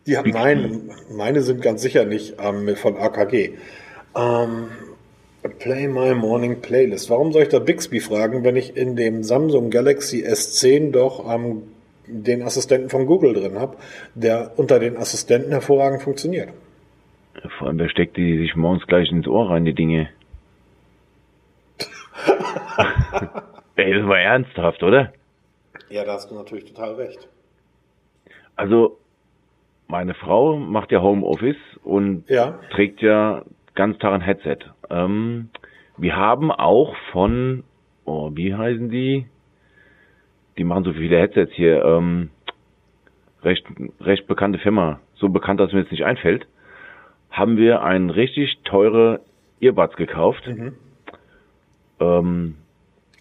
[0.08, 3.56] Die haben, nein, meine sind ganz sicher nicht ähm, von AKG.
[4.16, 4.68] Ähm,
[5.50, 7.10] Play My Morning Playlist.
[7.10, 11.64] Warum soll ich da Bixby fragen, wenn ich in dem Samsung Galaxy S10 doch ähm,
[12.08, 13.78] den Assistenten von Google drin habe,
[14.14, 16.50] der unter den Assistenten hervorragend funktioniert?
[17.58, 20.10] Vor allem, wer steckt die sich morgens gleich ins Ohr rein, die Dinge?
[23.76, 25.14] Ey, das war ernsthaft, oder?
[25.90, 27.28] Ja, da hast du natürlich total recht.
[28.56, 28.98] Also,
[29.88, 32.60] meine Frau macht ja Homeoffice und Ja.
[32.72, 33.44] trägt ja
[33.76, 34.60] ganz ein Headset.
[34.90, 35.50] Ähm,
[35.98, 37.64] wir haben auch von,
[38.06, 39.26] oh, wie heißen die?
[40.58, 41.84] Die machen so viele Headsets hier.
[41.84, 42.30] Ähm,
[43.44, 43.66] recht,
[44.00, 45.00] recht bekannte Firma.
[45.16, 46.48] So bekannt, dass mir jetzt nicht einfällt.
[47.30, 49.22] Haben wir ein richtig teure
[49.60, 50.50] Earbuds gekauft.
[52.00, 52.56] Ähm,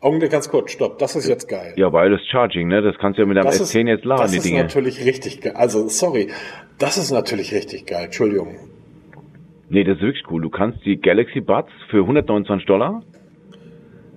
[0.01, 1.73] Augenblick ganz kurz, stopp, das ist jetzt geil.
[1.77, 2.83] ja, Wireless Charging, ne?
[2.83, 4.62] Das kannst du ja mit deinem das S10 jetzt laden, das die ist Dinge.
[4.62, 5.55] natürlich richtig geil.
[5.57, 6.31] Also, sorry,
[6.79, 8.05] das ist natürlich richtig geil.
[8.07, 8.55] Entschuldigung.
[9.75, 10.41] Nee, das ist wirklich cool.
[10.41, 13.03] Du kannst die Galaxy Buds für 129 Dollar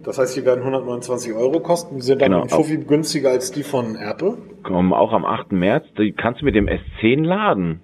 [0.04, 1.96] Das heißt, die werden 129 Euro kosten.
[1.96, 2.44] Die sind dann Genau.
[2.44, 4.38] ein Fuffi günstiger als die von Apple.
[4.62, 5.54] kommen auch am 8.
[5.54, 5.86] März.
[5.98, 7.80] Die kannst du mit dem S10 laden.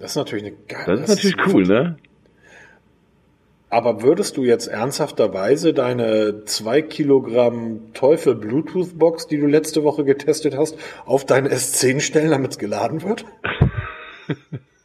[0.00, 0.98] Das ist natürlich eine geile.
[0.98, 1.96] Das ist natürlich cool, ne?
[3.70, 10.02] Aber würdest du jetzt ernsthafterweise deine 2 Kilogramm Teufel Bluetooth Box, die du letzte Woche
[10.04, 13.24] getestet hast, auf dein S10 stellen, damit es geladen wird?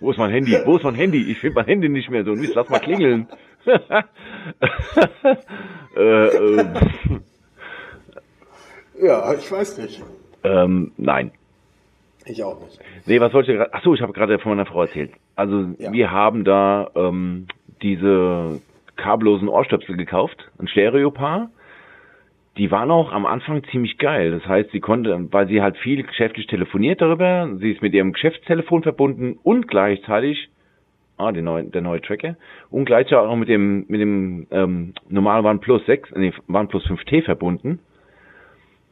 [0.00, 0.56] Wo ist mein Handy?
[0.64, 1.30] Wo ist mein Handy?
[1.30, 2.32] Ich finde mein Handy nicht mehr so.
[2.34, 3.26] Mist, lass mal klingeln.
[5.96, 6.64] äh, äh,
[9.02, 10.02] Ja, ich weiß nicht.
[10.44, 11.32] ähm, nein.
[12.24, 12.78] Ich auch nicht.
[13.06, 13.72] Nee, was wollte ich gerade?
[13.72, 15.12] Achso, ich habe gerade von meiner Frau erzählt.
[15.36, 15.92] Also Ja.
[15.92, 17.46] wir haben da ähm,
[17.82, 18.60] diese
[18.96, 21.50] kabellosen Ohrstöpsel gekauft, ein Stereopaar.
[22.56, 24.30] Die waren auch am Anfang ziemlich geil.
[24.30, 28.12] Das heißt, sie konnte, weil sie halt viel geschäftlich telefoniert darüber, sie ist mit ihrem
[28.12, 30.48] Geschäftstelefon verbunden und gleichzeitig,
[31.18, 32.36] ah, der neue, der neue Tracker,
[32.70, 37.80] und gleichzeitig auch mit dem, mit dem ähm, normalen OnePlus 6, nee, OnePlus 5T verbunden.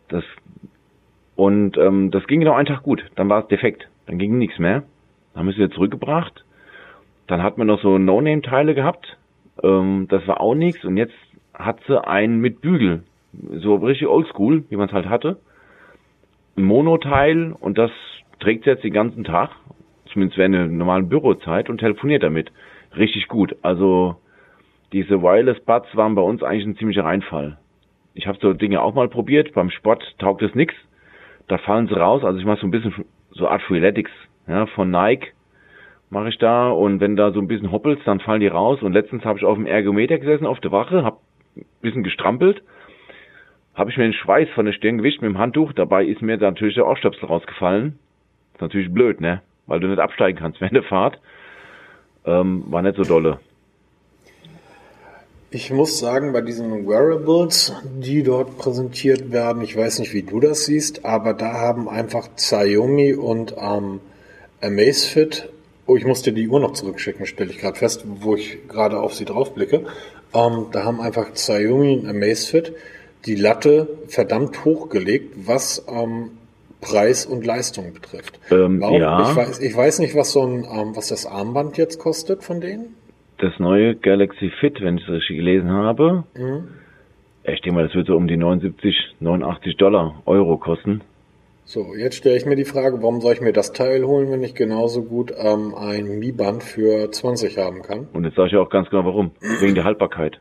[0.08, 0.24] Das
[1.36, 3.04] und ähm, das ging genau einen Tag gut.
[3.16, 3.88] Dann war es defekt.
[4.06, 4.84] Dann ging nichts mehr.
[5.32, 6.44] Dann haben wir es wieder zurückgebracht.
[7.26, 9.16] Dann hat man noch so No-Name-Teile gehabt.
[9.62, 10.84] Ähm, das war auch nichts.
[10.84, 11.14] Und jetzt
[11.52, 13.02] hat sie einen mit Bügel.
[13.61, 15.39] So richtig oldschool, wie man es halt hatte.
[16.57, 17.91] Ein Monoteil und das
[18.41, 19.51] trägt sie jetzt den ganzen Tag.
[20.12, 22.53] Zumindest während der normalen Bürozeit und telefoniert damit.
[22.97, 23.57] Richtig gut.
[23.62, 24.16] Also
[24.93, 27.59] diese Wireless Buds waren bei uns eigentlich ein ziemlicher Reinfall.
[28.14, 29.55] Ich habe so Dinge auch mal probiert.
[29.55, 30.74] Beim Sport taugt es nix
[31.49, 32.24] da fallen sie raus.
[32.24, 34.11] Also ich mache so ein bisschen so Art Freeletics,
[34.47, 35.32] ja, von Nike
[36.11, 38.82] mache ich da und wenn da so ein bisschen hoppelst, dann fallen die raus.
[38.82, 41.16] Und letztens habe ich auf dem Ergometer gesessen auf der Wache, habe
[41.56, 42.62] ein bisschen gestrampelt,
[43.74, 45.72] habe ich mir den Schweiß von der Stirn gewischt mit dem Handtuch.
[45.72, 47.98] Dabei ist mir dann natürlich der Ohrstöpsel rausgefallen.
[48.55, 49.42] Ist natürlich blöd, ne?
[49.66, 51.18] Weil du nicht absteigen kannst während der Fahrt.
[52.24, 53.40] Ähm, war nicht so dolle.
[55.51, 60.40] Ich muss sagen, bei diesen Wearables, die dort präsentiert werden, ich weiß nicht, wie du
[60.40, 64.01] das siehst, aber da haben einfach Xiaomi und ähm,
[64.60, 65.48] Amazfit,
[65.86, 69.14] oh, ich musste die Uhr noch zurückschicken, stelle ich gerade fest, wo ich gerade auf
[69.14, 69.86] sie draufblicke.
[70.34, 72.72] Ähm, da haben einfach Xiaomi und Amazfit
[73.26, 76.30] die Latte verdammt hochgelegt, was ähm,
[76.80, 78.38] Preis und Leistung betrifft.
[78.51, 79.30] Ähm, ja.
[79.30, 82.60] ich, weiß, ich weiß nicht, was so ein, ähm, was das Armband jetzt kostet von
[82.60, 82.94] denen.
[83.38, 86.68] Das neue Galaxy Fit, wenn ich es richtig gelesen habe, Mhm.
[87.44, 91.01] ich denke mal, das wird so um die 79, 89 Dollar, Euro kosten.
[91.66, 94.42] So, jetzt stelle ich mir die Frage, warum soll ich mir das Teil holen, wenn
[94.44, 98.06] ich genauso gut ähm, ein Mi-Band für 20 haben kann?
[98.12, 99.30] Und jetzt sage ich auch ganz genau warum.
[99.60, 100.40] Wegen der Haltbarkeit.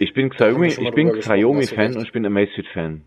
[0.00, 3.02] Ich bin Xiaomi, ich bin Xiaomi-Fan und ich bin Amazfit-Fan.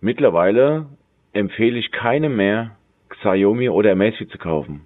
[0.00, 0.86] Mittlerweile
[1.32, 2.76] empfehle ich keine mehr,
[3.08, 4.82] Xiaomi oder Amazfit zu kaufen.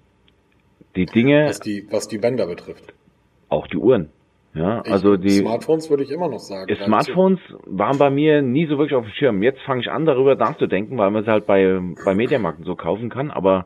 [0.94, 2.92] Die Dinge, was die, was die Bänder betrifft.
[3.48, 4.10] auch die Uhren.
[4.54, 6.74] Ja, Ich, also die Smartphones würde ich immer noch sagen.
[6.84, 9.42] Smartphones waren bei mir nie so wirklich auf dem Schirm.
[9.42, 13.08] Jetzt fange ich an, darüber nachzudenken, weil man sie halt bei, bei Mediamarkt so kaufen
[13.08, 13.30] kann.
[13.30, 13.64] Aber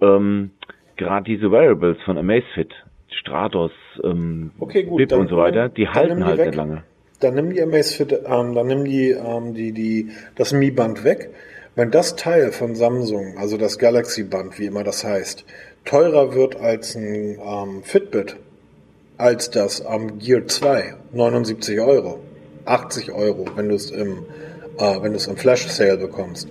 [0.00, 0.52] ähm,
[0.96, 2.72] gerade diese Wearables von Amazfit,
[3.10, 3.72] Stratos,
[4.02, 4.50] ähm.
[4.58, 4.98] Okay, gut.
[4.98, 6.82] Bip und so weiter, die halten halt nicht lange.
[7.20, 11.30] Dann nimm die Amazfit, ähm, dann nimm die, ähm, die, die, das Mi-Band weg.
[11.74, 15.44] Wenn das Teil von Samsung, also das Galaxy-Band, wie immer das heißt,
[15.84, 18.36] teurer wird als ein ähm, Fitbit,
[19.18, 22.20] als das am Gear 2, 79 Euro,
[22.66, 24.24] 80 Euro, wenn du es im,
[24.78, 26.48] äh, wenn du es im Flash Sale bekommst,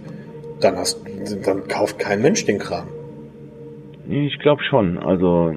[0.62, 1.00] dann hast,
[1.44, 2.88] dann kauft kein Mensch den Kram.
[4.08, 4.98] Ich glaube schon.
[4.98, 5.56] Also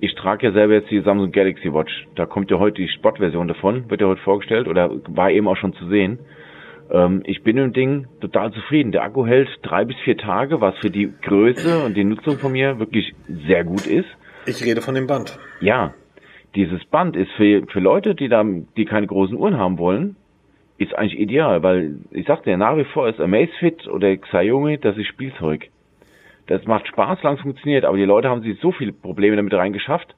[0.00, 2.06] ich trage ja selber jetzt die Samsung Galaxy Watch.
[2.14, 5.56] Da kommt ja heute die Sportversion davon, wird ja heute vorgestellt oder war eben auch
[5.56, 6.18] schon zu sehen.
[6.90, 8.92] Ähm, ich bin im Ding total zufrieden.
[8.92, 12.52] Der Akku hält drei bis vier Tage, was für die Größe und die Nutzung von
[12.52, 13.14] mir wirklich
[13.46, 14.08] sehr gut ist.
[14.46, 15.38] Ich rede von dem Band.
[15.60, 15.94] Ja,
[16.54, 18.44] dieses Band ist für, für Leute, die da,
[18.76, 20.16] die keine großen Uhren haben wollen,
[20.78, 24.96] ist eigentlich ideal, weil ich sagte ja, nach wie vor ist Amazfit oder Xiaomi, das
[24.96, 25.68] ist Spielzeug.
[26.48, 30.14] Das macht Spaß, lang funktioniert, aber die Leute haben sich so viele Probleme damit reingeschafft,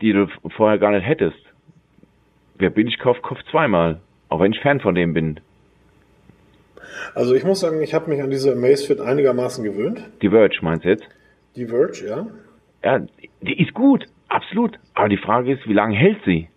[0.00, 1.36] die du vorher gar nicht hättest.
[2.56, 4.00] Wer billig kauft, kauft zweimal.
[4.30, 5.40] Auch wenn ich Fan von dem bin.
[7.14, 10.02] Also ich muss sagen, ich habe mich an diese Amazfit einigermaßen gewöhnt.
[10.22, 11.06] Die Verge meinst du jetzt?
[11.54, 12.26] Die Verge, ja.
[12.82, 13.06] Ja,
[13.42, 14.78] die ist gut, absolut.
[14.94, 16.48] Aber die Frage ist, wie lange hält sie?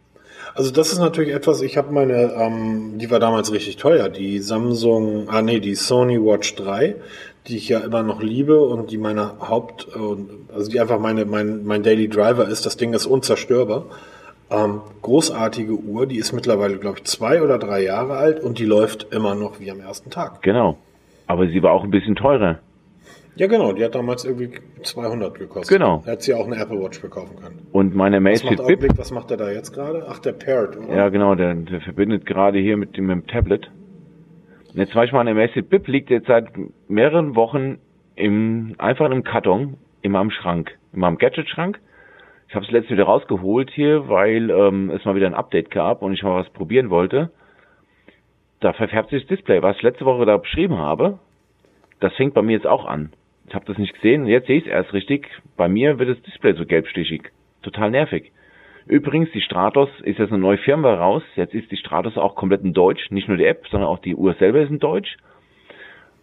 [0.55, 4.39] Also das ist natürlich etwas, ich habe meine, ähm, die war damals richtig teuer, die
[4.39, 6.95] Samsung, ah nee, die Sony Watch 3,
[7.47, 9.87] die ich ja immer noch liebe und die meine Haupt,
[10.53, 13.85] also die einfach meine, mein, mein Daily Driver ist, das Ding ist unzerstörbar.
[14.51, 18.65] Ähm, großartige Uhr, die ist mittlerweile, glaube ich, zwei oder drei Jahre alt und die
[18.65, 20.41] läuft immer noch wie am ersten Tag.
[20.41, 20.77] Genau.
[21.27, 22.57] Aber sie war auch ein bisschen teurer.
[23.35, 24.49] Ja genau, die hat damals irgendwie
[24.83, 25.77] 200 gekostet.
[25.77, 26.01] Genau.
[26.03, 27.67] Da hätte sie auch eine Apple Watch verkaufen können.
[27.71, 30.07] Und meine Amazfit Bip was macht er da jetzt gerade?
[30.09, 30.93] Ach, der Paired, oder?
[30.93, 33.71] Ja, genau, der, der verbindet gerade hier mit dem, mit dem Tablet.
[34.73, 36.47] Und jetzt weiß ich mal, eine Amazfit Bip liegt jetzt seit
[36.87, 37.79] mehreren Wochen
[38.15, 41.79] im, einfach im Karton, in meinem Schrank, in meinem Gadget-Schrank.
[42.47, 46.01] Ich habe es letztens wieder rausgeholt hier, weil ähm, es mal wieder ein Update gab
[46.01, 47.31] und ich mal was probieren wollte.
[48.59, 51.19] Da verfärbt sich das Display, was ich letzte Woche da beschrieben habe.
[51.99, 53.13] Das fängt bei mir jetzt auch an.
[53.47, 55.27] Ich habe das nicht gesehen, jetzt sehe ich es erst richtig.
[55.57, 57.31] Bei mir wird das Display so gelbstichig.
[57.63, 58.31] Total nervig.
[58.89, 61.21] Übrigens, die Stratos ist jetzt eine neue Firmware raus.
[61.35, 63.11] Jetzt ist die Stratos auch komplett in Deutsch.
[63.11, 65.15] Nicht nur die App, sondern auch die Uhr selber ist in Deutsch.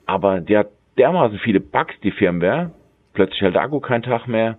[0.05, 2.73] Aber die hat dermaßen viele Bugs, die Firmware.
[3.15, 4.59] Plötzlich hält der Akku keinen Tag mehr.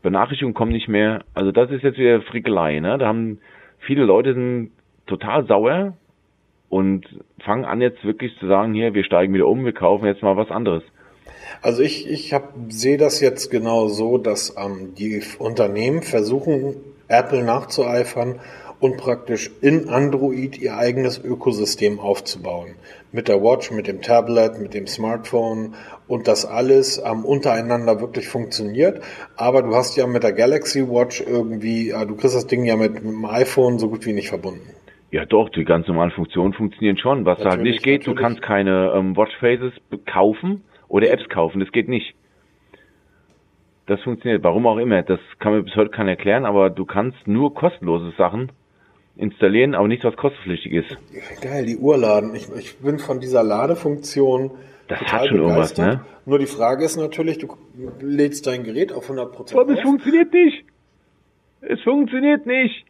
[0.00, 1.24] Benachrichtigungen kommen nicht mehr.
[1.34, 2.80] Also das ist jetzt wieder Frickelei.
[2.80, 2.96] Ne?
[2.96, 3.38] Da haben
[3.80, 4.70] viele Leute sind
[5.06, 5.92] total sauer
[6.70, 7.06] und
[7.44, 10.38] fangen an jetzt wirklich zu sagen, hier, wir steigen wieder um, wir kaufen jetzt mal
[10.38, 10.84] was anderes.
[11.60, 12.34] Also ich, ich
[12.68, 16.76] sehe das jetzt genau so, dass ähm, die Unternehmen versuchen,
[17.12, 18.40] Apple nachzueifern
[18.80, 22.74] und praktisch in Android ihr eigenes Ökosystem aufzubauen.
[23.12, 25.74] Mit der Watch, mit dem Tablet, mit dem Smartphone
[26.08, 29.00] und das alles ähm, untereinander wirklich funktioniert.
[29.36, 32.76] Aber du hast ja mit der Galaxy Watch irgendwie, äh, du kriegst das Ding ja
[32.76, 34.68] mit, mit dem iPhone so gut wie nicht verbunden.
[35.12, 37.24] Ja doch, die ganz normalen Funktionen funktionieren schon.
[37.24, 38.26] Was halt Natürlich, nicht geht, du natürlich.
[38.26, 39.74] kannst keine ähm, Watchfaces
[40.06, 42.14] kaufen oder Apps kaufen, das geht nicht.
[43.92, 47.28] Das funktioniert, warum auch immer, das kann mir bis heute keiner erklären, aber du kannst
[47.28, 48.50] nur kostenlose Sachen
[49.16, 50.96] installieren, aber nichts, was kostenpflichtig ist.
[51.42, 52.34] Geil, die Uhr laden.
[52.34, 54.52] Ich, ich bin von dieser Ladefunktion
[54.88, 56.00] Das total hat schon irgendwas, ne?
[56.24, 57.54] Nur die Frage ist natürlich, du
[58.00, 60.64] lädst dein Gerät auf 100% Aber es funktioniert nicht.
[61.60, 62.86] Es funktioniert nicht.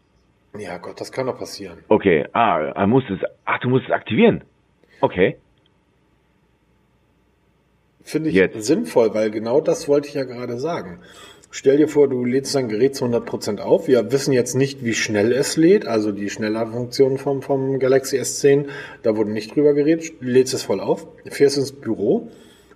[0.57, 1.79] Ja Gott, das kann doch passieren.
[1.89, 4.45] Okay, ah, er muss es, ach, du musst es aktivieren.
[5.01, 5.37] Okay.
[8.05, 8.65] Finde ich Jetzt.
[8.65, 10.99] sinnvoll, weil genau das wollte ich ja gerade sagen.
[11.55, 13.87] Stell dir vor, du lädst dein Gerät zu 100% auf.
[13.87, 18.67] Wir wissen jetzt nicht, wie schnell es lädt, also die Schnellladefunktion vom, vom Galaxy S10,
[19.03, 20.13] da wurde nicht drüber geredet.
[20.21, 22.29] Du lädst es voll auf, fährst ins Büro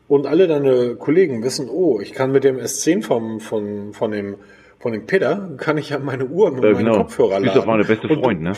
[0.08, 4.36] und alle deine Kollegen wissen, oh, ich kann mit dem S10 vom, von, von dem,
[4.78, 6.98] von dem Peter, kann ich ja meine Uhren und Äh, meine genau.
[6.98, 7.60] Kopfhörer Du bist laden.
[7.60, 8.52] doch mal der beste Und Freund, ne?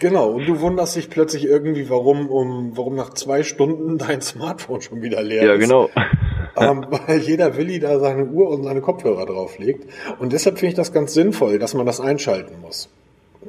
[0.00, 4.80] Genau, und du wunderst dich plötzlich irgendwie, warum, um, warum nach zwei Stunden dein Smartphone
[4.80, 5.60] schon wieder leer Ja, ist.
[5.60, 5.88] genau.
[6.56, 9.86] ähm, weil jeder Willi da seine Uhr und seine Kopfhörer drauflegt.
[10.18, 12.88] Und deshalb finde ich das ganz sinnvoll, dass man das einschalten muss.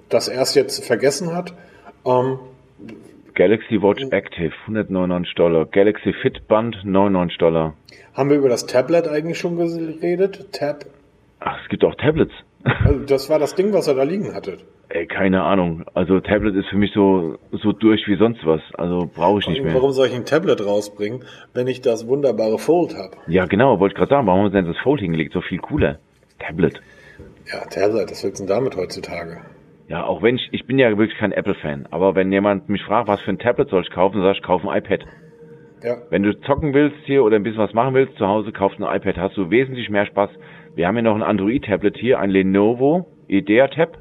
[0.09, 1.53] Dass er es jetzt vergessen hat.
[2.05, 2.37] Ähm,
[3.33, 5.65] Galaxy Watch Active, 199 Dollar.
[5.65, 7.73] Galaxy Fit Band, 99 Dollar.
[8.13, 10.47] haben wir über das Tablet eigentlich schon geredet?
[10.51, 10.85] Tab.
[11.39, 12.33] Ach, es gibt auch Tablets.
[12.63, 14.57] Also das war das Ding, was er da liegen hatte.
[14.89, 15.85] Ey, keine Ahnung.
[15.93, 18.61] Also Tablet ist für mich so so durch wie sonst was.
[18.73, 19.73] Also brauche ich nicht mehr.
[19.73, 21.23] Warum soll ich ein Tablet rausbringen,
[21.53, 23.17] wenn ich das wunderbare Fold habe?
[23.27, 24.27] Ja, genau, wollte ich gerade sagen.
[24.27, 25.33] Warum haben sie denn das Fold hingelegt?
[25.33, 25.99] So viel cooler.
[26.39, 26.81] Tablet.
[27.51, 29.41] Ja, Tablet, was willst du denn damit heutzutage?
[29.87, 33.09] Ja, auch wenn ich, ich bin ja wirklich kein Apple-Fan, aber wenn jemand mich fragt,
[33.09, 35.01] was für ein Tablet soll ich kaufen, dann sag ich, kauf ein iPad.
[35.83, 35.97] Ja.
[36.09, 38.95] Wenn du zocken willst hier oder ein bisschen was machen willst zu Hause, kaufst ein
[38.95, 40.29] iPad, hast du wesentlich mehr Spaß.
[40.75, 43.97] Wir haben ja noch ein Android-Tablet hier, ein Lenovo Idea Tab.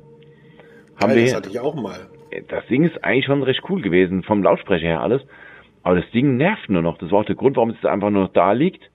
[1.00, 2.08] Haben ja, wir das hatte ich auch mal.
[2.48, 5.22] Das Ding ist eigentlich schon recht cool gewesen, vom Lautsprecher her alles.
[5.82, 6.98] Aber das Ding nervt nur noch.
[6.98, 8.90] Das war auch der Grund, warum es einfach nur noch da liegt.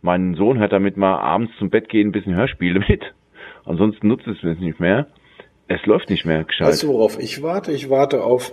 [0.00, 3.02] Mein Sohn hört damit mal abends zum Bett gehen ein bisschen Hörspiele mit.
[3.64, 5.06] Ansonsten nutzt es nicht mehr.
[5.68, 6.68] Es läuft nicht mehr gescheit.
[6.68, 7.72] Weißt du, worauf ich warte?
[7.72, 8.52] Ich warte auf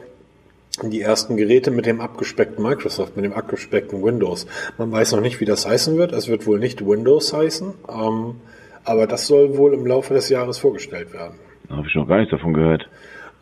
[0.83, 4.47] die ersten Geräte mit dem abgespeckten Microsoft, mit dem abgespeckten Windows.
[4.77, 6.13] Man weiß noch nicht, wie das heißen wird.
[6.13, 8.35] Es wird wohl nicht Windows heißen, ähm,
[8.89, 11.37] aber das soll wohl im Laufe des Jahres vorgestellt werden.
[11.67, 12.89] Da habe ich noch gar nichts davon gehört.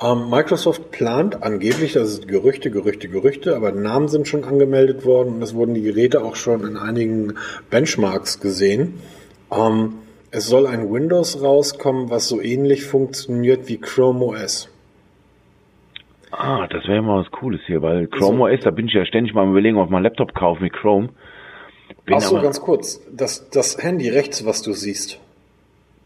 [0.04, 5.36] Ähm, Microsoft plant angeblich, das ist Gerüchte, Gerüchte, Gerüchte, aber Namen sind schon angemeldet worden
[5.36, 7.36] und es wurden die Geräte auch schon in einigen
[7.70, 8.96] Benchmarks gesehen.
[9.52, 9.94] Ähm,
[10.30, 14.70] es soll ein Windows rauskommen, was so ähnlich funktioniert wie Chrome OS.
[16.32, 19.34] Ah, das wäre mal was Cooles hier, weil Chrome OS, da bin ich ja ständig
[19.34, 21.10] mal am überlegen, ob man Laptop kaufen mit Chrome.
[22.06, 23.02] Bin Ach so, ganz kurz.
[23.12, 25.20] Das, das Handy rechts, was du siehst.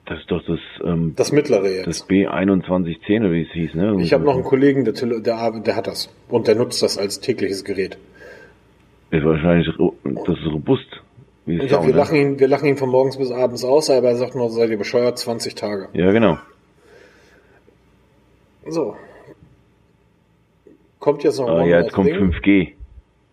[0.05, 1.87] Das ist doch das, ähm, das mittlere jetzt.
[1.87, 3.97] Das B2110 oder wie es hieß, ne?
[4.01, 6.13] Ich habe noch einen Kollegen, der, der, der hat das.
[6.27, 7.97] Und der nutzt das als tägliches Gerät.
[9.11, 11.01] Ist wahrscheinlich, das ist robust.
[11.45, 14.09] Wie ich sag, wir, lachen ihn, wir lachen ihn von morgens bis abends aus, aber
[14.09, 15.89] er sagt nur, seid ihr bescheuert, 20 Tage.
[15.93, 16.37] Ja, genau.
[18.67, 18.95] So.
[20.99, 22.31] Kommt jetzt noch ah, Ja, jetzt kommt Ding.
[22.31, 22.73] 5G.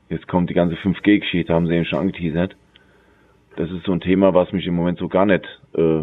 [0.09, 2.57] Jetzt kommt die ganze 5G-Geschichte, haben sie eben schon angeteasert.
[3.57, 6.03] Das ist so ein Thema, was mich im Moment so gar nicht, äh,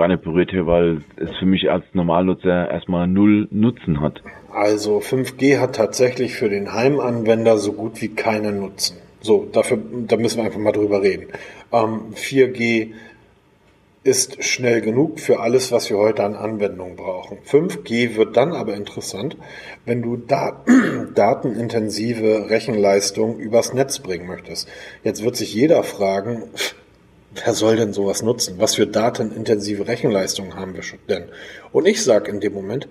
[0.00, 4.22] gar nicht berührt hier, weil es für mich als Normalnutzer erstmal null Nutzen hat.
[4.50, 8.96] Also 5G hat tatsächlich für den Heimanwender so gut wie keinen Nutzen.
[9.20, 9.78] So, dafür,
[10.08, 11.26] da müssen wir einfach mal drüber reden.
[11.70, 12.92] Ähm, 4G
[14.02, 17.36] ist schnell genug für alles, was wir heute an Anwendungen brauchen.
[17.46, 19.36] 5G wird dann aber interessant,
[19.84, 20.66] wenn du Dat
[21.14, 24.66] datenintensive Rechenleistung übers Netz bringen möchtest.
[25.04, 26.44] Jetzt wird sich jeder fragen,
[27.34, 28.56] wer soll denn sowas nutzen?
[28.58, 31.24] Was für datenintensive Rechenleistung haben wir schon denn?
[31.72, 32.88] Und ich sage in dem Moment,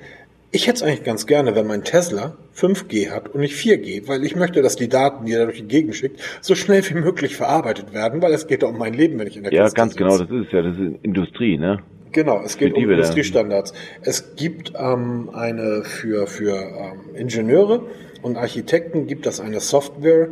[0.51, 4.25] ich hätte es eigentlich ganz gerne, wenn mein Tesla 5G hat und nicht 4G, weil
[4.25, 7.35] ich möchte, dass die Daten, die er durch die Gegend schickt, so schnell wie möglich
[7.35, 9.95] verarbeitet werden, weil es geht um mein Leben, wenn ich in der Ja, Kiste ganz
[9.95, 10.25] genau, sitze.
[10.27, 11.79] genau, das ist ja, das ist Industrie, ne?
[12.11, 13.73] Genau, es geht um Industriestandards.
[14.01, 17.83] Es gibt ähm, eine für, für ähm, Ingenieure
[18.23, 20.29] und Architekten gibt es eine Software,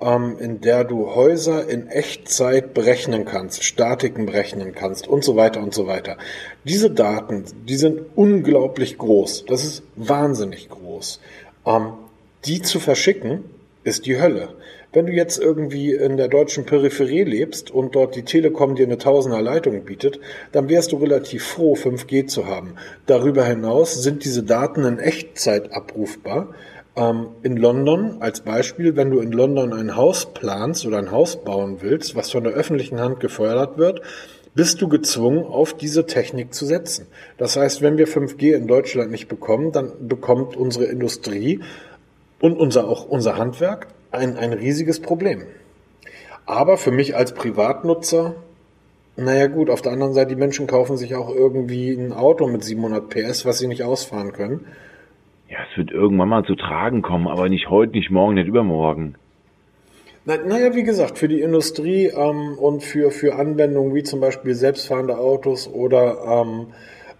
[0.00, 5.60] ähm, in der du Häuser in Echtzeit berechnen kannst, Statiken berechnen kannst und so weiter
[5.60, 6.16] und so weiter.
[6.64, 9.44] Diese Daten, die sind unglaublich groß.
[9.46, 11.20] Das ist wahnsinnig groß.
[11.66, 11.92] Ähm,
[12.44, 13.44] die zu verschicken,
[13.84, 14.50] ist die Hölle.
[14.92, 18.96] Wenn du jetzt irgendwie in der deutschen Peripherie lebst und dort die Telekom dir eine
[18.96, 20.18] Tausender Leitung bietet,
[20.52, 22.74] dann wärst du relativ froh, 5G zu haben.
[23.04, 26.54] Darüber hinaus sind diese Daten in Echtzeit abrufbar.
[26.98, 31.44] Ähm, in London als Beispiel, wenn du in London ein Haus planst oder ein Haus
[31.44, 34.02] bauen willst, was von der öffentlichen Hand gefördert wird,
[34.54, 37.06] bist du gezwungen, auf diese Technik zu setzen.
[37.36, 41.60] Das heißt, wenn wir 5G in Deutschland nicht bekommen, dann bekommt unsere Industrie
[42.40, 45.44] und unser, auch unser Handwerk ein, ein riesiges Problem.
[46.46, 48.34] Aber für mich als Privatnutzer,
[49.16, 52.64] naja gut, auf der anderen Seite, die Menschen kaufen sich auch irgendwie ein Auto mit
[52.64, 54.64] 700 PS, was sie nicht ausfahren können.
[55.48, 59.16] Ja, es wird irgendwann mal zu tragen kommen, aber nicht heute, nicht morgen, nicht übermorgen.
[60.26, 64.54] Na, naja, wie gesagt, für die Industrie ähm, und für, für Anwendungen wie zum Beispiel
[64.54, 66.66] selbstfahrende Autos oder ähm,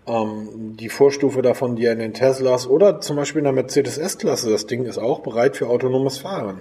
[0.07, 4.51] ähm, die Vorstufe davon, die in den Teslas oder zum Beispiel in der Mercedes S-Klasse,
[4.51, 6.61] das Ding ist auch bereit für autonomes Fahren,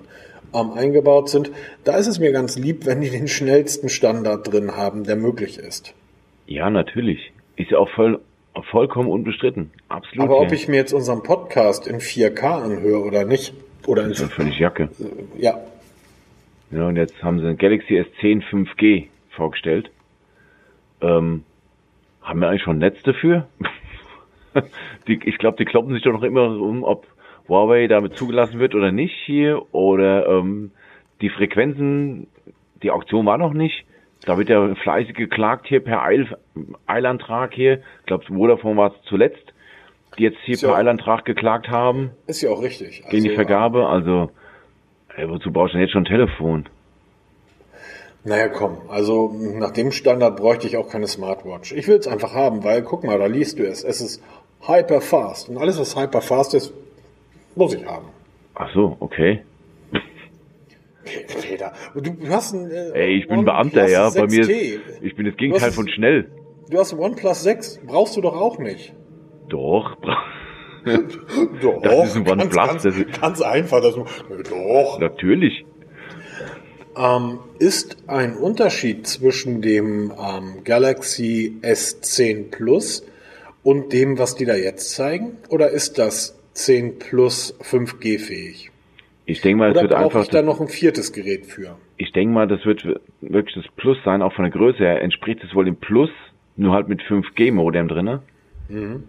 [0.53, 1.51] ähm, eingebaut sind.
[1.83, 5.59] Da ist es mir ganz lieb, wenn die den schnellsten Standard drin haben, der möglich
[5.59, 5.93] ist.
[6.45, 7.33] Ja, natürlich.
[7.57, 8.21] Ist ja auch voll
[8.63, 9.71] Vollkommen unbestritten.
[9.89, 10.25] Absolut.
[10.25, 13.53] Aber ob ich mir jetzt unseren Podcast in 4K anhöre oder nicht,
[13.87, 14.09] oder in.
[14.09, 14.89] Das ist völlig Jacke.
[15.37, 15.59] Ja.
[16.69, 19.89] Ja, und jetzt haben sie ein Galaxy S10 5G vorgestellt.
[21.01, 21.43] Ähm,
[22.21, 23.47] haben wir eigentlich schon ein Netz dafür?
[25.07, 27.07] die, ich glaube, die kloppen sich doch noch immer um, ob
[27.47, 29.73] Huawei damit zugelassen wird oder nicht hier.
[29.73, 30.71] Oder ähm,
[31.21, 32.27] die Frequenzen,
[32.83, 33.85] die Auktion war noch nicht.
[34.25, 36.37] Da wird ja fleißig geklagt hier per Eil,
[36.85, 37.81] Eilantrag hier.
[38.01, 39.53] Ich glaube, Vodafone war es zuletzt,
[40.17, 42.11] die jetzt hier ist per ja, Eilantrag geklagt haben.
[42.25, 43.03] Ist ja auch richtig.
[43.05, 43.87] Also, gegen die also, Vergabe.
[43.87, 44.31] Also,
[45.15, 46.67] ey, wozu brauchst du denn jetzt schon ein Telefon?
[48.23, 51.71] Naja, komm, also nach dem Standard bräuchte ich auch keine Smartwatch.
[51.71, 53.85] Ich will es einfach haben, weil, guck mal, da liest du es.
[53.85, 54.21] Es ist
[54.67, 55.47] hyper fast.
[55.47, 56.73] Und alles, was hyper fast ist,
[57.55, 58.07] muss ich haben.
[58.55, 59.43] Ach so, okay.
[61.41, 62.69] Peter, du hast ein.
[62.71, 64.09] Äh, Ey, ich bin Beamter, ja.
[64.09, 64.49] Bei mir ist,
[65.01, 66.29] ich bin das Gegenteil von schnell.
[66.69, 68.93] Du hast ein OnePlus 6, brauchst du doch auch nicht.
[69.47, 69.95] Doch,
[71.61, 71.81] doch.
[71.81, 72.55] Das ist ein OnePlus.
[72.55, 73.81] Ganz, ganz, ganz einfach.
[73.81, 74.99] Das, doch.
[74.99, 75.65] Natürlich.
[76.97, 83.05] Ähm, ist ein Unterschied zwischen dem ähm, Galaxy S10 Plus
[83.63, 85.37] und dem, was die da jetzt zeigen?
[85.49, 88.71] Oder ist das 10 Plus 5G fähig?
[89.29, 90.21] Ich denke mal, Oder es wird einfach.
[90.21, 91.77] ich da noch ein viertes Gerät für?
[91.97, 92.85] Ich denke mal, das wird
[93.19, 96.09] wirklich das Plus sein, auch von der Größe her entspricht es wohl dem Plus,
[96.55, 98.21] nur halt mit 5G-Modem drinne.
[98.69, 99.03] Mhm.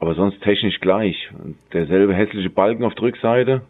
[0.00, 1.30] Aber sonst technisch gleich.
[1.72, 3.62] Derselbe hässliche Balken auf der Rückseite.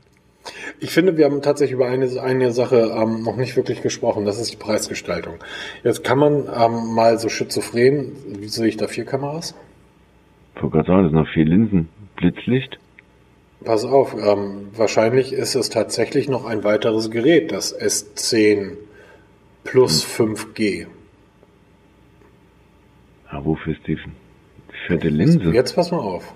[0.81, 4.25] Ich finde, wir haben tatsächlich über eine, eine Sache ähm, noch nicht wirklich gesprochen.
[4.25, 5.35] Das ist die Preisgestaltung.
[5.85, 8.13] Jetzt kann man ähm, mal so schizophren.
[8.39, 9.55] Wie sehe ich da vier Kameras?
[10.55, 11.89] Ich wollte gerade sagen, das sind noch vier Linsen.
[12.17, 12.79] Blitzlicht.
[13.67, 18.77] Pass auf, ähm, wahrscheinlich ist es tatsächlich noch ein weiteres Gerät, das S10
[19.65, 20.87] plus 5G.
[23.33, 23.99] Ja, wofür ist die
[24.87, 25.51] vierte Linse?
[25.51, 26.33] Jetzt pass mal auf.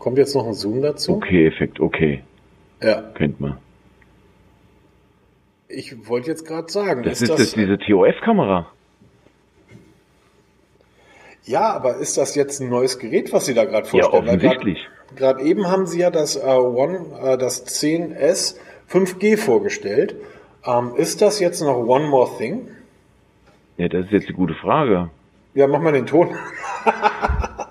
[0.00, 1.12] Kommt jetzt noch ein Zoom dazu?
[1.12, 2.24] Okay, Effekt, okay.
[2.82, 3.02] Ja.
[3.14, 3.58] Kennt man.
[5.68, 8.72] Ich wollte jetzt gerade sagen, Das ist, das diese TOF-Kamera.
[11.46, 14.26] Ja, aber ist das jetzt ein neues Gerät, was Sie da gerade Ja, vorstellen?
[14.26, 14.86] Weil offensichtlich.
[15.14, 18.56] Gerade eben haben Sie ja das äh, One, äh, das 10S
[18.90, 20.16] 5G vorgestellt.
[20.64, 22.68] Ähm, ist das jetzt noch One More Thing?
[23.76, 25.10] Ja, das ist jetzt die gute Frage.
[25.54, 26.34] Ja, mach mal den Ton.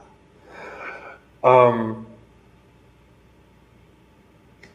[1.44, 2.06] ähm,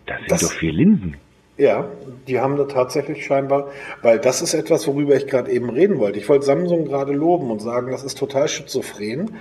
[0.06, 1.16] Das sind Das- doch vier Linsen.
[1.60, 1.90] Ja,
[2.26, 3.68] die haben da tatsächlich scheinbar,
[4.02, 6.18] weil das ist etwas, worüber ich gerade eben reden wollte.
[6.18, 9.36] Ich wollte Samsung gerade loben und sagen, das ist total schizophren,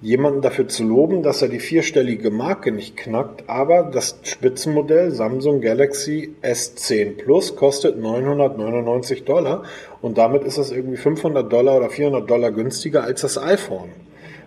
[0.00, 5.60] jemanden dafür zu loben, dass er die vierstellige Marke nicht knackt, aber das Spitzenmodell Samsung
[5.60, 9.64] Galaxy S10 Plus kostet 999 Dollar
[10.00, 13.90] und damit ist es irgendwie 500 Dollar oder 400 Dollar günstiger als das iPhone.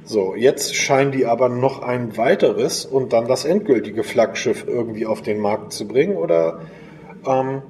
[0.05, 5.21] So, jetzt scheinen die aber noch ein weiteres und dann das endgültige Flaggschiff irgendwie auf
[5.21, 6.59] den Markt zu bringen oder
[7.28, 7.62] ähm,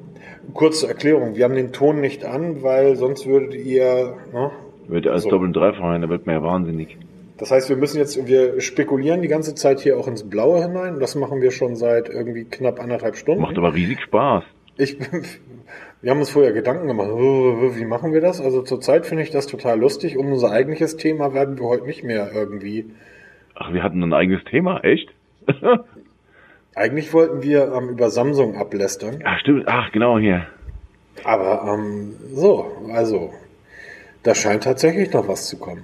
[0.53, 4.51] kurze Erklärung, wir haben den Ton nicht an, weil sonst würdet ihr, ne?
[4.87, 5.29] Wird als So.
[5.29, 6.97] Doppel- und Dreifach rein, da wird man ja wahnsinnig.
[7.37, 10.95] Das heißt, wir müssen jetzt, wir spekulieren die ganze Zeit hier auch ins Blaue hinein
[10.95, 13.41] und das machen wir schon seit irgendwie knapp anderthalb Stunden.
[13.41, 14.43] Macht aber riesig Spaß.
[14.77, 14.97] Ich,
[16.01, 18.41] wir haben uns vorher Gedanken gemacht, wie machen wir das?
[18.41, 20.17] Also zurzeit finde ich das total lustig.
[20.17, 22.85] Um unser eigentliches Thema werden wir heute nicht mehr irgendwie.
[23.55, 25.09] Ach, wir hatten ein eigenes Thema, echt?
[26.75, 29.21] Eigentlich wollten wir ähm, über Samsung ablästern.
[29.23, 29.65] Ach, stimmt.
[29.67, 30.47] Ach, genau hier.
[31.23, 33.33] Aber ähm, so, also,
[34.23, 35.83] da scheint tatsächlich noch was zu kommen.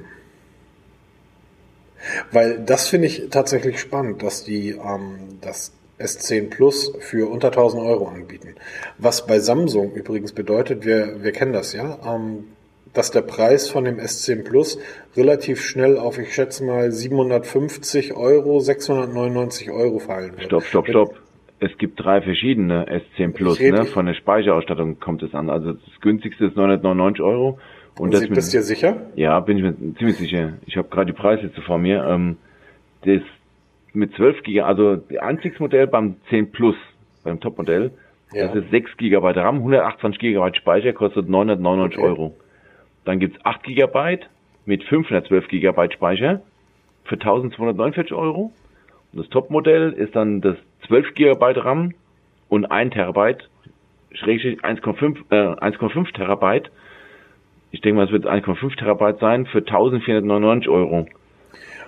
[2.31, 7.83] Weil das finde ich tatsächlich spannend, dass die ähm, das S10 Plus für unter 1000
[7.83, 8.55] Euro anbieten.
[8.97, 12.45] Was bei Samsung übrigens bedeutet, wir, wir kennen das ja, ähm,
[12.93, 14.79] dass der Preis von dem S10 Plus
[15.15, 20.43] relativ schnell auf, ich schätze mal, 750 Euro, 699 Euro fallen wird.
[20.45, 21.15] Stopp, stopp, stopp.
[21.61, 22.85] Es gibt drei verschiedene
[23.17, 23.85] S10 Plus, ne?
[23.85, 25.49] Von der Speicherausstattung kommt es an.
[25.49, 27.59] Also das günstigste ist 999 Euro.
[27.97, 28.97] Und Und das Sie, bist du dir sicher?
[29.15, 30.53] ja, bin ich mir ziemlich sicher.
[30.65, 32.05] Ich habe gerade die Preisliste vor mir.
[32.05, 32.37] Ähm,
[33.03, 33.21] das
[33.93, 36.75] mit 12 Giga, also das Einstiegsmodell beim 10 Plus,
[37.25, 37.91] beim Topmodell,
[38.31, 38.47] Ja.
[38.47, 42.07] das ist 6 GB RAM, 128 GB Speicher, kostet 999 Okay.
[42.07, 42.35] Euro.
[43.09, 44.19] Dann gibt's 8 GB
[44.67, 46.41] mit 512 GB Speicher
[47.05, 48.53] für 1249 Euro.
[49.11, 51.95] Und das Topmodell ist dann das 12 GB RAM
[52.49, 53.49] und 1 Terabyte,
[54.11, 56.69] schrägstrich 1,5 äh, 1,5 Terabyte.
[57.71, 61.07] Ich denke mal, es wird 1,5 Terabyte sein für 1499 Euro.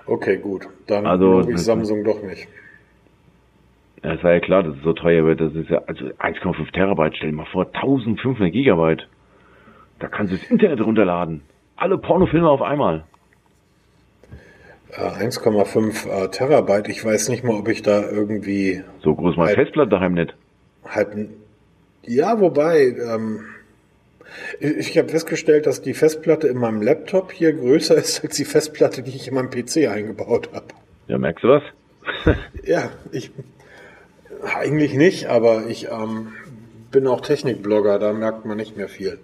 [0.08, 0.64] Okay, gut.
[0.88, 2.48] Dann Also, ich Samsung doch nicht.
[4.04, 5.40] Ja, es war ja klar, dass es so teuer wird.
[5.40, 9.08] Das ist ja, also 1,5 Terabyte, stell dir mal vor, 1500 Gigabyte.
[10.02, 11.42] Da kannst du das Internet runterladen.
[11.78, 13.06] Alle Pornofilme auf einmal.
[14.92, 16.90] Äh, 1,5 äh, Terabyte.
[16.90, 19.58] Ich weiß nicht mal, ob ich da irgendwie So groß meine Halt.
[19.60, 20.36] Festplatte daheim nicht.
[20.86, 21.14] halt.
[21.14, 21.30] n-
[22.04, 22.88] Ja, wobei.
[22.88, 23.46] Ähm,
[24.60, 28.46] ich ich habe festgestellt, dass die Festplatte in meinem Laptop hier größer ist als die
[28.46, 30.66] Festplatte, die ich in meinem PC eingebaut habe.
[31.08, 31.64] Ja, merkst du was?
[32.64, 33.32] Ja, ich
[34.56, 36.30] eigentlich nicht, aber ich ähm,
[36.92, 39.20] bin auch Technikblogger, da merkt man nicht mehr viel.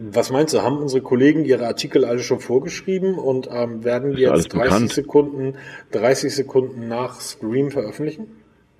[0.00, 4.22] Was meinst du, haben unsere Kollegen ihre Artikel alle schon vorgeschrieben und ähm, werden die
[4.22, 4.92] Ist jetzt 30 bekannt.
[4.92, 5.54] Sekunden,
[5.90, 8.28] 30 Sekunden nach Stream veröffentlichen?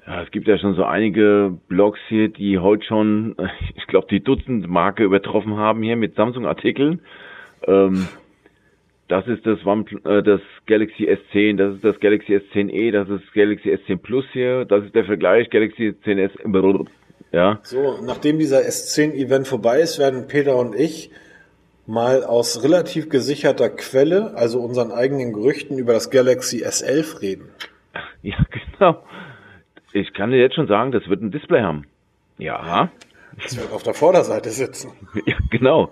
[0.06, 3.35] Ja, es gibt ja schon so einige Blogs hier, die heute schon,
[3.74, 7.01] ich glaube, die Dutzend Marke übertroffen haben hier mit Samsung-Artikeln.
[7.66, 8.06] Ähm,
[9.09, 13.32] das ist das One, äh, das Galaxy S10, das ist das Galaxy S10e, das ist
[13.35, 16.31] Galaxy S10 Plus hier, das ist der Vergleich Galaxy S10s.
[17.32, 17.60] Ja.
[17.62, 21.10] So, nachdem dieser S10-Event vorbei ist, werden Peter und ich
[21.86, 27.48] mal aus relativ gesicherter Quelle, also unseren eigenen Gerüchten über das Galaxy S11 reden.
[28.22, 28.36] Ja,
[28.78, 29.02] genau.
[29.92, 31.86] Ich kann dir jetzt schon sagen, das wird ein Display haben.
[32.36, 32.90] Ja.
[33.44, 34.92] Es wird auf der Vorderseite sitzen.
[35.26, 35.90] Ja, genau.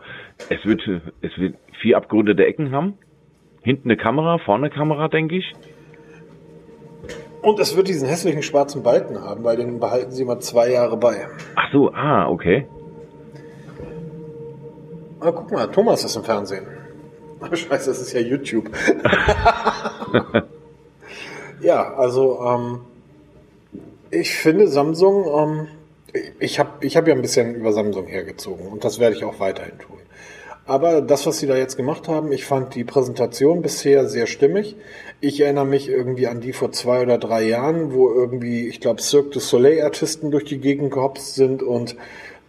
[0.49, 0.83] Es wird,
[1.23, 2.99] es wird vier abgerundete Ecken haben.
[3.63, 5.53] Hinten eine Kamera, vorne eine Kamera, denke ich.
[7.47, 10.97] Und es wird diesen hässlichen schwarzen Balken haben, weil den behalten sie mal zwei Jahre
[10.97, 11.29] bei.
[11.55, 12.67] Ach so, ah, okay.
[15.21, 16.67] Ah, guck mal, Thomas ist im Fernsehen.
[17.41, 18.69] Oh, scheiße, das ist ja YouTube.
[21.61, 22.81] ja, also ähm,
[24.11, 25.69] ich finde Samsung,
[26.13, 29.23] ähm, ich habe ich hab ja ein bisschen über Samsung hergezogen und das werde ich
[29.23, 29.99] auch weiterhin tun.
[30.67, 34.75] Aber das, was sie da jetzt gemacht haben, ich fand die Präsentation bisher sehr stimmig.
[35.21, 39.01] Ich erinnere mich irgendwie an die vor zwei oder drei Jahren, wo irgendwie, ich glaube,
[39.01, 41.97] Cirque du Soleil-Artisten durch die Gegend gehopst sind und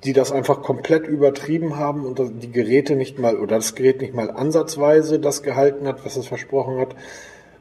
[0.03, 4.15] die das einfach komplett übertrieben haben und die Geräte nicht mal oder das Gerät nicht
[4.15, 6.95] mal ansatzweise das gehalten hat, was es versprochen hat.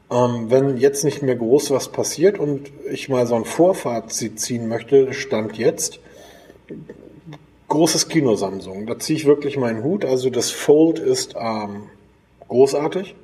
[0.09, 4.67] Ähm, wenn jetzt nicht mehr groß was passiert und ich mal so ein Vorfazit ziehen
[4.67, 5.99] möchte, stand jetzt
[7.67, 8.87] großes Kino Samsung.
[8.87, 10.05] Da ziehe ich wirklich meinen Hut.
[10.05, 11.83] Also das Fold ist ähm,
[12.47, 13.15] großartig.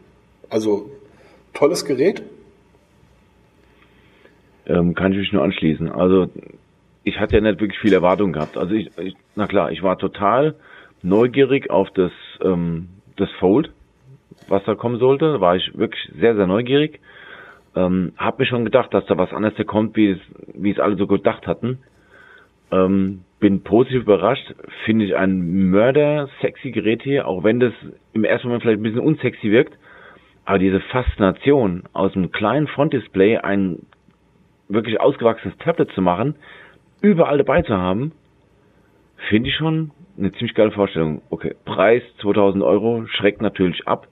[0.50, 0.90] Also
[1.54, 2.24] tolles Gerät.
[4.66, 5.92] Ähm, kann ich mich nur anschließen.
[5.92, 6.30] Also
[7.04, 8.58] ich hatte ja nicht wirklich viel Erwartung gehabt.
[8.58, 10.56] Also ich, ich na klar, ich war total
[11.02, 12.12] neugierig auf das,
[12.42, 13.72] ähm, das Fold,
[14.48, 15.34] was da kommen sollte.
[15.34, 17.00] Da war ich wirklich sehr, sehr neugierig.
[17.76, 20.20] Ähm, hab mir schon gedacht, dass da was anderes kommt, wie es,
[20.54, 21.80] wie es alle so gedacht hatten.
[22.74, 24.56] Ähm, bin positiv überrascht.
[24.86, 27.74] Finde ich ein mörder-sexy Gerät hier, auch wenn das
[28.14, 29.78] im ersten Moment vielleicht ein bisschen unsexy wirkt.
[30.46, 33.86] Aber diese Faszination, aus einem kleinen Frontdisplay ein
[34.70, 36.36] wirklich ausgewachsenes Tablet zu machen,
[37.02, 38.14] überall dabei zu haben,
[39.30, 41.22] finde ich schon eine ziemlich geile Vorstellung.
[41.30, 44.08] Okay, Preis 2000 Euro schreckt natürlich ab,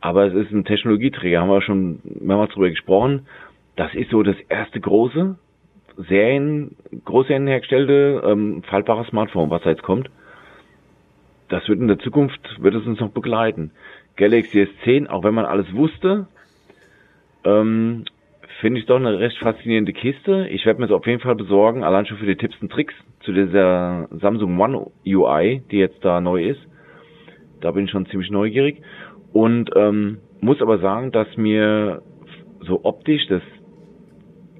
[0.00, 3.26] aber es ist ein Technologieträger, haben wir schon mehrmals drüber gesprochen.
[3.74, 5.36] Das ist so das erste große
[5.96, 10.10] Serien, Großserien hergestellte ähm, faltbare Smartphone, was da jetzt kommt.
[11.48, 13.70] Das wird in der Zukunft, wird es uns noch begleiten.
[14.16, 16.26] Galaxy S10, auch wenn man alles wusste,
[17.44, 18.04] ähm,
[18.60, 20.48] finde ich doch eine recht faszinierende Kiste.
[20.50, 22.94] Ich werde mir es auf jeden Fall besorgen, allein schon für die Tipps und Tricks
[23.20, 26.60] zu dieser Samsung One UI, die jetzt da neu ist.
[27.60, 28.82] Da bin ich schon ziemlich neugierig.
[29.32, 32.02] Und ähm, muss aber sagen, dass mir
[32.60, 33.42] so optisch das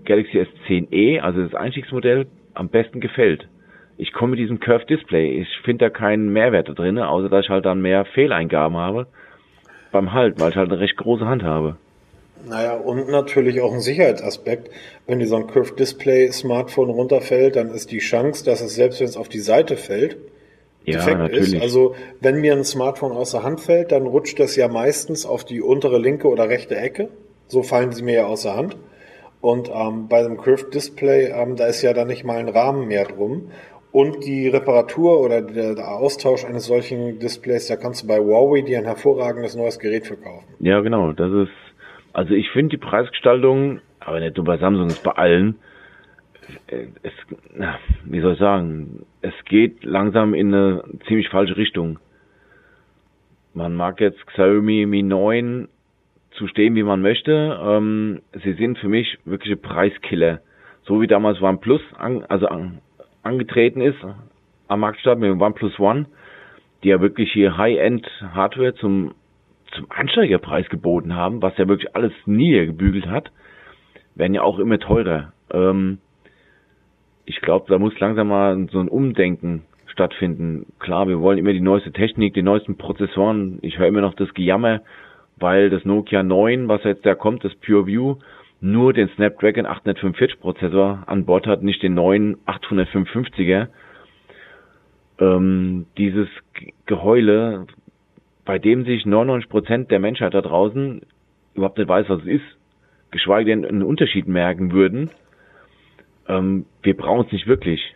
[0.07, 3.49] Galaxy S10e, also das Einstiegsmodell, am besten gefällt.
[3.99, 5.41] Ich komme mit diesem Curved Display.
[5.41, 9.07] Ich finde da keinen Mehrwert da drin, außer dass ich halt dann mehr Fehleingaben habe
[9.93, 11.77] beim Halten, weil ich halt eine recht große Hand habe.
[12.47, 14.71] Naja, und natürlich auch ein Sicherheitsaspekt.
[15.07, 19.01] Wenn dir so ein Curved Display Smartphone runterfällt, dann ist die Chance, dass es selbst
[19.01, 20.19] wenn es auf die Seite fällt,
[20.85, 21.55] ja, defekt natürlich.
[21.55, 21.63] ist.
[21.63, 25.45] Also wenn mir ein Smartphone aus der Hand fällt, dann rutscht das ja meistens auf
[25.45, 27.09] die untere linke oder rechte Ecke.
[27.49, 28.77] So fallen sie mir ja aus der Hand.
[29.47, 32.89] Und ähm, bei dem Curved Display, ähm, da ist ja dann nicht mal ein Rahmen
[32.89, 33.51] mehr drum.
[33.93, 38.63] Und die Reparatur oder der, der, Austausch eines solchen Displays, da kannst du bei Huawei
[38.63, 40.49] dir ein hervorragendes neues Gerät verkaufen.
[40.59, 41.13] Ja, genau.
[41.13, 41.53] Das ist
[42.17, 45.57] also ich finde die Preisgestaltung, aber nicht nur bei Samsung, ist bei allen,
[46.67, 47.13] äh, es,
[48.07, 51.99] wie soll ich sagen, es geht langsam in eine ziemlich falsche Richtung.
[53.53, 55.69] Man mag jetzt Xiaomi Mi 9
[56.37, 57.59] zu stehen, wie man möchte.
[57.63, 60.41] Ähm, sie sind für mich wirkliche Preiskiller.
[60.85, 62.79] So wie damals OnePlus an, also an,
[63.23, 63.99] angetreten ist
[64.69, 66.07] am Marktstart mit dem OnePlus One,
[66.83, 69.15] die ja wirklich hier High-End Hardware zum
[69.73, 73.31] zum Ansteigerpreis geboten haben, was ja wirklich alles niedergebügelt hat,
[74.15, 75.33] werden ja auch immer teurer.
[75.53, 75.99] Ähm,
[77.25, 80.67] ich glaube, da muss langsam mal so ein Umdenken stattfinden.
[80.79, 83.59] Klar, wir wollen immer die neueste Technik, die neuesten Prozessoren.
[83.63, 84.83] Ich höre immer noch das Gejammer,
[85.37, 88.17] weil das Nokia 9, was jetzt da kommt, das PureView,
[88.61, 93.69] nur den Snapdragon 845 Prozessor an Bord hat, nicht den neuen 855er.
[95.19, 96.29] Ähm, dieses
[96.87, 97.67] Geheule
[98.47, 101.03] bei dem sich 99 Prozent der Menschheit da draußen
[101.55, 102.45] überhaupt nicht weiß, was es ist,
[103.11, 105.11] geschweige denn einen Unterschied merken würden,
[106.29, 107.95] ähm, wir brauchen es nicht wirklich.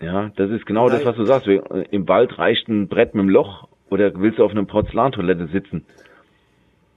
[0.00, 1.46] Ja, das ist genau das, was du sagst.
[1.46, 5.84] Im Wald reicht ein Brett mit einem Loch oder willst du auf einer Porzellantoilette sitzen?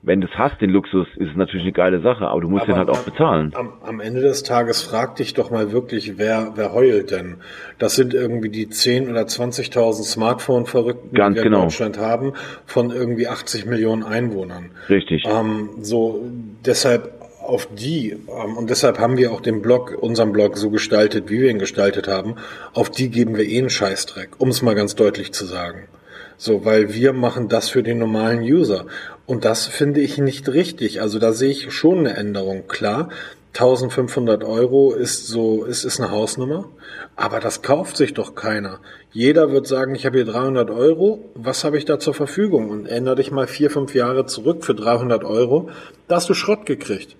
[0.06, 2.64] wenn du es hast, den Luxus, ist es natürlich eine geile Sache, aber du musst
[2.64, 3.52] aber den halt auch bezahlen.
[3.56, 7.38] Am, am, Ende des Tages frag dich doch mal wirklich, wer, wer heult denn?
[7.80, 11.58] Das sind irgendwie die 10 oder 20.000 Smartphone-Verrückten, die wir genau.
[11.58, 12.34] in Deutschland haben,
[12.66, 14.72] von irgendwie 80 Millionen Einwohnern.
[14.90, 15.26] Richtig.
[15.26, 16.22] Ähm, so,
[16.66, 17.12] deshalb
[17.42, 21.42] auf die, ähm, und deshalb haben wir auch den Blog, unseren Blog so gestaltet, wie
[21.42, 22.36] wir ihn gestaltet haben,
[22.74, 25.88] auf die geben wir eh einen Scheißdreck, um es mal ganz deutlich zu sagen.
[26.38, 28.86] So, weil wir machen das für den normalen User.
[29.26, 31.02] Und das finde ich nicht richtig.
[31.02, 32.68] Also da sehe ich schon eine Änderung.
[32.68, 33.10] Klar,
[33.54, 36.70] 1500 Euro ist so, ist, ist eine Hausnummer.
[37.16, 38.80] Aber das kauft sich doch keiner.
[39.12, 41.30] Jeder wird sagen, ich habe hier 300 Euro.
[41.36, 42.70] Was habe ich da zur Verfügung?
[42.70, 45.70] Und ändere dich mal vier, fünf Jahre zurück für 300 Euro.
[46.10, 47.16] Da hast du Schrott gekriegt.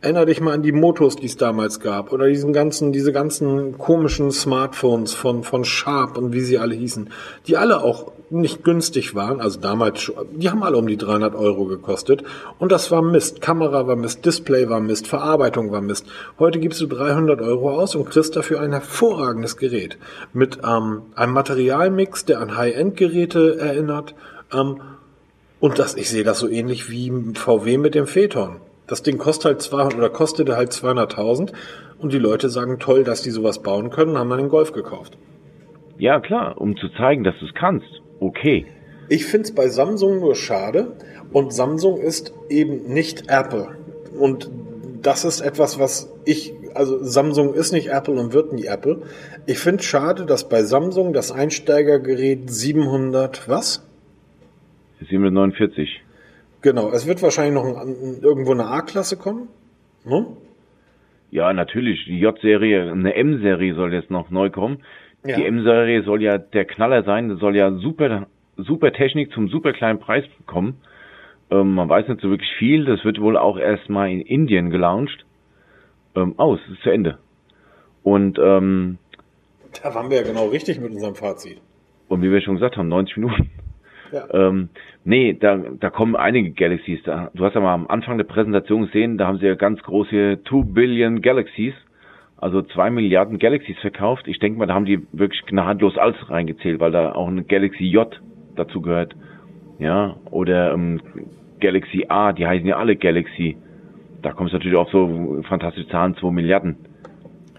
[0.00, 3.78] Erinner dich mal an die Motos, die es damals gab, oder diesen ganzen, diese ganzen
[3.78, 7.10] komischen Smartphones von, von Sharp und wie sie alle hießen,
[7.48, 11.64] die alle auch nicht günstig waren, also damals, die haben alle um die 300 Euro
[11.64, 12.24] gekostet
[12.58, 13.40] und das war Mist.
[13.40, 16.06] Kamera war Mist, Display war Mist, Verarbeitung war Mist.
[16.38, 19.98] Heute gibst du 300 Euro aus und kriegst dafür ein hervorragendes Gerät
[20.32, 24.14] mit ähm, einem Materialmix, der an High-End-Geräte erinnert
[24.52, 24.80] ähm,
[25.60, 28.56] und das, ich sehe das so ähnlich wie VW mit dem Phaeton.
[28.86, 31.52] Das Ding kostet halt 200 oder kostete halt 200.000
[31.98, 35.18] und die Leute sagen toll, dass die sowas bauen können, haben dann den Golf gekauft.
[35.98, 38.02] Ja, klar, um zu zeigen, dass du es kannst.
[38.20, 38.66] Okay.
[39.08, 40.96] Ich finde es bei Samsung nur schade
[41.32, 43.76] und Samsung ist eben nicht Apple.
[44.18, 44.50] Und
[45.02, 49.02] das ist etwas, was ich, also Samsung ist nicht Apple und wird nie Apple.
[49.46, 53.86] Ich finde es schade, dass bei Samsung das Einsteigergerät 700 was?
[55.08, 56.02] 749.
[56.60, 59.48] Genau, es wird wahrscheinlich noch ein, irgendwo eine A-Klasse kommen.
[60.04, 60.26] Ne?
[61.30, 62.04] Ja, natürlich.
[62.06, 64.82] Die J-Serie, eine M-Serie soll jetzt noch neu kommen.
[65.24, 65.36] Ja.
[65.36, 68.26] Die M-Serie soll ja der Knaller sein, soll ja super,
[68.56, 70.80] super Technik zum super kleinen Preis bekommen.
[71.50, 72.84] Ähm, man weiß nicht so wirklich viel.
[72.84, 75.24] Das wird wohl auch erstmal in Indien gelauncht.
[76.14, 77.18] Ähm, aus, ist zu Ende.
[78.02, 78.98] Und ähm,
[79.82, 81.60] da waren wir ja genau richtig mit unserem Fazit.
[82.08, 83.50] Und wie wir schon gesagt haben, 90 Minuten.
[84.12, 84.26] Ja.
[84.32, 84.70] Ähm,
[85.04, 87.00] nee, da, da kommen einige Galaxies.
[87.04, 89.82] Da, du hast ja mal am Anfang der Präsentation gesehen, da haben sie ja ganz
[89.82, 91.74] große 2 Billion Galaxies,
[92.38, 94.28] also 2 Milliarden Galaxies verkauft.
[94.28, 97.84] Ich denke mal, da haben die wirklich gnadenlos alles reingezählt, weil da auch eine Galaxy
[97.84, 98.20] J
[98.56, 99.14] dazu gehört.
[99.78, 101.00] Ja, oder ähm,
[101.60, 103.56] Galaxy A, die heißen ja alle Galaxy.
[104.22, 106.76] Da kommt es natürlich auch so fantastische Zahlen, 2 Milliarden.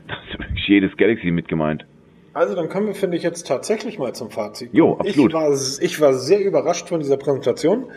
[0.07, 1.85] Da ist wirklich jedes Galaxy mit gemeint.
[2.34, 4.69] Also dann kommen wir, finde ich, jetzt tatsächlich mal zum Fazit.
[4.73, 5.31] Jo, absolut.
[5.31, 7.88] Ich war, ich war sehr überrascht von dieser Präsentation.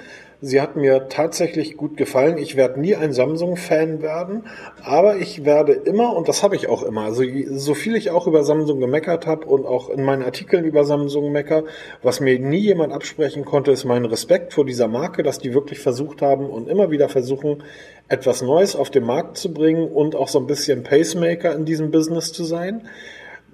[0.44, 2.36] Sie hat mir tatsächlich gut gefallen.
[2.36, 4.42] Ich werde nie ein Samsung-Fan werden,
[4.82, 8.26] aber ich werde immer, und das habe ich auch immer, also so viel ich auch
[8.26, 11.62] über Samsung gemeckert habe und auch in meinen Artikeln über Samsung mecker,
[12.02, 15.78] was mir nie jemand absprechen konnte, ist mein Respekt vor dieser Marke, dass die wirklich
[15.78, 17.62] versucht haben und immer wieder versuchen,
[18.08, 21.92] etwas Neues auf den Markt zu bringen und auch so ein bisschen Pacemaker in diesem
[21.92, 22.88] Business zu sein.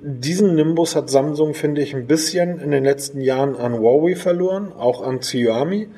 [0.00, 4.72] Diesen Nimbus hat Samsung, finde ich, ein bisschen in den letzten Jahren an Huawei verloren,
[4.72, 5.88] auch an Xiaomi,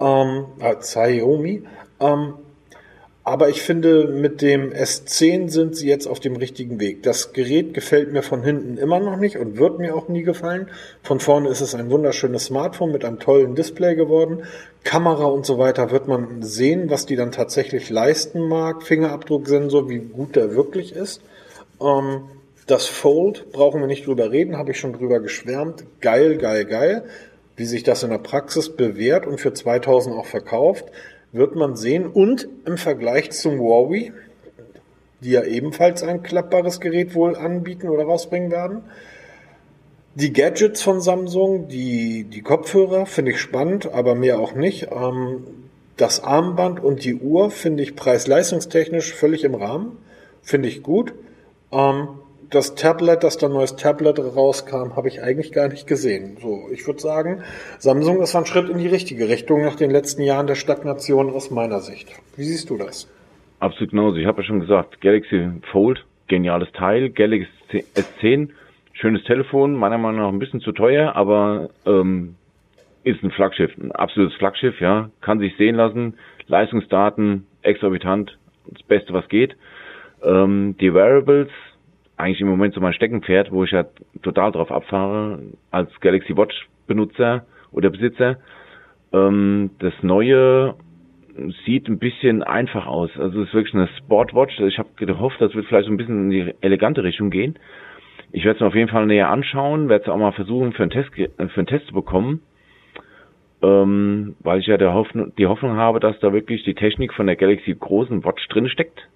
[0.00, 1.62] ähm, äh, Xiaomi.
[2.00, 2.34] Ähm,
[3.28, 7.02] aber ich finde, mit dem S10 sind sie jetzt auf dem richtigen Weg.
[7.02, 10.68] Das Gerät gefällt mir von hinten immer noch nicht und wird mir auch nie gefallen.
[11.02, 14.44] Von vorne ist es ein wunderschönes Smartphone mit einem tollen Display geworden.
[14.82, 18.82] Kamera und so weiter wird man sehen, was die dann tatsächlich leisten mag.
[18.82, 21.20] Fingerabdrucksensor, wie gut der wirklich ist.
[21.82, 22.22] Ähm,
[22.66, 25.84] das Fold brauchen wir nicht drüber reden, habe ich schon drüber geschwärmt.
[26.00, 27.04] Geil, geil, geil.
[27.58, 30.84] Wie sich das in der Praxis bewährt und für 2000 auch verkauft,
[31.32, 32.06] wird man sehen.
[32.06, 34.12] Und im Vergleich zum Huawei,
[35.20, 38.84] die ja ebenfalls ein klappbares Gerät wohl anbieten oder rausbringen werden.
[40.14, 44.92] Die Gadgets von Samsung, die, die Kopfhörer finde ich spannend, aber mehr auch nicht.
[44.92, 45.44] Ähm,
[45.96, 49.96] das Armband und die Uhr finde ich preis-leistungstechnisch völlig im Rahmen.
[50.42, 51.12] Finde ich gut.
[52.50, 56.38] Das Tablet, dass da neues Tablet rauskam, habe ich eigentlich gar nicht gesehen.
[56.40, 57.42] So, ich würde sagen,
[57.78, 61.50] Samsung ist ein Schritt in die richtige Richtung nach den letzten Jahren der Stagnation aus
[61.50, 62.08] meiner Sicht.
[62.36, 63.06] Wie siehst du das?
[63.60, 64.16] Absolut genauso.
[64.16, 67.48] Ich habe ja schon gesagt, Galaxy Fold, geniales Teil, Galaxy
[67.94, 68.48] S10,
[68.92, 72.36] schönes Telefon, meiner Meinung nach ein bisschen zu teuer, aber ähm,
[73.04, 76.14] ist ein Flaggschiff, ein absolutes Flaggschiff, ja, kann sich sehen lassen,
[76.46, 79.56] Leistungsdaten exorbitant, das Beste, was geht.
[80.22, 81.48] Ähm, die Wearables
[82.18, 83.84] eigentlich im Moment so mein Steckenpferd, wo ich ja
[84.22, 85.40] total drauf abfahre
[85.70, 88.38] als Galaxy Watch Benutzer oder Besitzer.
[89.12, 90.74] Ähm, das neue
[91.64, 93.10] sieht ein bisschen einfach aus.
[93.18, 94.58] Also es ist wirklich eine Sportwatch.
[94.60, 97.58] Ich habe gehofft, das wird vielleicht so ein bisschen in die elegante Richtung gehen.
[98.32, 100.82] Ich werde es mir auf jeden Fall näher anschauen, werde es auch mal versuchen für
[100.82, 102.42] einen Test für einen Test zu bekommen.
[103.62, 107.36] ähm, weil ich ja Hoffnung, die Hoffnung habe, dass da wirklich die Technik von der
[107.36, 109.08] Galaxy großen Watch drin steckt,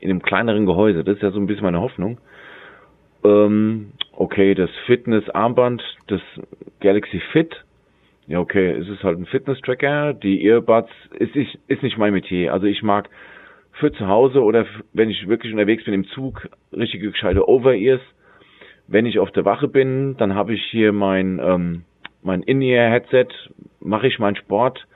[0.00, 1.02] in einem kleineren Gehäuse.
[1.02, 2.18] Das ist ja so ein bisschen meine Hoffnung.
[3.24, 6.20] Ähm, okay, das Fitness-Armband, das
[6.80, 7.64] Galaxy Fit,
[8.26, 10.12] ja okay, es ist halt ein Fitness-Tracker.
[10.12, 12.52] Die Earbuds ist, ist, ist nicht mein Metier.
[12.52, 13.08] Also ich mag
[13.72, 18.02] für zu Hause oder wenn ich wirklich unterwegs bin im Zug, richtige gescheite Over-Ears.
[18.86, 21.84] Wenn ich auf der Wache bin, dann habe ich hier mein, ähm,
[22.22, 23.28] mein In-Ear-Headset,
[23.80, 24.86] mache ich meinen Sport,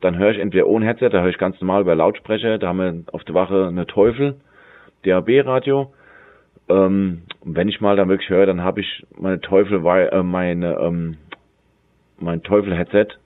[0.00, 2.78] dann höre ich entweder ohne Headset, da höre ich ganz normal über Lautsprecher, da haben
[2.78, 4.36] wir auf der Wache eine Teufel,
[5.04, 5.92] DAB-Radio.
[6.68, 11.16] Ähm, wenn ich mal dann wirklich höre, dann habe ich meine Teufel, äh, meine, ähm,
[12.18, 13.18] mein Teufel-Headset,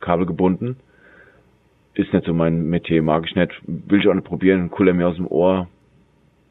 [0.00, 0.76] Kabel gebunden
[1.94, 5.08] ist nicht so mein Metier, mag ich nicht, will ich auch nicht probieren, kuller mir
[5.08, 5.68] aus dem Ohr,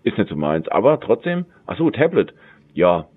[0.04, 0.68] ist nicht so meins.
[0.68, 2.34] Aber trotzdem, ach so, Tablet,
[2.74, 3.08] ja,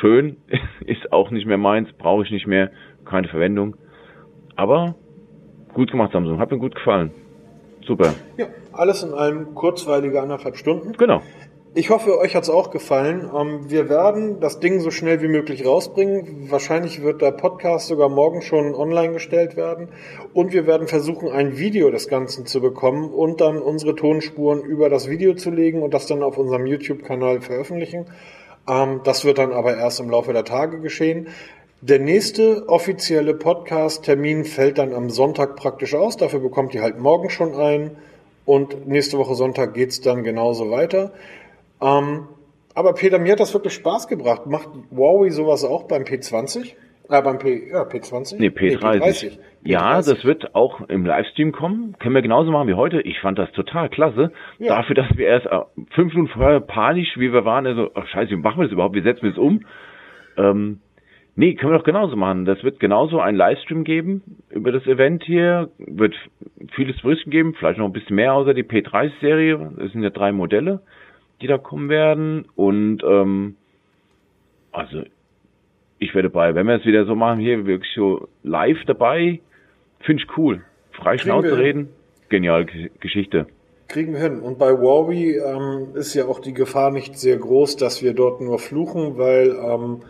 [0.00, 0.36] schön,
[0.86, 2.70] ist auch nicht mehr meins, brauche ich nicht mehr,
[3.04, 3.76] keine Verwendung.
[4.56, 4.94] Aber
[5.72, 7.10] gut gemacht, Samsung, hat mir gut gefallen.
[7.84, 8.14] Super.
[8.38, 10.92] Ja, alles in allem kurzweilige anderthalb Stunden.
[10.92, 11.20] Genau.
[11.76, 13.28] Ich hoffe, euch hat's auch gefallen.
[13.36, 16.48] Ähm, wir werden das Ding so schnell wie möglich rausbringen.
[16.48, 19.88] Wahrscheinlich wird der Podcast sogar morgen schon online gestellt werden.
[20.32, 24.88] Und wir werden versuchen, ein Video des Ganzen zu bekommen und dann unsere Tonspuren über
[24.88, 28.06] das Video zu legen und das dann auf unserem YouTube-Kanal veröffentlichen.
[28.68, 31.26] Ähm, das wird dann aber erst im Laufe der Tage geschehen.
[31.80, 36.16] Der nächste offizielle Podcast-Termin fällt dann am Sonntag praktisch aus.
[36.16, 37.96] Dafür bekommt ihr halt morgen schon ein.
[38.44, 41.12] Und nächste Woche Sonntag geht's dann genauso weiter.
[41.80, 42.28] Ähm,
[42.74, 44.46] aber Peter, mir hat das wirklich Spaß gebracht.
[44.46, 46.74] Macht Huawei sowas auch beim P20?
[47.08, 48.36] Äh, beim P, ja, P20?
[48.38, 48.58] Nee, P30.
[48.58, 49.38] Nee, P30.
[49.62, 50.14] Ja, P30.
[50.14, 51.96] das wird auch im Livestream kommen.
[51.98, 53.00] Können wir genauso machen wie heute.
[53.02, 54.32] Ich fand das total klasse.
[54.58, 54.76] Ja.
[54.76, 55.60] Dafür, dass wir erst äh,
[55.94, 58.94] fünf Minuten vorher panisch, wie wir waren, also, ach scheiße, wie machen wir das überhaupt?
[58.94, 59.60] Wie setzen wir das um?
[60.36, 60.80] Ähm,
[61.36, 62.44] nee, können wir doch genauso machen.
[62.46, 65.68] Das wird genauso ein Livestream geben über das Event hier.
[65.78, 66.14] Wird
[66.72, 69.72] vieles Berichten geben, vielleicht noch ein bisschen mehr außer die P30-Serie.
[69.76, 70.80] Das sind ja drei Modelle
[71.44, 72.46] die da kommen werden.
[72.56, 73.56] Und ähm,
[74.72, 75.02] also
[75.98, 79.40] ich werde bei, wenn wir es wieder so machen, hier wirklich so live dabei,
[80.00, 80.62] finde ich cool.
[80.92, 81.90] Frei Schnauze reden,
[82.30, 82.64] geniale
[82.98, 83.46] Geschichte.
[83.88, 84.40] Kriegen wir hin.
[84.40, 88.40] Und bei Huawei ähm, ist ja auch die Gefahr nicht sehr groß, dass wir dort
[88.40, 90.00] nur fluchen, weil ähm,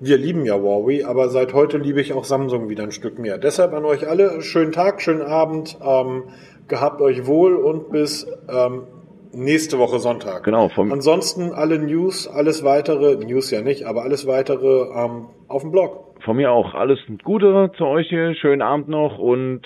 [0.00, 3.36] wir lieben ja Huawei, aber seit heute liebe ich auch Samsung wieder ein Stück mehr.
[3.36, 6.22] Deshalb an euch alle schönen Tag, schönen Abend, ähm,
[6.68, 8.84] gehabt euch wohl und bis ähm,
[9.32, 10.44] nächste Woche Sonntag.
[10.44, 10.68] Genau.
[10.68, 15.72] Vom Ansonsten alle News, alles weitere, News ja nicht, aber alles weitere ähm, auf dem
[15.72, 16.16] Blog.
[16.24, 19.62] Von mir auch alles Gute zu euch hier, schönen Abend noch und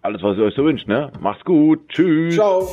[0.00, 1.12] alles, was ihr euch so wünscht, ne?
[1.20, 2.34] Macht's gut, tschüss.
[2.34, 2.68] Ciao.